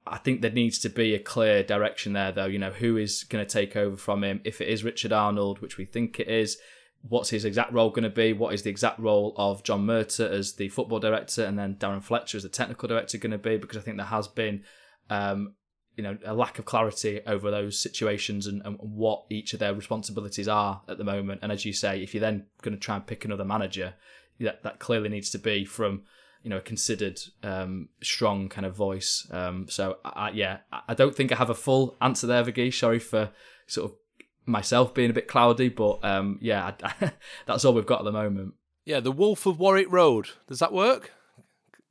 I 0.08 0.18
think 0.18 0.42
there 0.42 0.52
needs 0.52 0.78
to 0.80 0.90
be 0.90 1.16
a 1.16 1.20
clear 1.20 1.64
direction 1.64 2.14
there, 2.14 2.32
though. 2.32 2.46
You 2.46 2.60
know, 2.60 2.72
who 2.72 2.98
is 2.98 3.24
going 3.24 3.46
to 3.46 3.52
take 3.52 3.76
over 3.76 3.98
from 3.98 4.24
him? 4.24 4.42
If 4.44 4.62
it 4.62 4.68
is 4.68 4.84
Richard 4.84 5.12
Arnold, 5.12 5.60
which 5.60 5.78
we 5.78 5.86
think 5.86 6.20
it 6.20 6.28
is, 6.28 6.58
what's 7.02 7.30
his 7.30 7.46
exact 7.46 7.72
role 7.72 7.90
going 7.90 8.04
to 8.04 8.10
be? 8.10 8.34
What 8.34 8.54
is 8.54 8.64
the 8.64 8.70
exact 8.70 9.00
role 9.00 9.34
of 9.38 9.64
John 9.64 9.86
Murtough 9.86 10.32
as 10.32 10.54
the 10.54 10.70
football 10.70 11.00
director, 11.00 11.46
and 11.46 11.58
then 11.58 11.76
Darren 11.76 12.04
Fletcher 12.04 12.38
as 12.38 12.44
the 12.44 12.50
technical 12.50 12.88
director 12.88 13.20
going 13.20 13.32
to 13.32 13.38
be? 13.38 13.58
Because 13.58 13.78
I 13.78 13.82
think 13.82 13.98
there 13.98 14.06
has 14.08 14.28
been 14.28 14.64
um, 15.10 15.54
you 15.96 16.04
know 16.04 16.18
a 16.26 16.34
lack 16.34 16.60
of 16.60 16.66
clarity 16.66 17.22
over 17.26 17.50
those 17.50 17.80
situations 17.80 18.48
and, 18.48 18.62
and, 18.66 18.78
what 18.80 19.26
each 19.30 19.54
of 19.54 19.60
their 19.60 19.74
responsibilities 19.74 20.48
are 20.48 20.82
at 20.88 20.98
the 20.98 21.04
moment. 21.04 21.40
And 21.42 21.52
as 21.52 21.66
you 21.66 21.74
say, 21.74 22.02
if 22.02 22.14
you're 22.14 22.22
then 22.22 22.46
going 22.62 22.76
to 22.76 22.80
try 22.80 22.96
and 22.96 23.08
pick 23.08 23.26
another 23.26 23.46
manager, 23.46 23.94
that 24.40 24.64
that 24.64 24.80
clearly 24.80 25.10
needs 25.10 25.30
to 25.32 25.40
be 25.40 25.66
from 25.66 26.04
you 26.44 26.50
know 26.50 26.58
a 26.58 26.62
considered, 26.62 27.20
um, 27.44 27.90
strong 28.02 28.50
kind 28.50 28.66
of 28.66 28.76
voice. 28.76 29.28
Um, 29.32 29.68
so 29.70 29.98
I, 30.06 30.32
yeah, 30.32 30.60
I 30.88 30.94
don't 30.94 31.16
think 31.16 31.32
I 31.32 31.36
have 31.36 31.50
a 31.50 31.56
full 31.56 31.98
answer 32.02 32.28
there, 32.28 32.44
Vicky. 32.44 32.72
Sorry 32.72 33.00
for 33.00 33.32
sort 33.68 33.92
of 33.92 33.98
myself 34.46 34.94
being 34.94 35.10
a 35.10 35.14
bit 35.14 35.28
cloudy, 35.28 35.70
but 35.70 36.04
um, 36.04 36.38
yeah, 36.42 36.74
that's 37.46 37.66
all 37.66 37.74
we've 37.74 37.86
got 37.86 38.00
at 38.00 38.06
the 38.06 38.12
moment. 38.12 38.54
Yeah, 38.86 39.00
the 39.00 39.12
Wolf 39.12 39.46
of 39.48 39.60
Warwick 39.60 39.92
Road. 39.92 40.30
Does 40.48 40.60
that 40.60 40.72
work? 40.72 41.12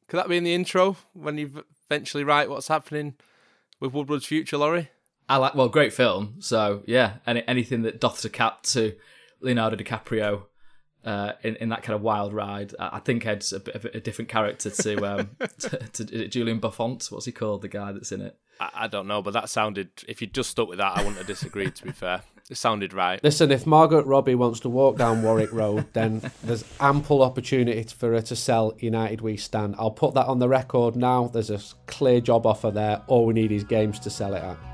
Could 0.06 0.18
that 0.18 0.28
be 0.28 0.36
in 0.36 0.44
the 0.44 0.54
intro 0.54 0.96
when 1.12 1.38
you 1.38 1.64
eventually 1.90 2.22
write 2.22 2.48
what's 2.48 2.68
happening? 2.68 3.14
With 3.84 3.92
Woodward's 3.92 4.26
future, 4.26 4.56
Laurie? 4.56 4.90
I 5.28 5.36
like 5.36 5.54
well, 5.54 5.68
great 5.68 5.92
film. 5.92 6.36
So 6.40 6.82
yeah, 6.86 7.14
any, 7.26 7.46
anything 7.46 7.82
that 7.82 8.00
doths 8.00 8.24
a 8.24 8.30
cap 8.30 8.62
to 8.64 8.94
Leonardo 9.40 9.76
DiCaprio 9.76 10.44
uh, 11.04 11.32
in 11.42 11.56
in 11.56 11.68
that 11.68 11.82
kind 11.82 11.94
of 11.94 12.02
wild 12.02 12.32
ride. 12.32 12.74
I 12.78 12.98
think 12.98 13.26
Ed's 13.26 13.52
a 13.52 13.60
bit 13.60 13.74
of 13.74 13.84
a 13.84 14.00
different 14.00 14.28
character 14.28 14.70
to 14.70 15.06
um, 15.06 15.30
to, 15.58 15.88
to 16.04 16.28
Julian 16.28 16.60
Buffont. 16.60 17.10
What's 17.10 17.26
he 17.26 17.32
called? 17.32 17.62
The 17.62 17.68
guy 17.68 17.92
that's 17.92 18.12
in 18.12 18.22
it. 18.22 18.36
I, 18.60 18.70
I 18.74 18.86
don't 18.88 19.06
know, 19.06 19.22
but 19.22 19.34
that 19.34 19.48
sounded. 19.48 19.90
If 20.08 20.20
you 20.20 20.26
just 20.26 20.50
stuck 20.50 20.68
with 20.68 20.78
that, 20.78 20.96
I 20.96 21.00
wouldn't 21.00 21.18
have 21.18 21.26
disagreed. 21.26 21.74
to 21.76 21.84
be 21.84 21.92
fair, 21.92 22.22
it 22.50 22.56
sounded 22.56 22.92
right. 22.92 23.22
Listen, 23.24 23.50
if 23.50 23.66
Margaret 23.66 24.06
Robbie 24.06 24.34
wants 24.34 24.60
to 24.60 24.68
walk 24.68 24.98
down 24.98 25.22
Warwick 25.22 25.52
Road, 25.52 25.86
then 25.94 26.30
there's 26.42 26.64
ample 26.78 27.22
opportunity 27.22 27.82
for 27.84 28.12
her 28.12 28.22
to 28.22 28.36
sell 28.36 28.74
United 28.78 29.20
We 29.20 29.36
Stand. 29.36 29.76
I'll 29.78 29.90
put 29.90 30.14
that 30.14 30.26
on 30.26 30.38
the 30.40 30.48
record 30.48 30.94
now. 30.96 31.28
There's 31.28 31.50
a 31.50 31.60
clear 31.86 32.20
job 32.20 32.46
offer 32.46 32.70
there. 32.70 33.02
All 33.06 33.26
we 33.26 33.34
need 33.34 33.52
is 33.52 33.64
games 33.64 33.98
to 34.00 34.10
sell 34.10 34.34
it 34.34 34.42
at. 34.42 34.73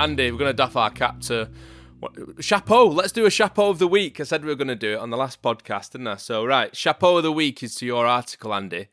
Andy, 0.00 0.32
we're 0.32 0.38
going 0.38 0.48
to 0.48 0.54
doff 0.54 0.76
our 0.76 0.88
cap 0.88 1.20
to 1.20 1.50
chapeau. 2.38 2.86
Let's 2.86 3.12
do 3.12 3.26
a 3.26 3.30
chapeau 3.30 3.68
of 3.68 3.78
the 3.78 3.86
week. 3.86 4.18
I 4.18 4.22
said 4.22 4.42
we 4.42 4.48
were 4.48 4.54
going 4.54 4.68
to 4.68 4.74
do 4.74 4.94
it 4.94 4.98
on 4.98 5.10
the 5.10 5.16
last 5.18 5.42
podcast, 5.42 5.90
didn't 5.90 6.06
I? 6.06 6.16
So, 6.16 6.42
right, 6.42 6.74
chapeau 6.74 7.18
of 7.18 7.22
the 7.22 7.30
week 7.30 7.62
is 7.62 7.74
to 7.74 7.86
your 7.86 8.06
article, 8.06 8.54
Andy, 8.54 8.88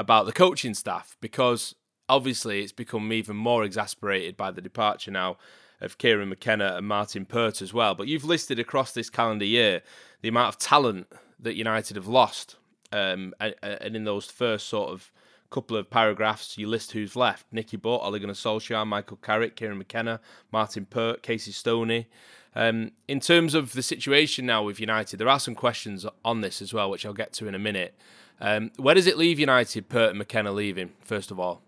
about 0.00 0.26
the 0.26 0.32
coaching 0.32 0.74
staff 0.74 1.16
because 1.20 1.76
obviously 2.08 2.60
it's 2.60 2.72
become 2.72 3.12
even 3.12 3.36
more 3.36 3.62
exasperated 3.62 4.36
by 4.36 4.50
the 4.50 4.60
departure 4.60 5.12
now 5.12 5.36
of 5.80 5.96
Kieran 5.96 6.28
McKenna 6.28 6.74
and 6.74 6.88
Martyn 6.88 7.24
Pert 7.24 7.62
as 7.62 7.72
well. 7.72 7.94
But 7.94 8.08
you've 8.08 8.24
listed 8.24 8.58
across 8.58 8.90
this 8.90 9.10
calendar 9.10 9.44
year 9.44 9.82
the 10.22 10.28
amount 10.28 10.56
of 10.56 10.58
talent 10.58 11.06
that 11.38 11.54
United 11.54 11.94
have 11.94 12.08
lost. 12.08 12.56
Um, 12.90 13.32
and, 13.38 13.54
and 13.62 13.94
in 13.94 14.02
those 14.02 14.26
first 14.26 14.66
sort 14.66 14.90
of 14.90 15.12
couple 15.50 15.76
of 15.76 15.90
paragraphs, 15.90 16.58
you 16.58 16.68
list 16.68 16.92
who's 16.92 17.16
left. 17.16 17.46
Nicky 17.52 17.76
Butt, 17.76 18.02
Ole 18.02 18.18
Gunnar 18.18 18.34
Solskjaer, 18.34 18.86
Michael 18.86 19.18
Carrick, 19.18 19.56
Kieran 19.56 19.78
McKenna, 19.78 20.20
Martyn 20.52 20.86
Pert, 20.86 21.22
Casey 21.22 21.52
Stoney. 21.52 22.06
Um, 22.54 22.92
in 23.06 23.20
terms 23.20 23.54
of 23.54 23.72
the 23.72 23.82
situation 23.82 24.46
now 24.46 24.62
with 24.62 24.80
United, 24.80 25.18
there 25.18 25.28
are 25.28 25.40
some 25.40 25.54
questions 25.54 26.06
on 26.24 26.40
this 26.40 26.60
as 26.60 26.74
well, 26.74 26.90
which 26.90 27.06
I'll 27.06 27.12
get 27.12 27.32
to 27.34 27.46
in 27.46 27.54
a 27.54 27.58
minute. 27.58 27.94
Um, 28.40 28.70
where 28.76 28.94
does 28.94 29.06
it 29.06 29.16
leave 29.16 29.38
United, 29.38 29.88
Pert 29.88 30.10
and 30.10 30.18
McKenna 30.18 30.52
leaving, 30.52 30.90
first 31.00 31.30
of 31.30 31.40
all? 31.40 31.62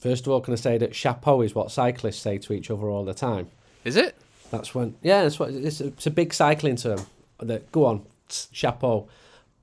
First 0.00 0.26
of 0.26 0.32
all, 0.32 0.40
can 0.40 0.52
I 0.52 0.56
say 0.56 0.76
that 0.78 0.94
chapeau 0.94 1.40
is 1.40 1.54
what 1.54 1.70
cyclists 1.70 2.20
say 2.20 2.38
to 2.38 2.52
each 2.52 2.70
other 2.70 2.88
all 2.88 3.04
the 3.04 3.14
time? 3.14 3.48
Is 3.84 3.96
it? 3.96 4.16
That's 4.50 4.74
when, 4.74 4.96
yeah, 5.02 5.22
that's 5.22 5.38
what 5.38 5.50
it's 5.50 5.80
a, 5.80 5.86
it's 5.86 6.06
a 6.06 6.10
big 6.10 6.34
cycling 6.34 6.76
term. 6.76 7.00
That 7.40 7.72
go 7.72 7.86
on, 7.86 8.06
chapeau 8.52 9.08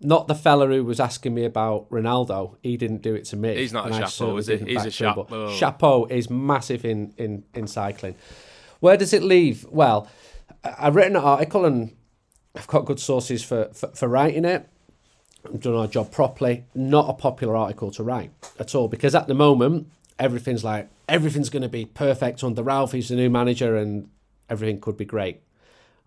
not 0.03 0.27
the 0.27 0.35
fella 0.35 0.67
who 0.67 0.83
was 0.83 0.99
asking 0.99 1.33
me 1.33 1.45
about 1.45 1.89
Ronaldo. 1.89 2.55
He 2.61 2.77
didn't 2.77 3.01
do 3.01 3.13
it 3.13 3.25
to 3.25 3.35
me. 3.35 3.55
He's 3.55 3.73
not 3.73 3.89
a 3.89 3.93
chapeau, 3.93 4.37
is 4.37 4.47
he? 4.47 4.57
He's 4.57 4.85
a 4.85 4.91
chapeau. 4.91 5.51
Chapeau 5.51 6.05
is 6.05 6.29
massive 6.29 6.85
in, 6.85 7.13
in, 7.17 7.43
in 7.53 7.67
cycling. 7.67 8.15
Where 8.79 8.97
does 8.97 9.13
it 9.13 9.21
leave? 9.21 9.65
Well, 9.69 10.07
I've 10.63 10.95
written 10.95 11.15
an 11.15 11.23
article 11.23 11.65
and 11.65 11.95
I've 12.55 12.67
got 12.67 12.85
good 12.85 12.99
sources 12.99 13.43
for, 13.43 13.69
for, 13.73 13.89
for 13.89 14.07
writing 14.07 14.45
it. 14.45 14.67
I've 15.45 15.59
done 15.59 15.75
our 15.75 15.87
job 15.87 16.11
properly. 16.11 16.65
Not 16.75 17.09
a 17.09 17.13
popular 17.13 17.55
article 17.55 17.91
to 17.91 18.03
write 18.03 18.31
at 18.59 18.75
all 18.75 18.87
because 18.87 19.15
at 19.15 19.27
the 19.27 19.33
moment, 19.33 19.87
everything's 20.19 20.63
like, 20.63 20.89
everything's 21.07 21.49
going 21.49 21.63
to 21.63 21.69
be 21.69 21.85
perfect 21.85 22.43
under 22.43 22.63
Ralf. 22.63 22.91
He's 22.91 23.09
the 23.09 23.15
new 23.15 23.29
manager 23.29 23.75
and 23.75 24.09
everything 24.49 24.79
could 24.79 24.97
be 24.97 25.05
great. 25.05 25.41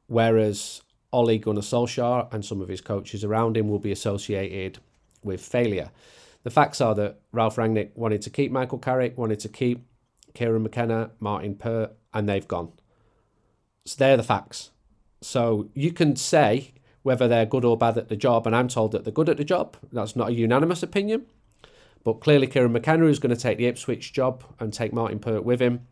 Whereas 0.06 0.82
Ole 1.14 1.38
Gunnar 1.38 1.60
Solskjaer 1.60 2.32
and 2.32 2.44
some 2.44 2.60
of 2.60 2.68
his 2.68 2.80
coaches 2.80 3.24
around 3.24 3.56
him 3.56 3.68
will 3.68 3.78
be 3.78 3.92
associated 3.92 4.78
with 5.22 5.40
failure. 5.40 5.90
The 6.42 6.50
facts 6.50 6.80
are 6.80 6.94
that 6.96 7.20
Ralf 7.32 7.56
Rangnick 7.56 7.90
wanted 7.94 8.20
to 8.22 8.30
keep 8.30 8.50
Michael 8.52 8.78
Carrick, 8.78 9.16
wanted 9.16 9.40
to 9.40 9.48
keep 9.48 9.86
Kieran 10.34 10.62
McKenna, 10.62 11.12
Martyn 11.20 11.54
Pert, 11.54 11.92
and 12.12 12.28
they've 12.28 12.46
gone. 12.46 12.72
So 13.86 13.96
they're 13.98 14.16
the 14.16 14.22
facts. 14.22 14.70
So 15.22 15.70
you 15.72 15.92
can 15.92 16.16
say 16.16 16.72
whether 17.02 17.28
they're 17.28 17.46
good 17.46 17.64
or 17.64 17.76
bad 17.76 17.96
at 17.96 18.08
the 18.08 18.16
job, 18.16 18.46
and 18.46 18.56
I'm 18.56 18.68
told 18.68 18.92
that 18.92 19.04
they're 19.04 19.12
good 19.12 19.28
at 19.28 19.36
the 19.36 19.44
job. 19.44 19.76
That's 19.92 20.16
not 20.16 20.30
a 20.30 20.34
unanimous 20.34 20.82
opinion. 20.82 21.26
But 22.02 22.14
clearly, 22.14 22.46
Kieran 22.46 22.72
McKenna, 22.72 23.04
who's 23.04 23.18
going 23.18 23.34
to 23.34 23.40
take 23.40 23.56
the 23.56 23.66
Ipswich 23.66 24.12
job 24.12 24.44
and 24.58 24.72
take 24.72 24.92
Martyn 24.92 25.18
Pert 25.20 25.44
with 25.44 25.60
him, 25.60 25.86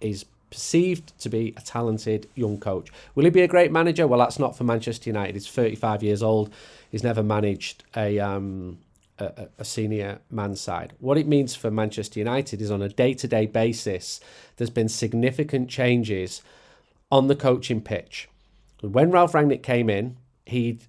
is 0.00 0.24
perceived 0.50 1.18
to 1.20 1.28
be 1.28 1.54
a 1.56 1.60
talented 1.60 2.28
young 2.34 2.58
coach. 2.58 2.90
Will 3.14 3.24
he 3.24 3.30
be 3.30 3.42
a 3.42 3.48
great 3.48 3.72
manager? 3.72 4.06
Well, 4.06 4.18
that's 4.18 4.38
not 4.38 4.56
for 4.56 4.64
Manchester 4.64 5.08
United. 5.08 5.34
He's 5.34 5.48
35 5.48 6.02
years 6.02 6.22
old. 6.22 6.52
He's 6.90 7.04
never 7.04 7.22
managed 7.22 7.84
a, 7.96 8.18
um, 8.18 8.78
a, 9.18 9.48
a 9.58 9.64
senior 9.64 10.20
man's 10.30 10.60
side. 10.60 10.92
What 10.98 11.18
it 11.18 11.26
means 11.26 11.54
for 11.54 11.70
Manchester 11.70 12.18
United 12.18 12.60
is 12.60 12.70
on 12.70 12.82
a 12.82 12.88
day 12.88 13.14
to 13.14 13.28
day 13.28 13.46
basis, 13.46 14.20
there's 14.56 14.70
been 14.70 14.88
significant 14.88 15.68
changes 15.68 16.42
on 17.10 17.28
the 17.28 17.36
coaching 17.36 17.80
pitch. 17.80 18.28
When 18.80 19.10
Ralf 19.10 19.32
Rangnick 19.32 19.62
came 19.62 19.90
in, 19.90 20.16
he 20.46 20.80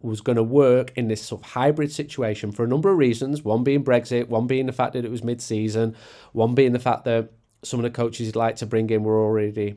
was 0.00 0.20
going 0.20 0.36
to 0.36 0.42
work 0.42 0.92
in 0.96 1.08
this 1.08 1.22
sort 1.22 1.42
of 1.42 1.50
hybrid 1.52 1.92
situation 1.92 2.52
for 2.52 2.64
a 2.64 2.68
number 2.68 2.90
of 2.90 2.98
reasons. 2.98 3.42
One 3.42 3.62
being 3.62 3.84
Brexit, 3.84 4.28
one 4.28 4.46
being 4.46 4.66
the 4.66 4.72
fact 4.72 4.94
that 4.94 5.04
it 5.04 5.10
was 5.10 5.22
mid 5.22 5.40
season, 5.40 5.96
one 6.32 6.54
being 6.54 6.72
the 6.72 6.78
fact 6.78 7.04
that 7.04 7.30
some 7.62 7.80
of 7.80 7.84
the 7.84 7.90
coaches 7.90 8.26
he'd 8.26 8.36
like 8.36 8.56
to 8.56 8.66
bring 8.66 8.90
in 8.90 9.04
were 9.04 9.20
already 9.20 9.76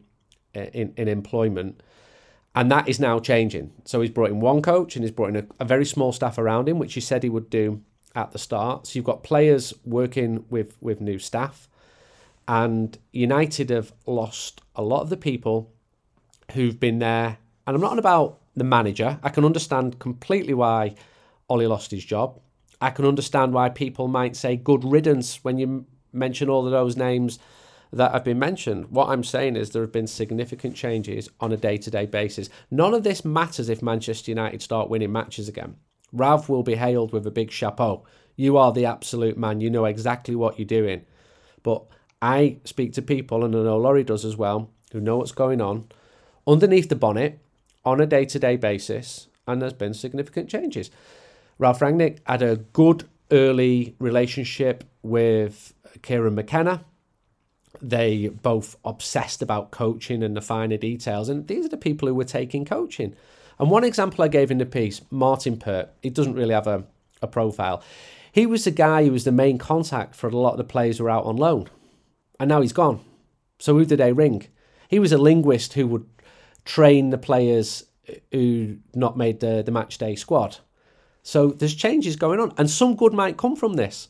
uh, 0.55 0.61
in, 0.73 0.93
in 0.97 1.07
employment. 1.07 1.81
And 2.55 2.71
that 2.71 2.87
is 2.87 2.99
now 2.99 3.19
changing. 3.19 3.73
So 3.83 4.01
he's 4.01 4.09
brought 4.09 4.29
in 4.29 4.39
one 4.39 4.61
coach 4.61 4.95
and 4.95 5.03
he's 5.03 5.11
brought 5.11 5.29
in 5.29 5.35
a, 5.35 5.45
a 5.59 5.65
very 5.65 5.85
small 5.85 6.13
staff 6.13 6.37
around 6.37 6.69
him, 6.69 6.79
which 6.79 6.93
he 6.93 7.01
said 7.01 7.21
he 7.21 7.29
would 7.29 7.49
do 7.49 7.81
at 8.15 8.31
the 8.31 8.39
start. 8.39 8.87
So 8.87 8.97
you've 8.97 9.05
got 9.05 9.23
players 9.23 9.73
working 9.83 10.45
with, 10.49 10.77
with 10.81 11.01
new 11.01 11.19
staff. 11.19 11.67
And 12.47 12.97
United 13.11 13.69
have 13.71 13.91
lost 14.05 14.61
a 14.75 14.83
lot 14.83 15.01
of 15.01 15.09
the 15.09 15.17
people 15.17 15.73
who've 16.53 16.79
been 16.79 16.99
there. 16.99 17.37
And 17.67 17.75
I'm 17.75 17.81
not 17.81 17.91
on 17.91 17.99
about 17.99 18.39
the 18.55 18.63
manager. 18.63 19.19
I 19.21 19.29
can 19.29 19.43
understand 19.43 19.99
completely 19.99 20.53
why 20.53 20.95
Ole 21.49 21.67
lost 21.67 21.91
his 21.91 22.05
job. 22.05 22.39
I 22.79 22.89
can 22.89 23.05
understand 23.05 23.53
why 23.53 23.69
people 23.69 24.07
might 24.07 24.35
say 24.35 24.55
good 24.55 24.83
riddance 24.83 25.43
when 25.43 25.57
you 25.57 25.85
mention 26.13 26.49
all 26.49 26.65
of 26.65 26.71
those 26.71 26.95
names 26.95 27.39
that 27.91 28.11
have 28.11 28.23
been 28.23 28.39
mentioned. 28.39 28.89
What 28.89 29.09
I'm 29.09 29.23
saying 29.23 29.55
is 29.55 29.69
there 29.69 29.81
have 29.81 29.91
been 29.91 30.07
significant 30.07 30.75
changes 30.75 31.29
on 31.39 31.51
a 31.51 31.57
day 31.57 31.77
to 31.77 31.91
day 31.91 32.05
basis. 32.05 32.49
None 32.71 32.93
of 32.93 33.03
this 33.03 33.25
matters 33.25 33.69
if 33.69 33.81
Manchester 33.81 34.31
United 34.31 34.61
start 34.61 34.89
winning 34.89 35.11
matches 35.11 35.47
again. 35.47 35.75
Ralf 36.11 36.49
will 36.49 36.63
be 36.63 36.75
hailed 36.75 37.13
with 37.13 37.25
a 37.27 37.31
big 37.31 37.51
chapeau. 37.51 38.05
You 38.35 38.57
are 38.57 38.71
the 38.71 38.85
absolute 38.85 39.37
man. 39.37 39.61
You 39.61 39.69
know 39.69 39.85
exactly 39.85 40.35
what 40.35 40.59
you're 40.59 40.65
doing. 40.65 41.05
But 41.63 41.83
I 42.21 42.57
speak 42.63 42.93
to 42.93 43.01
people, 43.01 43.43
and 43.43 43.55
I 43.55 43.59
know 43.59 43.77
Laurie 43.77 44.03
does 44.03 44.25
as 44.25 44.37
well, 44.37 44.69
who 44.91 44.99
know 44.99 45.17
what's 45.17 45.31
going 45.31 45.61
on 45.61 45.87
underneath 46.47 46.89
the 46.89 46.95
bonnet 46.95 47.39
on 47.83 47.99
a 47.99 48.05
day 48.05 48.25
to 48.25 48.39
day 48.39 48.55
basis, 48.55 49.27
and 49.47 49.61
there's 49.61 49.73
been 49.73 49.93
significant 49.93 50.49
changes. 50.49 50.89
Ralf 51.57 51.79
Rangnick 51.79 52.19
had 52.25 52.41
a 52.41 52.57
good 52.57 53.05
early 53.31 53.95
relationship 53.99 54.83
with 55.01 55.73
Kieran 56.01 56.35
McKenna. 56.35 56.85
They 57.81 58.27
both 58.27 58.77
obsessed 58.83 59.41
about 59.41 59.71
coaching 59.71 60.23
and 60.23 60.35
the 60.35 60.41
finer 60.41 60.77
details, 60.77 61.29
and 61.29 61.47
these 61.47 61.65
are 61.65 61.69
the 61.69 61.77
people 61.77 62.07
who 62.07 62.15
were 62.15 62.23
taking 62.23 62.65
coaching. 62.65 63.15
And 63.59 63.69
one 63.69 63.83
example 63.83 64.23
I 64.23 64.27
gave 64.27 64.51
in 64.51 64.57
the 64.57 64.65
piece, 64.65 65.01
Martyn 65.09 65.57
Pert, 65.57 65.89
he 66.01 66.09
doesn't 66.09 66.33
really 66.33 66.53
have 66.53 66.67
a, 66.67 66.83
a 67.21 67.27
profile. 67.27 67.81
He 68.31 68.45
was 68.45 68.65
the 68.65 68.71
guy 68.71 69.05
who 69.05 69.11
was 69.11 69.23
the 69.23 69.31
main 69.31 69.57
contact 69.57 70.15
for 70.15 70.27
a 70.27 70.35
lot 70.35 70.51
of 70.51 70.57
the 70.57 70.65
players 70.65 70.97
who 70.97 71.05
were 71.05 71.09
out 71.09 71.25
on 71.25 71.37
loan. 71.37 71.69
And 72.37 72.49
now 72.49 72.61
he's 72.61 72.73
gone. 72.73 72.99
So 73.59 73.77
who 73.77 73.85
did 73.85 73.99
they 73.99 74.11
ring? 74.11 74.47
He 74.89 74.99
was 74.99 75.13
a 75.13 75.17
linguist 75.17 75.73
who 75.73 75.87
would 75.87 76.05
train 76.65 77.11
the 77.11 77.17
players 77.17 77.85
uh, 78.09 78.15
who 78.31 78.77
not 78.93 79.17
made 79.17 79.39
the, 79.39 79.63
the 79.65 79.71
match 79.71 79.97
day 79.97 80.15
squad. 80.15 80.57
So 81.23 81.47
there's 81.47 81.73
changes 81.73 82.17
going 82.17 82.39
on, 82.39 82.53
and 82.57 82.69
some 82.69 82.95
good 82.95 83.13
might 83.13 83.37
come 83.37 83.55
from 83.55 83.75
this. 83.75 84.09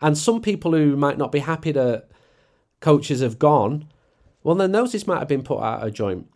And 0.00 0.16
some 0.16 0.40
people 0.40 0.72
who 0.72 0.96
might 0.96 1.18
not 1.18 1.30
be 1.30 1.38
happy 1.40 1.70
that 1.72 2.08
coaches 2.84 3.22
have 3.22 3.38
gone, 3.38 3.88
well, 4.42 4.54
their 4.54 4.68
noses 4.68 5.06
might 5.06 5.20
have 5.20 5.28
been 5.28 5.42
put 5.42 5.62
out 5.62 5.86
of 5.86 5.94
joint. 5.94 6.30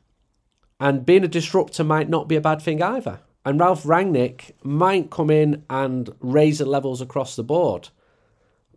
And 0.80 1.04
being 1.04 1.22
a 1.22 1.28
disruptor 1.28 1.84
might 1.84 2.08
not 2.08 2.26
be 2.26 2.36
a 2.36 2.40
bad 2.40 2.62
thing 2.62 2.82
either. 2.82 3.20
And 3.44 3.60
Ralf 3.60 3.82
Rangnick 3.84 4.52
might 4.62 5.10
come 5.10 5.28
in 5.28 5.66
and 5.68 6.08
raise 6.20 6.58
the 6.58 6.64
levels 6.64 7.02
across 7.02 7.36
the 7.36 7.42
board. 7.42 7.90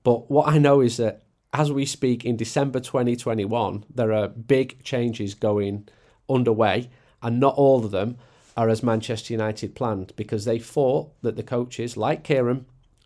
But 0.03 0.29
what 0.29 0.49
I 0.49 0.57
know 0.57 0.81
is 0.81 0.97
that 0.97 1.23
as 1.53 1.71
we 1.71 1.85
speak 1.85 2.25
in 2.25 2.35
December 2.35 2.81
2021, 2.81 3.85
there 3.93 4.11
are 4.11 4.27
big 4.27 4.83
changes 4.83 5.33
going 5.33 5.87
underway, 6.29 6.89
and 7.21 7.39
not 7.39 7.55
all 7.55 7.85
of 7.85 7.91
them 7.91 8.17
are 8.57 8.67
as 8.67 8.83
Manchester 8.83 9.33
United 9.33 9.75
planned 9.75 10.11
because 10.17 10.43
they 10.43 10.59
thought 10.59 11.13
that 11.21 11.37
the 11.37 11.43
coaches, 11.43 11.95
like 11.95 12.25
Kieran, 12.25 12.65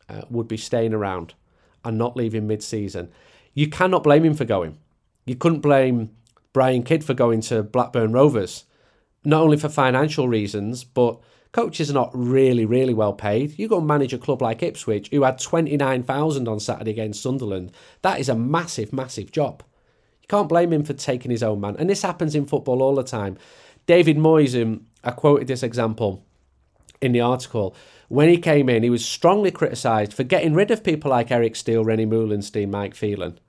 uh, 0.09 0.23
would 0.31 0.47
be 0.47 0.57
staying 0.57 0.93
around 0.93 1.35
and 1.83 1.99
not 1.99 2.17
leaving 2.17 2.47
mid 2.47 2.63
season. 2.63 3.11
You 3.55 3.69
cannot 3.69 4.03
blame 4.03 4.25
him 4.25 4.35
for 4.35 4.45
going. 4.45 4.77
You 5.25 5.35
couldn't 5.35 5.61
blame 5.61 6.11
Brian 6.53 6.83
Kidd 6.83 7.03
for 7.03 7.13
going 7.13 7.41
to 7.41 7.63
Blackburn 7.63 8.11
Rovers, 8.11 8.65
not 9.23 9.41
only 9.41 9.57
for 9.57 9.69
financial 9.69 10.27
reasons, 10.27 10.83
but 10.83 11.19
coaches 11.53 11.89
are 11.89 11.93
not 11.93 12.11
really, 12.13 12.65
really 12.65 12.93
well 12.93 13.13
paid. 13.13 13.57
You 13.57 13.69
go 13.69 13.77
and 13.77 13.87
manage 13.87 14.13
a 14.13 14.17
club 14.17 14.41
like 14.41 14.61
Ipswich, 14.61 15.07
who 15.09 15.23
had 15.23 15.39
29,000 15.39 16.47
on 16.49 16.59
Saturday 16.59 16.91
against 16.91 17.23
Sunderland. 17.23 17.71
That 18.01 18.19
is 18.19 18.27
a 18.27 18.35
massive, 18.35 18.91
massive 18.91 19.31
job. 19.31 19.63
You 20.21 20.27
can't 20.27 20.49
blame 20.49 20.73
him 20.73 20.83
for 20.83 20.93
taking 20.93 21.31
his 21.31 21.43
own 21.43 21.61
man. 21.61 21.77
And 21.79 21.89
this 21.89 22.01
happens 22.01 22.35
in 22.35 22.45
football 22.45 22.83
all 22.83 22.95
the 22.95 23.03
time. 23.03 23.37
David 23.85 24.17
Moyes, 24.17 24.61
um, 24.61 24.87
I 25.01 25.11
quoted 25.11 25.47
this 25.47 25.63
example 25.63 26.25
in 27.01 27.13
the 27.13 27.21
article. 27.21 27.73
When 28.09 28.27
he 28.27 28.37
came 28.37 28.67
in, 28.67 28.83
he 28.83 28.89
was 28.89 29.05
strongly 29.05 29.51
criticised 29.51 30.13
for 30.13 30.23
getting 30.23 30.53
rid 30.53 30.71
of 30.71 30.83
people 30.83 31.11
like 31.11 31.31
Eric 31.31 31.55
Steele, 31.55 31.85
René 31.85 32.07
Meulensteen, 32.07 32.69
Mike 32.69 32.95
Phelan. 32.95 33.39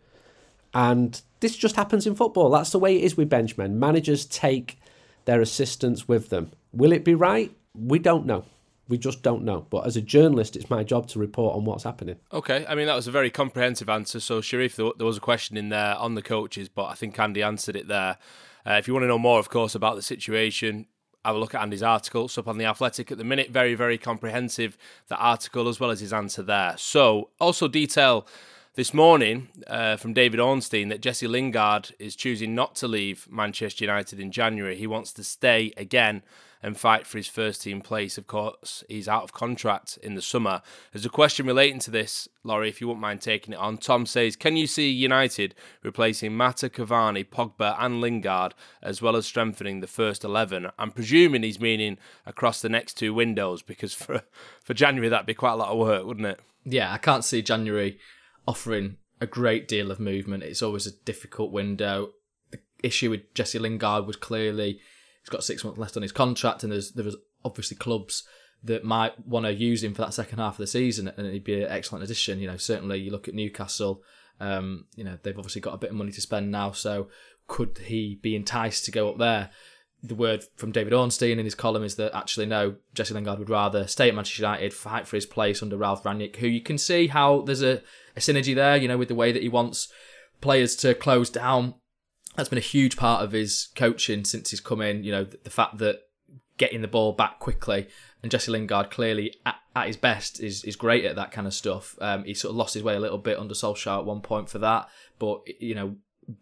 And 0.76 1.22
this 1.40 1.56
just 1.56 1.74
happens 1.74 2.06
in 2.06 2.14
football. 2.14 2.50
That's 2.50 2.68
the 2.68 2.78
way 2.78 2.96
it 2.96 3.02
is 3.02 3.16
with 3.16 3.30
benchmen. 3.30 3.78
Managers 3.78 4.26
take 4.26 4.78
their 5.24 5.40
assistants 5.40 6.06
with 6.06 6.28
them. 6.28 6.52
Will 6.70 6.92
it 6.92 7.02
be 7.02 7.14
right? 7.14 7.50
We 7.74 7.98
don't 7.98 8.26
know. 8.26 8.44
We 8.86 8.98
just 8.98 9.22
don't 9.22 9.42
know. 9.42 9.66
But 9.70 9.86
as 9.86 9.96
a 9.96 10.02
journalist, 10.02 10.54
it's 10.54 10.68
my 10.68 10.84
job 10.84 11.08
to 11.08 11.18
report 11.18 11.56
on 11.56 11.64
what's 11.64 11.84
happening. 11.84 12.16
Okay, 12.30 12.66
I 12.68 12.74
mean 12.74 12.88
that 12.88 12.94
was 12.94 13.08
a 13.08 13.10
very 13.10 13.30
comprehensive 13.30 13.88
answer. 13.88 14.20
So 14.20 14.42
Sharif, 14.42 14.76
there 14.76 14.92
was 14.98 15.16
a 15.16 15.20
question 15.20 15.56
in 15.56 15.70
there 15.70 15.96
on 15.96 16.14
the 16.14 16.20
coaches, 16.20 16.68
but 16.68 16.84
I 16.84 16.94
think 16.94 17.18
Andy 17.18 17.42
answered 17.42 17.74
it 17.74 17.88
there. 17.88 18.18
Uh, 18.66 18.72
if 18.72 18.86
you 18.86 18.92
want 18.92 19.04
to 19.04 19.08
know 19.08 19.18
more, 19.18 19.38
of 19.38 19.48
course, 19.48 19.74
about 19.74 19.96
the 19.96 20.02
situation, 20.02 20.88
have 21.24 21.36
a 21.36 21.38
look 21.38 21.54
at 21.54 21.62
Andy's 21.62 21.82
article. 21.82 22.26
It's 22.26 22.36
up 22.36 22.48
on 22.48 22.58
The 22.58 22.66
Athletic 22.66 23.10
at 23.10 23.16
the 23.16 23.24
minute. 23.24 23.48
Very, 23.48 23.74
very 23.74 23.96
comprehensive, 23.96 24.76
the 25.08 25.16
article, 25.16 25.68
as 25.68 25.80
well 25.80 25.90
as 25.90 26.00
his 26.00 26.12
answer 26.12 26.42
there. 26.42 26.74
So, 26.76 27.30
also 27.40 27.66
detail 27.66 28.26
this 28.76 28.92
morning 28.92 29.48
uh, 29.68 29.96
from 29.96 30.12
David 30.12 30.38
Ornstein 30.38 30.90
that 30.90 31.00
Jesse 31.00 31.26
Lingard 31.26 31.94
is 31.98 32.14
choosing 32.14 32.54
not 32.54 32.74
to 32.76 32.86
leave 32.86 33.26
Manchester 33.30 33.82
United 33.82 34.20
in 34.20 34.30
January. 34.30 34.76
He 34.76 34.86
wants 34.86 35.14
to 35.14 35.24
stay 35.24 35.72
again 35.78 36.22
and 36.62 36.76
fight 36.76 37.06
for 37.06 37.16
his 37.16 37.26
first 37.26 37.62
team 37.62 37.80
place. 37.80 38.18
Of 38.18 38.26
course, 38.26 38.84
he's 38.86 39.08
out 39.08 39.22
of 39.22 39.32
contract 39.32 39.98
in 40.02 40.14
the 40.14 40.20
summer. 40.20 40.60
There's 40.92 41.06
a 41.06 41.10
question 41.10 41.46
relating 41.46 41.78
to 41.80 41.90
this, 41.90 42.28
Laurie, 42.44 42.68
if 42.68 42.82
you 42.82 42.86
wouldn't 42.86 43.00
mind 43.00 43.22
taking 43.22 43.54
it 43.54 43.58
on. 43.58 43.78
Tom 43.78 44.04
says, 44.04 44.36
Can 44.36 44.58
you 44.58 44.66
see 44.66 44.90
United 44.90 45.54
replacing 45.82 46.36
Mata, 46.36 46.68
Cavani, 46.68 47.24
Pogba, 47.24 47.76
and 47.78 48.02
Lingard, 48.02 48.52
as 48.82 49.00
well 49.00 49.16
as 49.16 49.24
strengthening 49.24 49.80
the 49.80 49.86
first 49.86 50.22
11? 50.22 50.68
I'm 50.78 50.90
presuming 50.90 51.42
he's 51.42 51.60
meaning 51.60 51.96
across 52.26 52.60
the 52.60 52.68
next 52.68 52.94
two 52.94 53.14
windows, 53.14 53.62
because 53.62 53.94
for, 53.94 54.22
for 54.62 54.74
January, 54.74 55.08
that'd 55.08 55.24
be 55.24 55.32
quite 55.32 55.52
a 55.52 55.56
lot 55.56 55.70
of 55.70 55.78
work, 55.78 56.04
wouldn't 56.04 56.26
it? 56.26 56.40
Yeah, 56.68 56.92
I 56.92 56.98
can't 56.98 57.24
see 57.24 57.42
January 57.42 57.98
offering 58.46 58.96
a 59.20 59.26
great 59.26 59.66
deal 59.66 59.90
of 59.90 60.00
movement. 60.00 60.42
It's 60.42 60.62
always 60.62 60.86
a 60.86 60.96
difficult 61.04 61.52
window. 61.52 62.12
The 62.50 62.58
issue 62.82 63.10
with 63.10 63.32
Jesse 63.34 63.58
Lingard 63.58 64.06
was 64.06 64.16
clearly 64.16 64.80
he's 65.22 65.30
got 65.30 65.44
six 65.44 65.64
months 65.64 65.78
left 65.78 65.96
on 65.96 66.02
his 66.02 66.12
contract, 66.12 66.62
and 66.62 66.72
there's 66.72 66.92
there 66.92 67.04
was 67.04 67.16
obviously 67.44 67.76
clubs 67.76 68.24
that 68.62 68.84
might 68.84 69.26
want 69.26 69.46
to 69.46 69.52
use 69.52 69.82
him 69.84 69.94
for 69.94 70.02
that 70.02 70.14
second 70.14 70.38
half 70.38 70.54
of 70.54 70.58
the 70.58 70.66
season, 70.66 71.08
and 71.08 71.26
he'd 71.32 71.44
be 71.44 71.62
an 71.62 71.70
excellent 71.70 72.04
addition. 72.04 72.40
You 72.40 72.48
know, 72.48 72.56
certainly 72.56 72.98
you 72.98 73.10
look 73.10 73.28
at 73.28 73.34
Newcastle. 73.34 74.02
Um, 74.38 74.86
you 74.94 75.04
know, 75.04 75.18
they've 75.22 75.38
obviously 75.38 75.62
got 75.62 75.74
a 75.74 75.78
bit 75.78 75.90
of 75.90 75.96
money 75.96 76.12
to 76.12 76.20
spend 76.20 76.50
now, 76.50 76.72
so 76.72 77.08
could 77.48 77.78
he 77.78 78.18
be 78.20 78.36
enticed 78.36 78.84
to 78.84 78.90
go 78.90 79.08
up 79.08 79.18
there? 79.18 79.50
The 80.02 80.14
word 80.14 80.44
from 80.56 80.72
David 80.72 80.92
Ornstein 80.92 81.38
in 81.38 81.44
his 81.44 81.54
column 81.54 81.82
is 81.82 81.96
that 81.96 82.14
actually 82.14 82.46
no, 82.46 82.76
Jesse 82.94 83.14
Lingard 83.14 83.38
would 83.38 83.50
rather 83.50 83.86
stay 83.86 84.08
at 84.08 84.14
Manchester 84.14 84.42
United, 84.42 84.74
fight 84.74 85.08
for 85.08 85.16
his 85.16 85.26
place 85.26 85.62
under 85.62 85.76
Ralf 85.76 86.02
Rangnick, 86.04 86.36
who 86.36 86.46
you 86.46 86.60
can 86.60 86.76
see 86.76 87.06
how 87.06 87.40
there's 87.42 87.62
a, 87.62 87.82
a 88.16 88.20
synergy 88.20 88.54
there. 88.54 88.76
You 88.76 88.88
know, 88.88 88.98
with 88.98 89.08
the 89.08 89.14
way 89.14 89.32
that 89.32 89.42
he 89.42 89.48
wants 89.48 89.88
players 90.40 90.76
to 90.76 90.94
close 90.94 91.30
down 91.30 91.74
that's 92.36 92.48
been 92.50 92.58
a 92.58 92.62
huge 92.62 92.96
part 92.96 93.24
of 93.24 93.32
his 93.32 93.68
coaching 93.74 94.24
since 94.24 94.50
he's 94.50 94.60
come 94.60 94.80
in. 94.80 95.02
You 95.02 95.12
know, 95.12 95.24
the, 95.24 95.50
fact 95.50 95.78
that 95.78 96.00
getting 96.58 96.82
the 96.82 96.88
ball 96.88 97.12
back 97.12 97.38
quickly 97.38 97.88
and 98.22 98.30
Jesse 98.30 98.52
Lingard 98.52 98.90
clearly 98.90 99.34
at, 99.44 99.56
at 99.74 99.86
his 99.86 99.96
best 99.96 100.40
is 100.40 100.64
is 100.64 100.76
great 100.76 101.04
at 101.04 101.16
that 101.16 101.32
kind 101.32 101.46
of 101.46 101.54
stuff. 101.54 101.96
Um, 102.00 102.24
he 102.24 102.34
sort 102.34 102.50
of 102.50 102.56
lost 102.56 102.74
his 102.74 102.82
way 102.82 102.94
a 102.94 103.00
little 103.00 103.18
bit 103.18 103.38
under 103.38 103.54
Solskjaer 103.54 103.98
at 103.98 104.04
one 104.04 104.20
point 104.20 104.48
for 104.48 104.58
that, 104.58 104.88
but 105.18 105.42
you 105.60 105.74
know, 105.74 105.96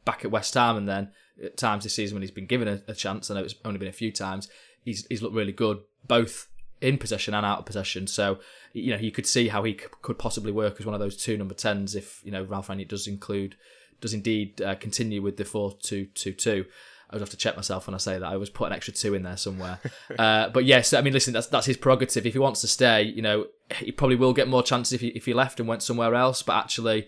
back 0.04 0.24
at 0.24 0.30
West 0.30 0.54
Ham 0.54 0.76
and 0.76 0.88
then 0.88 1.10
at 1.42 1.56
times 1.56 1.84
this 1.84 1.94
season 1.94 2.16
when 2.16 2.22
he's 2.22 2.30
been 2.30 2.46
given 2.46 2.68
a, 2.68 2.82
a 2.88 2.94
chance, 2.94 3.30
I 3.30 3.34
know 3.34 3.42
it's 3.42 3.54
only 3.64 3.78
been 3.78 3.88
a 3.88 3.92
few 3.92 4.12
times, 4.12 4.48
he's 4.84 5.06
he's 5.08 5.22
looked 5.22 5.34
really 5.34 5.52
good 5.52 5.78
both 6.06 6.48
in 6.80 6.98
possession 6.98 7.34
and 7.34 7.46
out 7.46 7.60
of 7.60 7.66
possession. 7.66 8.06
So 8.06 8.38
you 8.72 8.90
know, 8.90 8.98
you 8.98 9.12
could 9.12 9.26
see 9.26 9.48
how 9.48 9.62
he 9.62 9.74
could 9.74 10.18
possibly 10.18 10.52
work 10.52 10.80
as 10.80 10.86
one 10.86 10.94
of 10.94 11.00
those 11.00 11.16
two 11.16 11.36
number 11.36 11.54
tens 11.54 11.94
if 11.94 12.20
you 12.24 12.32
know 12.32 12.42
Ralf 12.42 12.68
Rangnick 12.68 12.88
does 12.88 13.06
include 13.06 13.56
does 14.00 14.12
indeed 14.12 14.60
uh, 14.60 14.74
continue 14.74 15.22
with 15.22 15.36
the 15.36 15.44
4 15.44 15.76
2 15.80 16.06
2 16.06 16.32
2. 16.32 16.64
I 17.10 17.16
would 17.16 17.20
have 17.20 17.30
to 17.30 17.36
check 17.36 17.54
myself 17.54 17.86
when 17.86 17.94
I 17.94 17.98
say 17.98 18.18
that. 18.18 18.26
I 18.26 18.36
was 18.36 18.50
put 18.50 18.66
an 18.66 18.72
extra 18.72 18.92
two 18.92 19.14
in 19.14 19.22
there 19.22 19.36
somewhere. 19.36 19.78
uh, 20.18 20.48
but 20.48 20.64
yes, 20.64 20.92
I 20.92 21.00
mean, 21.00 21.12
listen, 21.12 21.32
that's 21.32 21.46
that's 21.46 21.66
his 21.66 21.76
prerogative. 21.76 22.26
If 22.26 22.32
he 22.32 22.38
wants 22.40 22.60
to 22.62 22.66
stay, 22.66 23.02
you 23.02 23.22
know, 23.22 23.46
he 23.78 23.92
probably 23.92 24.16
will 24.16 24.32
get 24.32 24.48
more 24.48 24.62
chances 24.62 24.92
if 24.92 25.00
he 25.00 25.08
if 25.08 25.26
he 25.26 25.32
left 25.32 25.60
and 25.60 25.68
went 25.68 25.82
somewhere 25.82 26.14
else. 26.14 26.42
But 26.42 26.56
actually, 26.56 27.06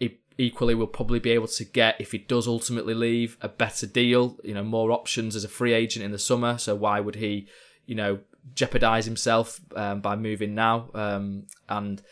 he 0.00 0.18
equally 0.36 0.74
will 0.74 0.88
probably 0.88 1.20
be 1.20 1.30
able 1.30 1.46
to 1.48 1.64
get 1.64 2.00
if 2.00 2.10
he 2.10 2.18
does 2.18 2.48
ultimately 2.48 2.94
leave 2.94 3.36
a 3.40 3.48
better 3.48 3.86
deal. 3.86 4.36
You 4.42 4.54
know, 4.54 4.64
more 4.64 4.90
options 4.90 5.36
as 5.36 5.44
a 5.44 5.48
free 5.48 5.74
agent 5.74 6.04
in 6.04 6.10
the 6.10 6.18
summer. 6.18 6.58
So 6.58 6.74
why 6.74 6.98
would 6.98 7.16
he, 7.16 7.46
you 7.84 7.94
know, 7.94 8.18
jeopardize 8.54 9.04
himself 9.04 9.60
um, 9.74 10.00
by 10.00 10.16
moving 10.16 10.54
now? 10.54 10.90
Um, 10.94 11.46
and 11.68 12.02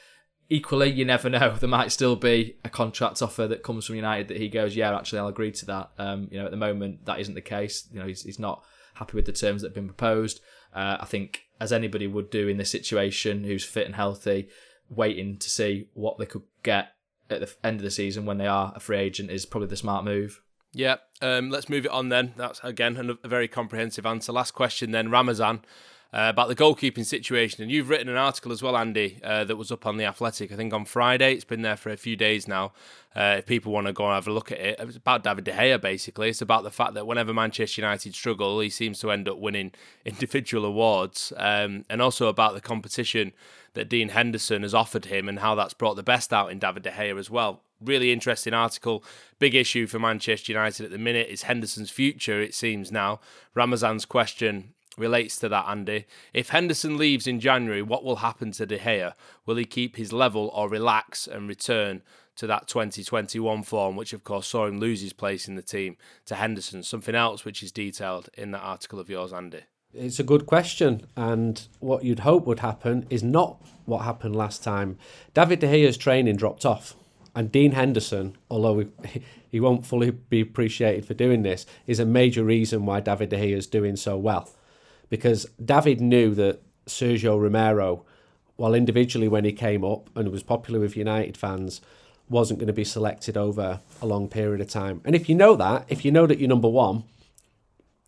equally, 0.48 0.90
you 0.90 1.04
never 1.04 1.28
know. 1.30 1.54
There 1.54 1.68
might 1.68 1.92
still 1.92 2.16
be 2.16 2.56
a 2.64 2.68
contract 2.68 3.22
offer 3.22 3.46
that 3.48 3.62
comes 3.62 3.86
from 3.86 3.96
United 3.96 4.28
that 4.28 4.36
he 4.36 4.48
goes, 4.48 4.76
yeah, 4.76 4.96
actually, 4.96 5.20
I'll 5.20 5.28
agree 5.28 5.52
to 5.52 5.66
that. 5.66 5.90
Um, 5.98 6.28
you 6.30 6.38
know, 6.38 6.44
at 6.44 6.50
the 6.50 6.56
moment, 6.56 7.06
that 7.06 7.20
isn't 7.20 7.34
the 7.34 7.40
case. 7.40 7.88
You 7.92 8.00
know, 8.00 8.06
he's, 8.06 8.22
he's 8.22 8.38
not 8.38 8.64
happy 8.94 9.16
with 9.16 9.26
the 9.26 9.32
terms 9.32 9.62
that 9.62 9.68
have 9.68 9.74
been 9.74 9.88
proposed. 9.88 10.40
Uh, 10.74 10.98
I 11.00 11.04
think, 11.04 11.42
as 11.60 11.72
anybody 11.72 12.06
would 12.06 12.30
do 12.30 12.48
in 12.48 12.56
this 12.56 12.70
situation, 12.70 13.44
who's 13.44 13.64
fit 13.64 13.86
and 13.86 13.94
healthy, 13.94 14.48
waiting 14.88 15.38
to 15.38 15.50
see 15.50 15.88
what 15.94 16.18
they 16.18 16.26
could 16.26 16.42
get 16.62 16.88
at 17.30 17.40
the 17.40 17.54
end 17.62 17.76
of 17.76 17.84
the 17.84 17.90
season 17.90 18.26
when 18.26 18.38
they 18.38 18.46
are 18.46 18.72
a 18.76 18.80
free 18.80 18.98
agent 18.98 19.30
is 19.30 19.46
probably 19.46 19.68
the 19.68 19.76
smart 19.76 20.04
move. 20.04 20.40
Yeah, 20.72 20.96
um, 21.22 21.50
let's 21.50 21.68
move 21.68 21.84
it 21.84 21.92
on 21.92 22.08
then. 22.08 22.34
That's 22.36 22.60
again 22.64 23.16
a 23.22 23.28
very 23.28 23.46
comprehensive 23.46 24.04
answer. 24.04 24.32
Last 24.32 24.50
question 24.52 24.90
then, 24.90 25.10
Ramazan 25.10 25.64
uh, 26.14 26.28
about 26.28 26.46
the 26.46 26.54
goalkeeping 26.54 27.04
situation. 27.04 27.60
And 27.60 27.72
you've 27.72 27.88
written 27.88 28.08
an 28.08 28.16
article 28.16 28.52
as 28.52 28.62
well, 28.62 28.76
Andy, 28.76 29.18
uh, 29.24 29.42
that 29.44 29.56
was 29.56 29.72
up 29.72 29.84
on 29.84 29.96
The 29.96 30.04
Athletic, 30.04 30.52
I 30.52 30.54
think 30.54 30.72
on 30.72 30.84
Friday. 30.84 31.34
It's 31.34 31.44
been 31.44 31.62
there 31.62 31.76
for 31.76 31.90
a 31.90 31.96
few 31.96 32.14
days 32.14 32.46
now. 32.46 32.72
Uh, 33.16 33.36
if 33.38 33.46
people 33.46 33.72
want 33.72 33.88
to 33.88 33.92
go 33.92 34.04
and 34.04 34.14
have 34.14 34.28
a 34.28 34.32
look 34.32 34.52
at 34.52 34.60
it, 34.60 34.76
it's 34.78 34.96
about 34.96 35.24
David 35.24 35.42
De 35.42 35.50
Gea, 35.50 35.80
basically. 35.80 36.28
It's 36.28 36.40
about 36.40 36.62
the 36.62 36.70
fact 36.70 36.94
that 36.94 37.08
whenever 37.08 37.34
Manchester 37.34 37.80
United 37.80 38.14
struggle, 38.14 38.60
he 38.60 38.70
seems 38.70 39.00
to 39.00 39.10
end 39.10 39.28
up 39.28 39.38
winning 39.38 39.72
individual 40.04 40.64
awards. 40.64 41.32
Um, 41.36 41.84
and 41.90 42.00
also 42.00 42.28
about 42.28 42.54
the 42.54 42.60
competition 42.60 43.32
that 43.72 43.88
Dean 43.88 44.10
Henderson 44.10 44.62
has 44.62 44.72
offered 44.72 45.06
him 45.06 45.28
and 45.28 45.40
how 45.40 45.56
that's 45.56 45.74
brought 45.74 45.96
the 45.96 46.04
best 46.04 46.32
out 46.32 46.52
in 46.52 46.60
David 46.60 46.84
De 46.84 46.92
Gea 46.92 47.18
as 47.18 47.28
well. 47.28 47.62
Really 47.80 48.12
interesting 48.12 48.54
article. 48.54 49.02
Big 49.40 49.56
issue 49.56 49.88
for 49.88 49.98
Manchester 49.98 50.52
United 50.52 50.84
at 50.84 50.92
the 50.92 50.98
minute 50.98 51.26
is 51.28 51.42
Henderson's 51.42 51.90
future, 51.90 52.40
it 52.40 52.54
seems 52.54 52.92
now. 52.92 53.18
Ramazan's 53.52 54.04
question 54.04 54.74
relates 54.96 55.36
to 55.38 55.48
that, 55.48 55.66
Andy. 55.68 56.06
If 56.32 56.50
Henderson 56.50 56.96
leaves 56.96 57.26
in 57.26 57.40
January, 57.40 57.82
what 57.82 58.04
will 58.04 58.16
happen 58.16 58.52
to 58.52 58.66
De 58.66 58.78
Gea? 58.78 59.14
Will 59.46 59.56
he 59.56 59.64
keep 59.64 59.96
his 59.96 60.12
level 60.12 60.50
or 60.54 60.68
relax 60.68 61.26
and 61.26 61.48
return 61.48 62.02
to 62.36 62.46
that 62.46 62.66
2021 62.66 63.62
form, 63.62 63.96
which 63.96 64.12
of 64.12 64.24
course 64.24 64.46
saw 64.46 64.66
him 64.66 64.78
lose 64.78 65.00
his 65.00 65.12
place 65.12 65.48
in 65.48 65.54
the 65.54 65.62
team 65.62 65.96
to 66.26 66.34
Henderson? 66.34 66.82
Something 66.82 67.14
else 67.14 67.44
which 67.44 67.62
is 67.62 67.72
detailed 67.72 68.28
in 68.34 68.50
that 68.52 68.60
article 68.60 68.98
of 68.98 69.10
yours, 69.10 69.32
Andy. 69.32 69.60
It's 69.92 70.18
a 70.18 70.24
good 70.24 70.46
question, 70.46 71.06
and 71.16 71.66
what 71.78 72.04
you'd 72.04 72.20
hope 72.20 72.46
would 72.46 72.58
happen 72.58 73.06
is 73.10 73.22
not 73.22 73.64
what 73.84 73.98
happened 73.98 74.34
last 74.34 74.64
time. 74.64 74.98
David 75.34 75.60
De 75.60 75.68
Gea's 75.68 75.96
training 75.96 76.36
dropped 76.36 76.66
off, 76.66 76.96
and 77.32 77.52
Dean 77.52 77.72
Henderson, 77.72 78.36
although 78.50 78.86
he 79.48 79.60
won't 79.60 79.86
fully 79.86 80.10
be 80.10 80.40
appreciated 80.40 81.06
for 81.06 81.14
doing 81.14 81.42
this, 81.42 81.64
is 81.86 82.00
a 82.00 82.04
major 82.04 82.42
reason 82.42 82.86
why 82.86 82.98
David 82.98 83.28
De 83.28 83.36
Gea 83.36 83.56
is 83.56 83.68
doing 83.68 83.94
so 83.94 84.16
well 84.16 84.50
because 85.14 85.46
David 85.64 86.00
knew 86.00 86.34
that 86.34 86.60
Sergio 86.86 87.40
Romero, 87.40 88.04
while 88.56 88.74
individually 88.74 89.28
when 89.28 89.44
he 89.44 89.52
came 89.52 89.84
up 89.84 90.10
and 90.16 90.28
was 90.32 90.42
popular 90.42 90.80
with 90.80 90.96
United 90.96 91.36
fans, 91.36 91.80
wasn't 92.28 92.58
going 92.58 92.66
to 92.66 92.72
be 92.72 92.82
selected 92.82 93.36
over 93.36 93.78
a 94.02 94.06
long 94.06 94.28
period 94.28 94.60
of 94.60 94.68
time. 94.68 95.00
And 95.04 95.14
if 95.14 95.28
you 95.28 95.36
know 95.36 95.54
that, 95.54 95.84
if 95.86 96.04
you 96.04 96.10
know 96.10 96.26
that 96.26 96.40
you're 96.40 96.48
number 96.48 96.68
one, 96.68 97.04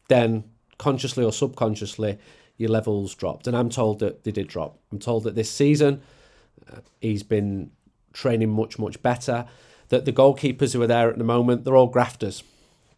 then 0.09 0.43
consciously 0.79 1.25
or 1.25 1.33
subconsciously, 1.33 2.19
your 2.57 2.71
levels 2.71 3.15
dropped. 3.15 3.47
And 3.47 3.57
I'm 3.57 3.71
told 3.71 4.01
that 4.01 4.25
they 4.25 4.33
did 4.33 4.49
drop. 4.49 4.77
I'm 4.91 4.99
told 4.99 5.23
that 5.23 5.37
this 5.37 5.49
season 5.49 6.03
uh, 6.69 6.81
he's 7.01 7.23
been 7.23 7.71
training 8.13 8.51
much, 8.51 8.81
much 8.81 9.01
better. 9.01 9.47
That 9.91 10.07
the 10.07 10.13
goalkeepers 10.13 10.73
who 10.73 10.83
are 10.83 10.89
there 10.89 11.09
at 11.09 11.19
the 11.19 11.23
moment, 11.23 11.65
they're 11.65 11.77
all 11.77 11.87
grafters. 11.87 12.43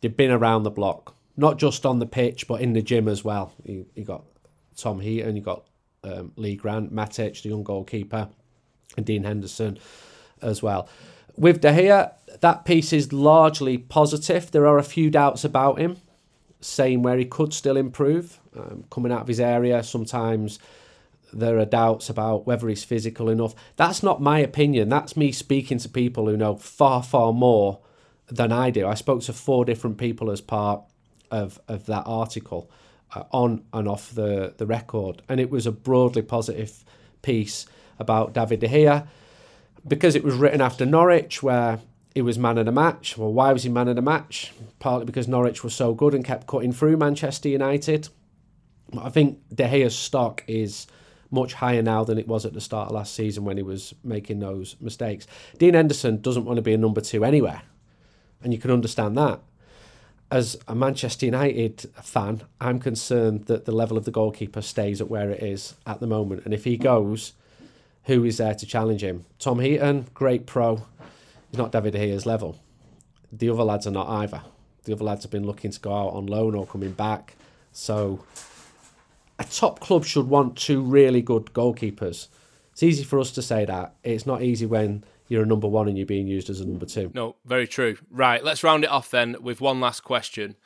They've 0.00 0.16
been 0.16 0.30
around 0.30 0.62
the 0.62 0.70
block 0.70 1.14
not 1.38 1.56
just 1.56 1.86
on 1.86 2.00
the 2.00 2.06
pitch 2.06 2.46
but 2.46 2.60
in 2.60 2.74
the 2.74 2.82
gym 2.82 3.08
as 3.08 3.24
well. 3.24 3.52
You, 3.64 3.86
you 3.94 4.04
got 4.04 4.24
Tom 4.76 5.00
Heaton, 5.00 5.36
you 5.36 5.42
got 5.42 5.64
um, 6.04 6.32
Lee 6.36 6.56
Grant, 6.56 6.92
Matic, 6.92 7.42
the 7.42 7.48
young 7.48 7.62
goalkeeper, 7.62 8.28
and 8.96 9.06
Dean 9.06 9.24
Henderson 9.24 9.78
as 10.42 10.62
well. 10.62 10.88
With 11.36 11.60
De 11.60 11.72
Gea, 11.72 12.12
that 12.40 12.64
piece 12.64 12.92
is 12.92 13.12
largely 13.12 13.78
positive. 13.78 14.50
There 14.50 14.66
are 14.66 14.78
a 14.78 14.82
few 14.82 15.10
doubts 15.10 15.44
about 15.44 15.78
him, 15.78 15.98
saying 16.60 17.02
where 17.02 17.16
he 17.16 17.24
could 17.24 17.54
still 17.54 17.76
improve. 17.76 18.40
Um, 18.56 18.84
coming 18.90 19.12
out 19.12 19.22
of 19.22 19.28
his 19.28 19.40
area, 19.40 19.82
sometimes 19.82 20.58
there 21.32 21.58
are 21.58 21.64
doubts 21.64 22.08
about 22.10 22.46
whether 22.46 22.68
he's 22.68 22.84
physical 22.84 23.28
enough. 23.28 23.54
That's 23.76 24.02
not 24.02 24.20
my 24.20 24.40
opinion. 24.40 24.88
That's 24.88 25.16
me 25.16 25.30
speaking 25.30 25.78
to 25.78 25.88
people 25.88 26.26
who 26.26 26.36
know 26.36 26.56
far, 26.56 27.02
far 27.02 27.32
more 27.32 27.80
than 28.28 28.50
I 28.50 28.70
do. 28.70 28.86
I 28.86 28.94
spoke 28.94 29.22
to 29.22 29.32
four 29.32 29.64
different 29.64 29.98
people 29.98 30.30
as 30.30 30.40
part 30.40 30.82
of 31.30 31.60
of 31.68 31.86
that 31.86 32.04
article 32.06 32.70
uh, 33.14 33.24
on 33.32 33.64
and 33.72 33.88
off 33.88 34.14
the 34.14 34.54
the 34.56 34.66
record, 34.66 35.22
and 35.28 35.40
it 35.40 35.50
was 35.50 35.66
a 35.66 35.72
broadly 35.72 36.22
positive 36.22 36.84
piece 37.22 37.66
about 37.98 38.32
David 38.32 38.60
De 38.60 38.68
Gea 38.68 39.06
because 39.86 40.14
it 40.14 40.24
was 40.24 40.34
written 40.34 40.60
after 40.60 40.84
Norwich, 40.84 41.42
where 41.42 41.80
he 42.14 42.22
was 42.22 42.38
man 42.38 42.58
of 42.58 42.66
the 42.66 42.72
match. 42.72 43.16
Well, 43.16 43.32
why 43.32 43.52
was 43.52 43.62
he 43.62 43.68
man 43.68 43.88
of 43.88 43.96
the 43.96 44.02
match? 44.02 44.52
Partly 44.78 45.06
because 45.06 45.28
Norwich 45.28 45.62
was 45.62 45.74
so 45.74 45.94
good 45.94 46.14
and 46.14 46.24
kept 46.24 46.46
cutting 46.46 46.72
through 46.72 46.96
Manchester 46.96 47.48
United. 47.48 48.08
I 48.98 49.10
think 49.10 49.38
De 49.54 49.64
Gea's 49.64 49.96
stock 49.96 50.44
is 50.46 50.86
much 51.30 51.54
higher 51.54 51.82
now 51.82 52.04
than 52.04 52.18
it 52.18 52.26
was 52.26 52.46
at 52.46 52.54
the 52.54 52.60
start 52.60 52.88
of 52.88 52.94
last 52.94 53.14
season 53.14 53.44
when 53.44 53.56
he 53.56 53.62
was 53.62 53.94
making 54.02 54.40
those 54.40 54.76
mistakes. 54.80 55.26
Dean 55.58 55.74
Henderson 55.74 56.20
doesn't 56.20 56.44
want 56.44 56.56
to 56.56 56.62
be 56.62 56.72
a 56.72 56.78
number 56.78 57.00
two 57.00 57.24
anywhere, 57.24 57.62
and 58.42 58.52
you 58.52 58.58
can 58.58 58.70
understand 58.70 59.16
that 59.16 59.40
as 60.30 60.58
a 60.66 60.74
Manchester 60.74 61.26
United 61.26 61.88
fan, 62.02 62.42
I'm 62.60 62.80
concerned 62.80 63.46
that 63.46 63.64
the 63.64 63.72
level 63.72 63.96
of 63.96 64.04
the 64.04 64.10
goalkeeper 64.10 64.60
stays 64.60 65.00
at 65.00 65.08
where 65.08 65.30
it 65.30 65.42
is 65.42 65.74
at 65.86 66.00
the 66.00 66.06
moment. 66.06 66.44
And 66.44 66.52
if 66.52 66.64
he 66.64 66.76
goes, 66.76 67.32
who 68.04 68.24
is 68.24 68.36
there 68.36 68.54
to 68.54 68.66
challenge 68.66 69.02
him? 69.02 69.24
Tom 69.38 69.60
Heaton, 69.60 70.06
great 70.14 70.46
pro. 70.46 70.82
He's 71.50 71.58
not 71.58 71.72
David 71.72 71.92
De 71.92 72.18
level. 72.20 72.60
The 73.32 73.50
other 73.50 73.64
lads 73.64 73.86
are 73.86 73.92
not 73.92 74.08
either. 74.08 74.42
The 74.84 74.92
other 74.92 75.04
lads 75.04 75.24
have 75.24 75.30
been 75.30 75.46
looking 75.46 75.70
to 75.70 75.80
go 75.80 75.94
out 75.94 76.14
on 76.14 76.26
loan 76.26 76.54
or 76.54 76.66
coming 76.66 76.92
back. 76.92 77.36
So 77.72 78.24
a 79.38 79.44
top 79.44 79.80
club 79.80 80.04
should 80.04 80.28
want 80.28 80.56
two 80.56 80.82
really 80.82 81.22
good 81.22 81.46
goalkeepers. 81.52 82.28
It's 82.72 82.82
easy 82.82 83.04
for 83.04 83.18
us 83.18 83.30
to 83.32 83.42
say 83.42 83.64
that. 83.64 83.94
It's 84.04 84.26
not 84.26 84.42
easy 84.42 84.66
when 84.66 85.04
you're 85.28 85.42
a 85.42 85.46
number 85.46 85.68
one 85.68 85.88
and 85.88 85.96
you're 85.96 86.06
being 86.06 86.26
used 86.26 86.50
as 86.50 86.60
a 86.60 86.66
number 86.66 86.86
two. 86.86 87.10
No, 87.14 87.36
very 87.44 87.66
true. 87.66 87.96
Right, 88.10 88.42
let's 88.42 88.64
round 88.64 88.84
it 88.84 88.90
off 88.90 89.10
then 89.10 89.36
with 89.40 89.60
one 89.60 89.80
last 89.80 90.00
question. 90.00 90.56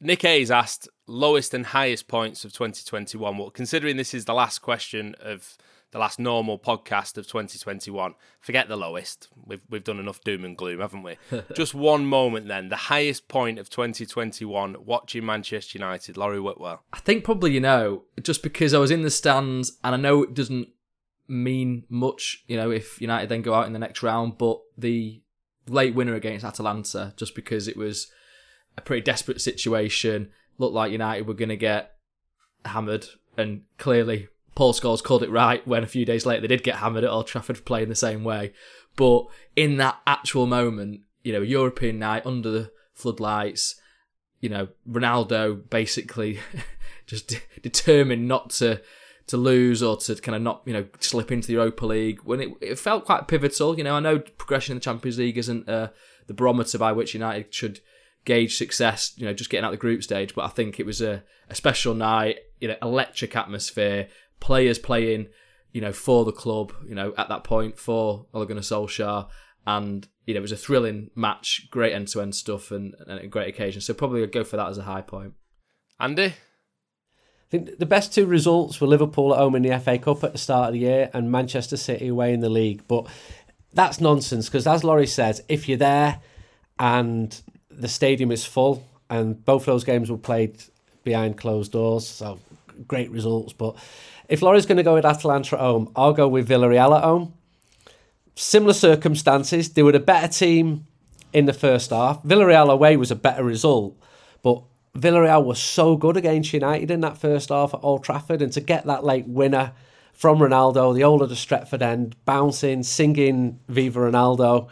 Nick 0.00 0.22
Hayes 0.22 0.50
asked 0.50 0.88
lowest 1.06 1.54
and 1.54 1.66
highest 1.66 2.08
points 2.08 2.44
of 2.44 2.52
2021. 2.52 3.38
Well, 3.38 3.50
considering 3.50 3.96
this 3.96 4.14
is 4.14 4.24
the 4.24 4.34
last 4.34 4.60
question 4.60 5.14
of 5.20 5.56
the 5.94 6.00
last 6.00 6.18
normal 6.18 6.58
podcast 6.58 7.16
of 7.16 7.26
2021, 7.28 8.14
forget 8.40 8.68
the 8.68 8.76
lowest. 8.76 9.28
We've 9.46 9.60
we've 9.70 9.84
done 9.84 10.00
enough 10.00 10.20
doom 10.22 10.44
and 10.44 10.56
gloom, 10.56 10.80
haven't 10.80 11.04
we? 11.04 11.16
Just 11.54 11.72
one 11.72 12.04
moment 12.04 12.48
then. 12.48 12.68
The 12.68 12.76
highest 12.76 13.28
point 13.28 13.60
of 13.60 13.70
2021 13.70 14.76
watching 14.84 15.24
Manchester 15.24 15.78
United, 15.78 16.16
Laurie 16.16 16.40
Whitwell. 16.40 16.82
I 16.92 16.98
think 16.98 17.22
probably 17.22 17.52
you 17.52 17.60
know, 17.60 18.02
just 18.20 18.42
because 18.42 18.74
I 18.74 18.78
was 18.78 18.90
in 18.90 19.02
the 19.02 19.10
stands 19.10 19.78
and 19.84 19.94
I 19.94 19.98
know 19.98 20.24
it 20.24 20.34
doesn't 20.34 20.68
mean 21.28 21.84
much, 21.88 22.44
you 22.46 22.56
know, 22.56 22.70
if 22.70 23.00
United 23.00 23.28
then 23.28 23.42
go 23.42 23.54
out 23.54 23.66
in 23.66 23.72
the 23.72 23.78
next 23.78 24.02
round. 24.02 24.38
But 24.38 24.60
the 24.76 25.22
late 25.66 25.94
winner 25.94 26.14
against 26.14 26.44
Atalanta, 26.44 27.14
just 27.16 27.34
because 27.34 27.68
it 27.68 27.76
was 27.76 28.08
a 28.76 28.80
pretty 28.80 29.02
desperate 29.02 29.40
situation, 29.40 30.30
looked 30.58 30.74
like 30.74 30.92
United 30.92 31.26
were 31.26 31.34
going 31.34 31.48
to 31.48 31.56
get 31.56 31.94
hammered, 32.64 33.06
and 33.36 33.62
clearly 33.78 34.28
Paul 34.54 34.72
Scholes 34.72 35.02
called 35.02 35.22
it 35.22 35.30
right 35.30 35.66
when 35.66 35.82
a 35.82 35.88
few 35.88 36.04
days 36.04 36.26
later 36.26 36.42
they 36.42 36.48
did 36.48 36.62
get 36.62 36.76
hammered 36.76 37.04
at 37.04 37.10
Old 37.10 37.26
Trafford 37.26 37.64
playing 37.64 37.88
the 37.88 37.94
same 37.94 38.24
way. 38.24 38.52
But 38.96 39.26
in 39.56 39.78
that 39.78 40.00
actual 40.06 40.46
moment, 40.46 41.00
you 41.22 41.32
know, 41.32 41.40
European 41.40 41.98
night 41.98 42.26
under 42.26 42.50
the 42.50 42.70
floodlights, 42.94 43.80
you 44.40 44.48
know, 44.48 44.68
Ronaldo 44.88 45.68
basically 45.68 46.38
just 47.06 47.28
de- 47.28 47.60
determined 47.62 48.28
not 48.28 48.50
to 48.50 48.80
to 49.26 49.36
lose 49.36 49.82
or 49.82 49.96
to 49.96 50.14
kind 50.16 50.36
of 50.36 50.42
not, 50.42 50.62
you 50.66 50.72
know, 50.72 50.86
slip 51.00 51.32
into 51.32 51.46
the 51.46 51.54
Europa 51.54 51.86
League 51.86 52.20
when 52.24 52.40
it, 52.40 52.48
it 52.60 52.78
felt 52.78 53.04
quite 53.04 53.28
pivotal. 53.28 53.76
You 53.76 53.84
know, 53.84 53.96
I 53.96 54.00
know 54.00 54.18
progression 54.18 54.72
in 54.72 54.78
the 54.78 54.84
Champions 54.84 55.18
League 55.18 55.38
isn't 55.38 55.68
uh, 55.68 55.88
the 56.26 56.34
barometer 56.34 56.78
by 56.78 56.92
which 56.92 57.14
United 57.14 57.52
should 57.54 57.80
gauge 58.24 58.56
success, 58.56 59.12
you 59.16 59.26
know, 59.26 59.34
just 59.34 59.50
getting 59.50 59.64
out 59.64 59.70
the 59.70 59.76
group 59.76 60.02
stage, 60.02 60.34
but 60.34 60.44
I 60.44 60.48
think 60.48 60.80
it 60.80 60.86
was 60.86 61.00
a, 61.00 61.22
a 61.48 61.54
special 61.54 61.94
night, 61.94 62.38
you 62.60 62.68
know, 62.68 62.76
electric 62.82 63.36
atmosphere, 63.36 64.08
players 64.40 64.78
playing, 64.78 65.28
you 65.72 65.80
know, 65.80 65.92
for 65.92 66.24
the 66.24 66.32
club, 66.32 66.72
you 66.86 66.94
know, 66.94 67.12
at 67.18 67.28
that 67.28 67.44
point 67.44 67.78
for 67.78 68.26
Ole 68.32 68.46
Gunnar 68.46 68.62
Solskjaer. 68.62 69.28
And, 69.66 70.06
you 70.26 70.34
know, 70.34 70.38
it 70.38 70.42
was 70.42 70.52
a 70.52 70.56
thrilling 70.56 71.10
match, 71.14 71.68
great 71.70 71.94
end 71.94 72.08
to 72.08 72.20
end 72.20 72.34
stuff 72.34 72.70
and, 72.70 72.94
and 73.06 73.20
a 73.20 73.26
great 73.26 73.48
occasion. 73.48 73.80
So 73.80 73.94
probably 73.94 74.22
I'd 74.22 74.32
go 74.32 74.44
for 74.44 74.56
that 74.56 74.68
as 74.68 74.78
a 74.78 74.82
high 74.82 75.00
point. 75.00 75.34
Andy? 75.98 76.34
Think 77.54 77.78
the 77.78 77.86
best 77.86 78.12
two 78.12 78.26
results 78.26 78.80
were 78.80 78.88
Liverpool 78.88 79.32
at 79.32 79.38
home 79.38 79.54
in 79.54 79.62
the 79.62 79.78
FA 79.78 79.96
Cup 79.96 80.24
at 80.24 80.32
the 80.32 80.38
start 80.38 80.70
of 80.70 80.72
the 80.72 80.80
year 80.80 81.08
and 81.14 81.30
Manchester 81.30 81.76
City 81.76 82.08
away 82.08 82.32
in 82.32 82.40
the 82.40 82.48
league. 82.48 82.82
But 82.88 83.06
that's 83.72 84.00
nonsense 84.00 84.48
because, 84.48 84.66
as 84.66 84.82
Laurie 84.82 85.06
says, 85.06 85.40
if 85.48 85.68
you're 85.68 85.78
there 85.78 86.20
and 86.80 87.40
the 87.70 87.86
stadium 87.86 88.32
is 88.32 88.44
full, 88.44 88.84
and 89.08 89.44
both 89.44 89.66
those 89.66 89.84
games 89.84 90.10
were 90.10 90.18
played 90.18 90.64
behind 91.04 91.38
closed 91.38 91.70
doors, 91.70 92.08
so 92.08 92.40
great 92.88 93.12
results. 93.12 93.52
But 93.52 93.76
if 94.28 94.42
Laurie's 94.42 94.66
going 94.66 94.78
to 94.78 94.82
go 94.82 94.94
with 94.94 95.04
Atalanta 95.04 95.54
at 95.54 95.60
home, 95.60 95.92
I'll 95.94 96.12
go 96.12 96.26
with 96.26 96.48
Villarreal 96.48 96.96
at 96.96 97.04
home 97.04 97.34
similar 98.34 98.74
circumstances. 98.74 99.74
They 99.74 99.84
were 99.84 99.92
a 99.92 100.00
better 100.00 100.26
team 100.26 100.88
in 101.32 101.46
the 101.46 101.52
first 101.52 101.90
half. 101.90 102.20
Villarreal 102.24 102.68
away 102.68 102.96
was 102.96 103.12
a 103.12 103.16
better 103.16 103.44
result, 103.44 103.96
but 104.42 104.64
Villarreal 104.96 105.44
was 105.44 105.58
so 105.58 105.96
good 105.96 106.16
against 106.16 106.52
United 106.52 106.90
in 106.90 107.00
that 107.00 107.18
first 107.18 107.48
half 107.48 107.74
at 107.74 107.80
Old 107.82 108.04
Trafford, 108.04 108.40
and 108.40 108.52
to 108.52 108.60
get 108.60 108.86
that 108.86 109.04
late 109.04 109.26
winner 109.26 109.72
from 110.12 110.38
Ronaldo, 110.38 110.94
the 110.94 111.02
older 111.02 111.26
the 111.26 111.34
Stretford 111.34 111.82
end, 111.82 112.14
bouncing, 112.24 112.82
singing 112.82 113.58
"Viva 113.68 114.00
Ronaldo." 114.00 114.68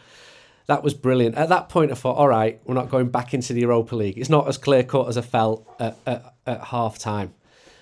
That 0.67 0.85
was 0.85 0.95
brilliant. 0.95 1.35
At 1.35 1.49
that 1.49 1.69
point, 1.69 1.91
I 1.91 1.95
thought, 1.95 2.17
all 2.17 2.29
right, 2.29 2.61
we're 2.65 2.75
not 2.75 2.89
going 2.89 3.09
back 3.09 3.35
into 3.35 3.53
the 3.53 3.63
Europa 3.63 3.97
League. 3.97 4.17
It's 4.17 4.31
not 4.31 4.47
as 4.47 4.57
clear 4.59 4.85
cut 4.85 5.09
as 5.09 5.19
I 5.19 5.23
felt 5.23 5.69
at, 5.81 5.97
at, 6.07 6.35
at 6.47 6.65
half 6.67 7.01
time. 7.01 7.35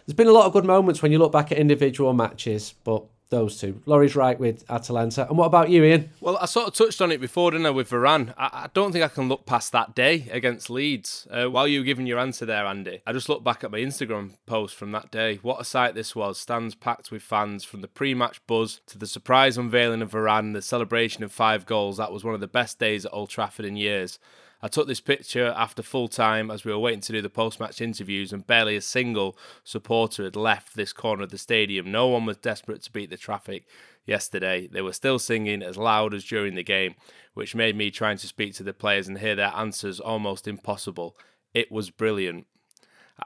There's 0.07 0.17
been 0.17 0.27
a 0.27 0.33
lot 0.33 0.47
of 0.47 0.53
good 0.55 0.65
moments 0.65 1.03
when 1.03 1.13
you 1.13 1.19
look 1.19 1.31
back 1.31 1.53
at 1.53 1.59
individual 1.59 2.15
matches, 2.15 2.75
but 2.83 3.05
those 3.31 3.59
two. 3.59 3.81
Laurie's 3.87 4.17
right 4.17 4.39
with 4.39 4.65
Atalanta. 4.69 5.27
And 5.29 5.39
what 5.39 5.47
about 5.47 5.71
you, 5.71 5.85
Ian? 5.85 6.11
Well, 6.21 6.37
I 6.39 6.47
sort 6.47 6.67
of 6.67 6.75
touched 6.75 7.01
on 7.01 7.13
it 7.13 7.21
before, 7.21 7.53
didn't 7.53 7.67
I, 7.67 7.71
with 7.71 7.91
Varane? 7.91 8.35
I, 8.37 8.51
I 8.53 8.71
don't 8.75 8.93
think 8.93 9.05
I 9.05 9.09
can 9.09 9.29
look 9.29 9.47
past 9.47 9.73
that 9.73 9.95
day 9.95 10.29
against 10.31 10.69
Leeds. 10.69 11.27
Uh, 11.31 11.47
while 11.47 11.67
you 11.67 11.81
were 11.81 11.85
giving 11.85 12.07
your 12.07 12.19
answer 12.19 12.45
there, 12.45 12.67
Andy, 12.67 13.01
I 13.07 13.13
just 13.13 13.29
looked 13.29 13.45
back 13.45 13.65
at 13.65 13.71
my 13.71 13.79
Instagram 13.79 14.37
post 14.47 14.75
from 14.75 14.93
that 14.93 15.11
day. 15.11 15.37
What 15.43 15.61
a 15.61 15.65
sight 15.65 15.95
this 15.95 16.15
was. 16.15 16.39
Stands 16.39 16.75
packed 16.75 17.11
with 17.11 17.23
fans 17.23 17.65
from 17.65 17.81
the 17.81 17.89
pre 17.89 18.15
match 18.15 18.45
buzz 18.47 18.81
to 18.87 18.99
the 18.99 19.07
surprise 19.07 19.57
unveiling 19.57 20.03
of 20.03 20.11
Varane, 20.11 20.53
the 20.53 20.63
celebration 20.63 21.23
of 21.23 21.33
five 21.33 21.67
goals. 21.67 21.97
That 21.97 22.13
was 22.13 22.25
one 22.25 22.35
of 22.35 22.41
the 22.41 22.49
best 22.49 22.79
days 22.79 23.07
at 23.07 23.13
Old 23.13 23.31
Trafford 23.31 23.65
in 23.65 23.77
years. 23.77 24.19
I 24.63 24.69
took 24.69 24.87
this 24.87 25.01
picture 25.01 25.55
after 25.57 25.83
full 25.83 26.09
time 26.09 26.51
as 26.51 26.65
we 26.65 26.73
were 26.73 26.79
waiting 26.79 27.01
to 27.01 27.13
do 27.13 27.23
the 27.23 27.31
post 27.31 27.61
match 27.61 27.81
interviews, 27.81 28.33
and 28.33 28.47
barely 28.47 28.77
a 28.77 28.81
single 28.81 29.37
supporter 29.65 30.25
had 30.25 30.37
left 30.37 30.75
this 30.75 30.93
corner 30.93 31.23
of 31.23 31.31
the 31.31 31.39
stadium. 31.39 31.91
No 31.91 32.09
one 32.09 32.27
was 32.27 32.37
desperate 32.37 32.83
to 32.83 32.93
beat 32.93 33.11
the 33.11 33.17
traffic 33.17 33.67
yesterday. 34.05 34.67
They 34.67 34.83
were 34.83 34.93
still 34.93 35.19
singing 35.19 35.63
as 35.63 35.77
loud 35.77 36.13
as 36.13 36.25
during 36.25 36.55
the 36.55 36.63
game, 36.63 36.95
which 37.35 37.55
made 37.55 37.77
me 37.77 37.91
trying 37.91 38.19
to 38.19 38.27
speak 38.27 38.55
to 38.55 38.63
the 38.63 38.75
players 38.75 39.09
and 39.09 39.19
hear 39.19 39.35
their 39.35 39.53
answers 39.57 40.01
almost 40.01 40.47
impossible. 40.47 41.17
It 41.55 41.73
was 41.73 41.91
brilliant. 41.91 42.47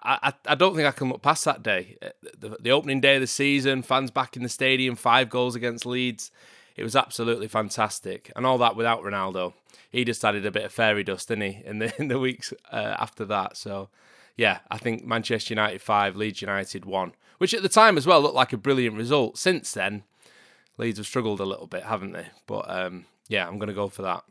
I, 0.02 0.32
I, 0.46 0.54
don't 0.56 0.74
think 0.74 0.88
I 0.88 0.92
can 0.92 1.08
look 1.08 1.22
past 1.22 1.44
that 1.44 1.62
day. 1.62 1.96
Uh, 2.02 2.08
the, 2.38 2.56
the 2.60 2.70
opening 2.72 3.00
day 3.00 3.14
of 3.14 3.20
the 3.20 3.28
season, 3.28 3.82
fans 3.82 4.10
back 4.10 4.36
in 4.36 4.42
the 4.42 4.48
stadium, 4.48 4.96
five 4.96 5.30
goals 5.30 5.54
against 5.54 5.86
Leeds. 5.86 6.32
It 6.76 6.82
was 6.82 6.96
absolutely 6.96 7.48
fantastic, 7.48 8.32
and 8.34 8.44
all 8.44 8.58
that 8.58 8.76
without 8.76 9.02
Ronaldo 9.02 9.54
he 9.94 10.04
just 10.04 10.24
added 10.24 10.44
a 10.44 10.50
bit 10.50 10.64
of 10.64 10.72
fairy 10.72 11.04
dust, 11.04 11.28
didn't 11.28 11.52
he, 11.52 11.62
in 11.64 11.78
the 11.78 11.94
in 12.00 12.08
the 12.08 12.18
weeks 12.18 12.52
uh, 12.72 12.96
after 12.98 13.24
that. 13.26 13.56
So, 13.56 13.88
yeah, 14.36 14.58
I 14.70 14.76
think 14.76 15.04
Manchester 15.04 15.54
United 15.54 15.80
five, 15.80 16.16
Leeds 16.16 16.42
United 16.42 16.84
one, 16.84 17.12
which 17.38 17.54
at 17.54 17.62
the 17.62 17.68
time 17.68 17.96
as 17.96 18.06
well 18.06 18.20
looked 18.20 18.34
like 18.34 18.52
a 18.52 18.58
brilliant 18.58 18.96
result. 18.96 19.38
Since 19.38 19.72
then, 19.72 20.02
Leeds 20.78 20.98
have 20.98 21.06
struggled 21.06 21.38
a 21.38 21.44
little 21.44 21.68
bit, 21.68 21.84
haven't 21.84 22.12
they? 22.12 22.26
But 22.46 22.68
um, 22.68 23.06
yeah, 23.28 23.46
I'm 23.46 23.58
going 23.58 23.68
to 23.68 23.74
go 23.74 23.88
for 23.88 24.02
that. 24.02 24.24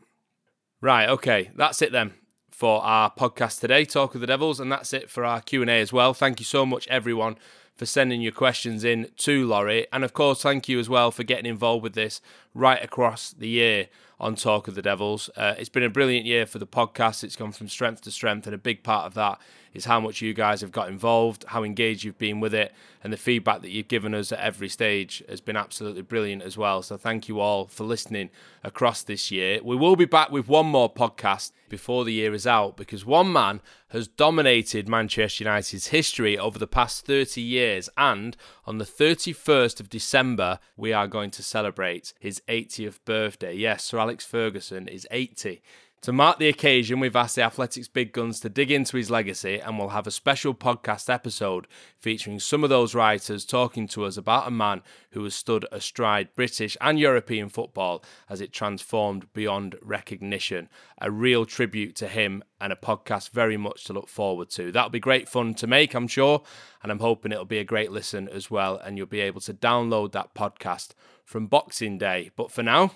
Right, 0.82 1.08
okay, 1.08 1.50
that's 1.56 1.80
it 1.80 1.92
then 1.92 2.12
for 2.50 2.84
our 2.84 3.10
podcast 3.10 3.60
today, 3.60 3.86
Talk 3.86 4.14
of 4.14 4.20
the 4.20 4.26
Devils, 4.26 4.60
and 4.60 4.70
that's 4.70 4.92
it 4.92 5.10
for 5.10 5.24
our 5.24 5.40
Q 5.40 5.62
and 5.62 5.70
A 5.70 5.80
as 5.80 5.94
well. 5.94 6.12
Thank 6.12 6.40
you 6.40 6.44
so 6.44 6.66
much, 6.66 6.86
everyone, 6.88 7.36
for 7.76 7.86
sending 7.86 8.20
your 8.20 8.32
questions 8.32 8.84
in 8.84 9.08
to 9.18 9.46
Laurie, 9.46 9.86
and 9.92 10.04
of 10.04 10.12
course, 10.12 10.42
thank 10.42 10.68
you 10.68 10.78
as 10.78 10.88
well 10.88 11.10
for 11.10 11.24
getting 11.24 11.46
involved 11.46 11.82
with 11.82 11.94
this 11.94 12.20
right 12.54 12.82
across 12.82 13.32
the 13.32 13.48
year 13.48 13.88
on 14.20 14.36
Talk 14.36 14.68
of 14.68 14.74
the 14.74 14.82
Devils. 14.82 15.28
Uh, 15.36 15.54
it's 15.58 15.68
been 15.68 15.82
a 15.82 15.90
brilliant 15.90 16.24
year 16.24 16.46
for 16.46 16.58
the 16.58 16.66
podcast. 16.66 17.24
It's 17.24 17.36
gone 17.36 17.52
from 17.52 17.68
strength 17.68 18.02
to 18.02 18.10
strength, 18.10 18.46
and 18.46 18.54
a 18.54 18.58
big 18.58 18.82
part 18.82 19.06
of 19.06 19.14
that 19.14 19.40
is 19.74 19.86
how 19.86 19.98
much 19.98 20.22
you 20.22 20.32
guys 20.32 20.60
have 20.60 20.70
got 20.70 20.88
involved, 20.88 21.44
how 21.48 21.64
engaged 21.64 22.04
you've 22.04 22.16
been 22.16 22.38
with 22.38 22.54
it, 22.54 22.72
and 23.02 23.12
the 23.12 23.16
feedback 23.16 23.60
that 23.60 23.70
you've 23.70 23.88
given 23.88 24.14
us 24.14 24.30
at 24.30 24.38
every 24.38 24.68
stage 24.68 25.22
has 25.28 25.40
been 25.40 25.56
absolutely 25.56 26.02
brilliant 26.02 26.42
as 26.42 26.56
well. 26.56 26.80
So 26.80 26.96
thank 26.96 27.28
you 27.28 27.40
all 27.40 27.66
for 27.66 27.82
listening 27.82 28.30
across 28.62 29.02
this 29.02 29.32
year. 29.32 29.58
We 29.62 29.74
will 29.74 29.96
be 29.96 30.04
back 30.04 30.30
with 30.30 30.48
one 30.48 30.66
more 30.66 30.92
podcast 30.92 31.50
before 31.68 32.04
the 32.04 32.12
year 32.12 32.32
is 32.32 32.46
out 32.46 32.76
because 32.76 33.04
one 33.04 33.32
man 33.32 33.60
has 33.88 34.06
dominated 34.06 34.88
Manchester 34.88 35.42
United's 35.42 35.88
history 35.88 36.38
over 36.38 36.58
the 36.58 36.68
past 36.68 37.04
30 37.04 37.40
years, 37.40 37.90
and 37.96 38.36
on 38.66 38.78
the 38.78 38.84
31st 38.84 39.80
of 39.80 39.90
December, 39.90 40.58
we 40.76 40.92
are 40.92 41.06
going 41.06 41.30
to 41.32 41.42
celebrate 41.42 42.14
his 42.18 42.40
80th 42.48 42.98
birthday. 43.04 43.54
Yes, 43.54 43.84
Sir 43.84 43.98
Alex 43.98 44.24
Ferguson 44.24 44.88
is 44.88 45.06
80. 45.10 45.62
To 46.04 46.12
mark 46.12 46.38
the 46.38 46.50
occasion, 46.50 47.00
we've 47.00 47.16
asked 47.16 47.36
the 47.36 47.42
Athletics 47.44 47.88
big 47.88 48.12
guns 48.12 48.38
to 48.40 48.50
dig 48.50 48.70
into 48.70 48.98
his 48.98 49.10
legacy, 49.10 49.58
and 49.58 49.78
we'll 49.78 49.88
have 49.88 50.06
a 50.06 50.10
special 50.10 50.54
podcast 50.54 51.08
episode 51.08 51.66
featuring 51.98 52.38
some 52.40 52.62
of 52.62 52.68
those 52.68 52.94
writers 52.94 53.46
talking 53.46 53.88
to 53.88 54.04
us 54.04 54.18
about 54.18 54.46
a 54.46 54.50
man 54.50 54.82
who 55.12 55.24
has 55.24 55.34
stood 55.34 55.64
astride 55.72 56.28
British 56.36 56.76
and 56.82 57.00
European 57.00 57.48
football 57.48 58.04
as 58.28 58.42
it 58.42 58.52
transformed 58.52 59.32
beyond 59.32 59.76
recognition. 59.80 60.68
A 61.00 61.10
real 61.10 61.46
tribute 61.46 61.96
to 61.96 62.08
him 62.08 62.44
and 62.60 62.70
a 62.70 62.76
podcast 62.76 63.30
very 63.30 63.56
much 63.56 63.84
to 63.84 63.94
look 63.94 64.10
forward 64.10 64.50
to. 64.50 64.70
That'll 64.70 64.90
be 64.90 65.00
great 65.00 65.26
fun 65.26 65.54
to 65.54 65.66
make, 65.66 65.94
I'm 65.94 66.06
sure, 66.06 66.42
and 66.82 66.92
I'm 66.92 67.00
hoping 67.00 67.32
it'll 67.32 67.46
be 67.46 67.60
a 67.60 67.64
great 67.64 67.90
listen 67.90 68.28
as 68.28 68.50
well, 68.50 68.76
and 68.76 68.98
you'll 68.98 69.06
be 69.06 69.20
able 69.20 69.40
to 69.40 69.54
download 69.54 70.12
that 70.12 70.34
podcast 70.34 70.90
from 71.24 71.46
Boxing 71.46 71.96
Day. 71.96 72.30
But 72.36 72.52
for 72.52 72.62
now, 72.62 72.92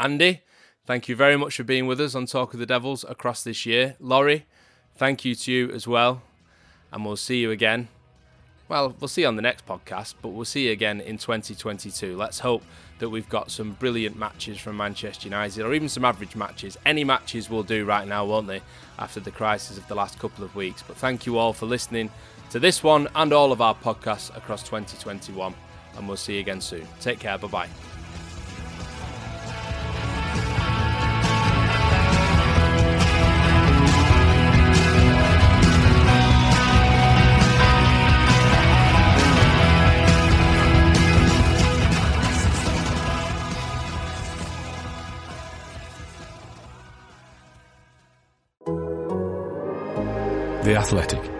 Andy, 0.00 0.40
Thank 0.88 1.06
you 1.06 1.14
very 1.14 1.36
much 1.36 1.54
for 1.54 1.64
being 1.64 1.86
with 1.86 2.00
us 2.00 2.14
on 2.14 2.24
Talk 2.24 2.54
of 2.54 2.60
the 2.60 2.64
Devils 2.64 3.04
across 3.06 3.44
this 3.44 3.66
year. 3.66 3.94
Laurie, 4.00 4.46
thank 4.96 5.22
you 5.22 5.34
to 5.34 5.52
you 5.52 5.70
as 5.70 5.86
well. 5.86 6.22
And 6.90 7.04
we'll 7.04 7.18
see 7.18 7.40
you 7.42 7.50
again. 7.50 7.88
Well, 8.70 8.94
we'll 8.98 9.08
see 9.08 9.20
you 9.20 9.28
on 9.28 9.36
the 9.36 9.42
next 9.42 9.66
podcast, 9.66 10.14
but 10.22 10.30
we'll 10.30 10.46
see 10.46 10.68
you 10.68 10.72
again 10.72 11.02
in 11.02 11.18
2022. 11.18 12.16
Let's 12.16 12.38
hope 12.38 12.62
that 13.00 13.10
we've 13.10 13.28
got 13.28 13.50
some 13.50 13.72
brilliant 13.72 14.18
matches 14.18 14.56
from 14.56 14.78
Manchester 14.78 15.26
United 15.26 15.62
or 15.62 15.74
even 15.74 15.90
some 15.90 16.06
average 16.06 16.34
matches. 16.34 16.78
Any 16.86 17.04
matches 17.04 17.50
will 17.50 17.64
do 17.64 17.84
right 17.84 18.08
now, 18.08 18.24
won't 18.24 18.46
they, 18.46 18.62
after 18.98 19.20
the 19.20 19.30
crisis 19.30 19.76
of 19.76 19.86
the 19.88 19.94
last 19.94 20.18
couple 20.18 20.42
of 20.42 20.56
weeks. 20.56 20.82
But 20.82 20.96
thank 20.96 21.26
you 21.26 21.36
all 21.36 21.52
for 21.52 21.66
listening 21.66 22.10
to 22.48 22.58
this 22.58 22.82
one 22.82 23.08
and 23.14 23.34
all 23.34 23.52
of 23.52 23.60
our 23.60 23.74
podcasts 23.74 24.34
across 24.34 24.62
2021. 24.62 25.54
And 25.98 26.08
we'll 26.08 26.16
see 26.16 26.36
you 26.36 26.40
again 26.40 26.62
soon. 26.62 26.88
Take 26.98 27.18
care. 27.18 27.36
Bye 27.36 27.48
bye. 27.48 27.97
Athletic. 50.88 51.37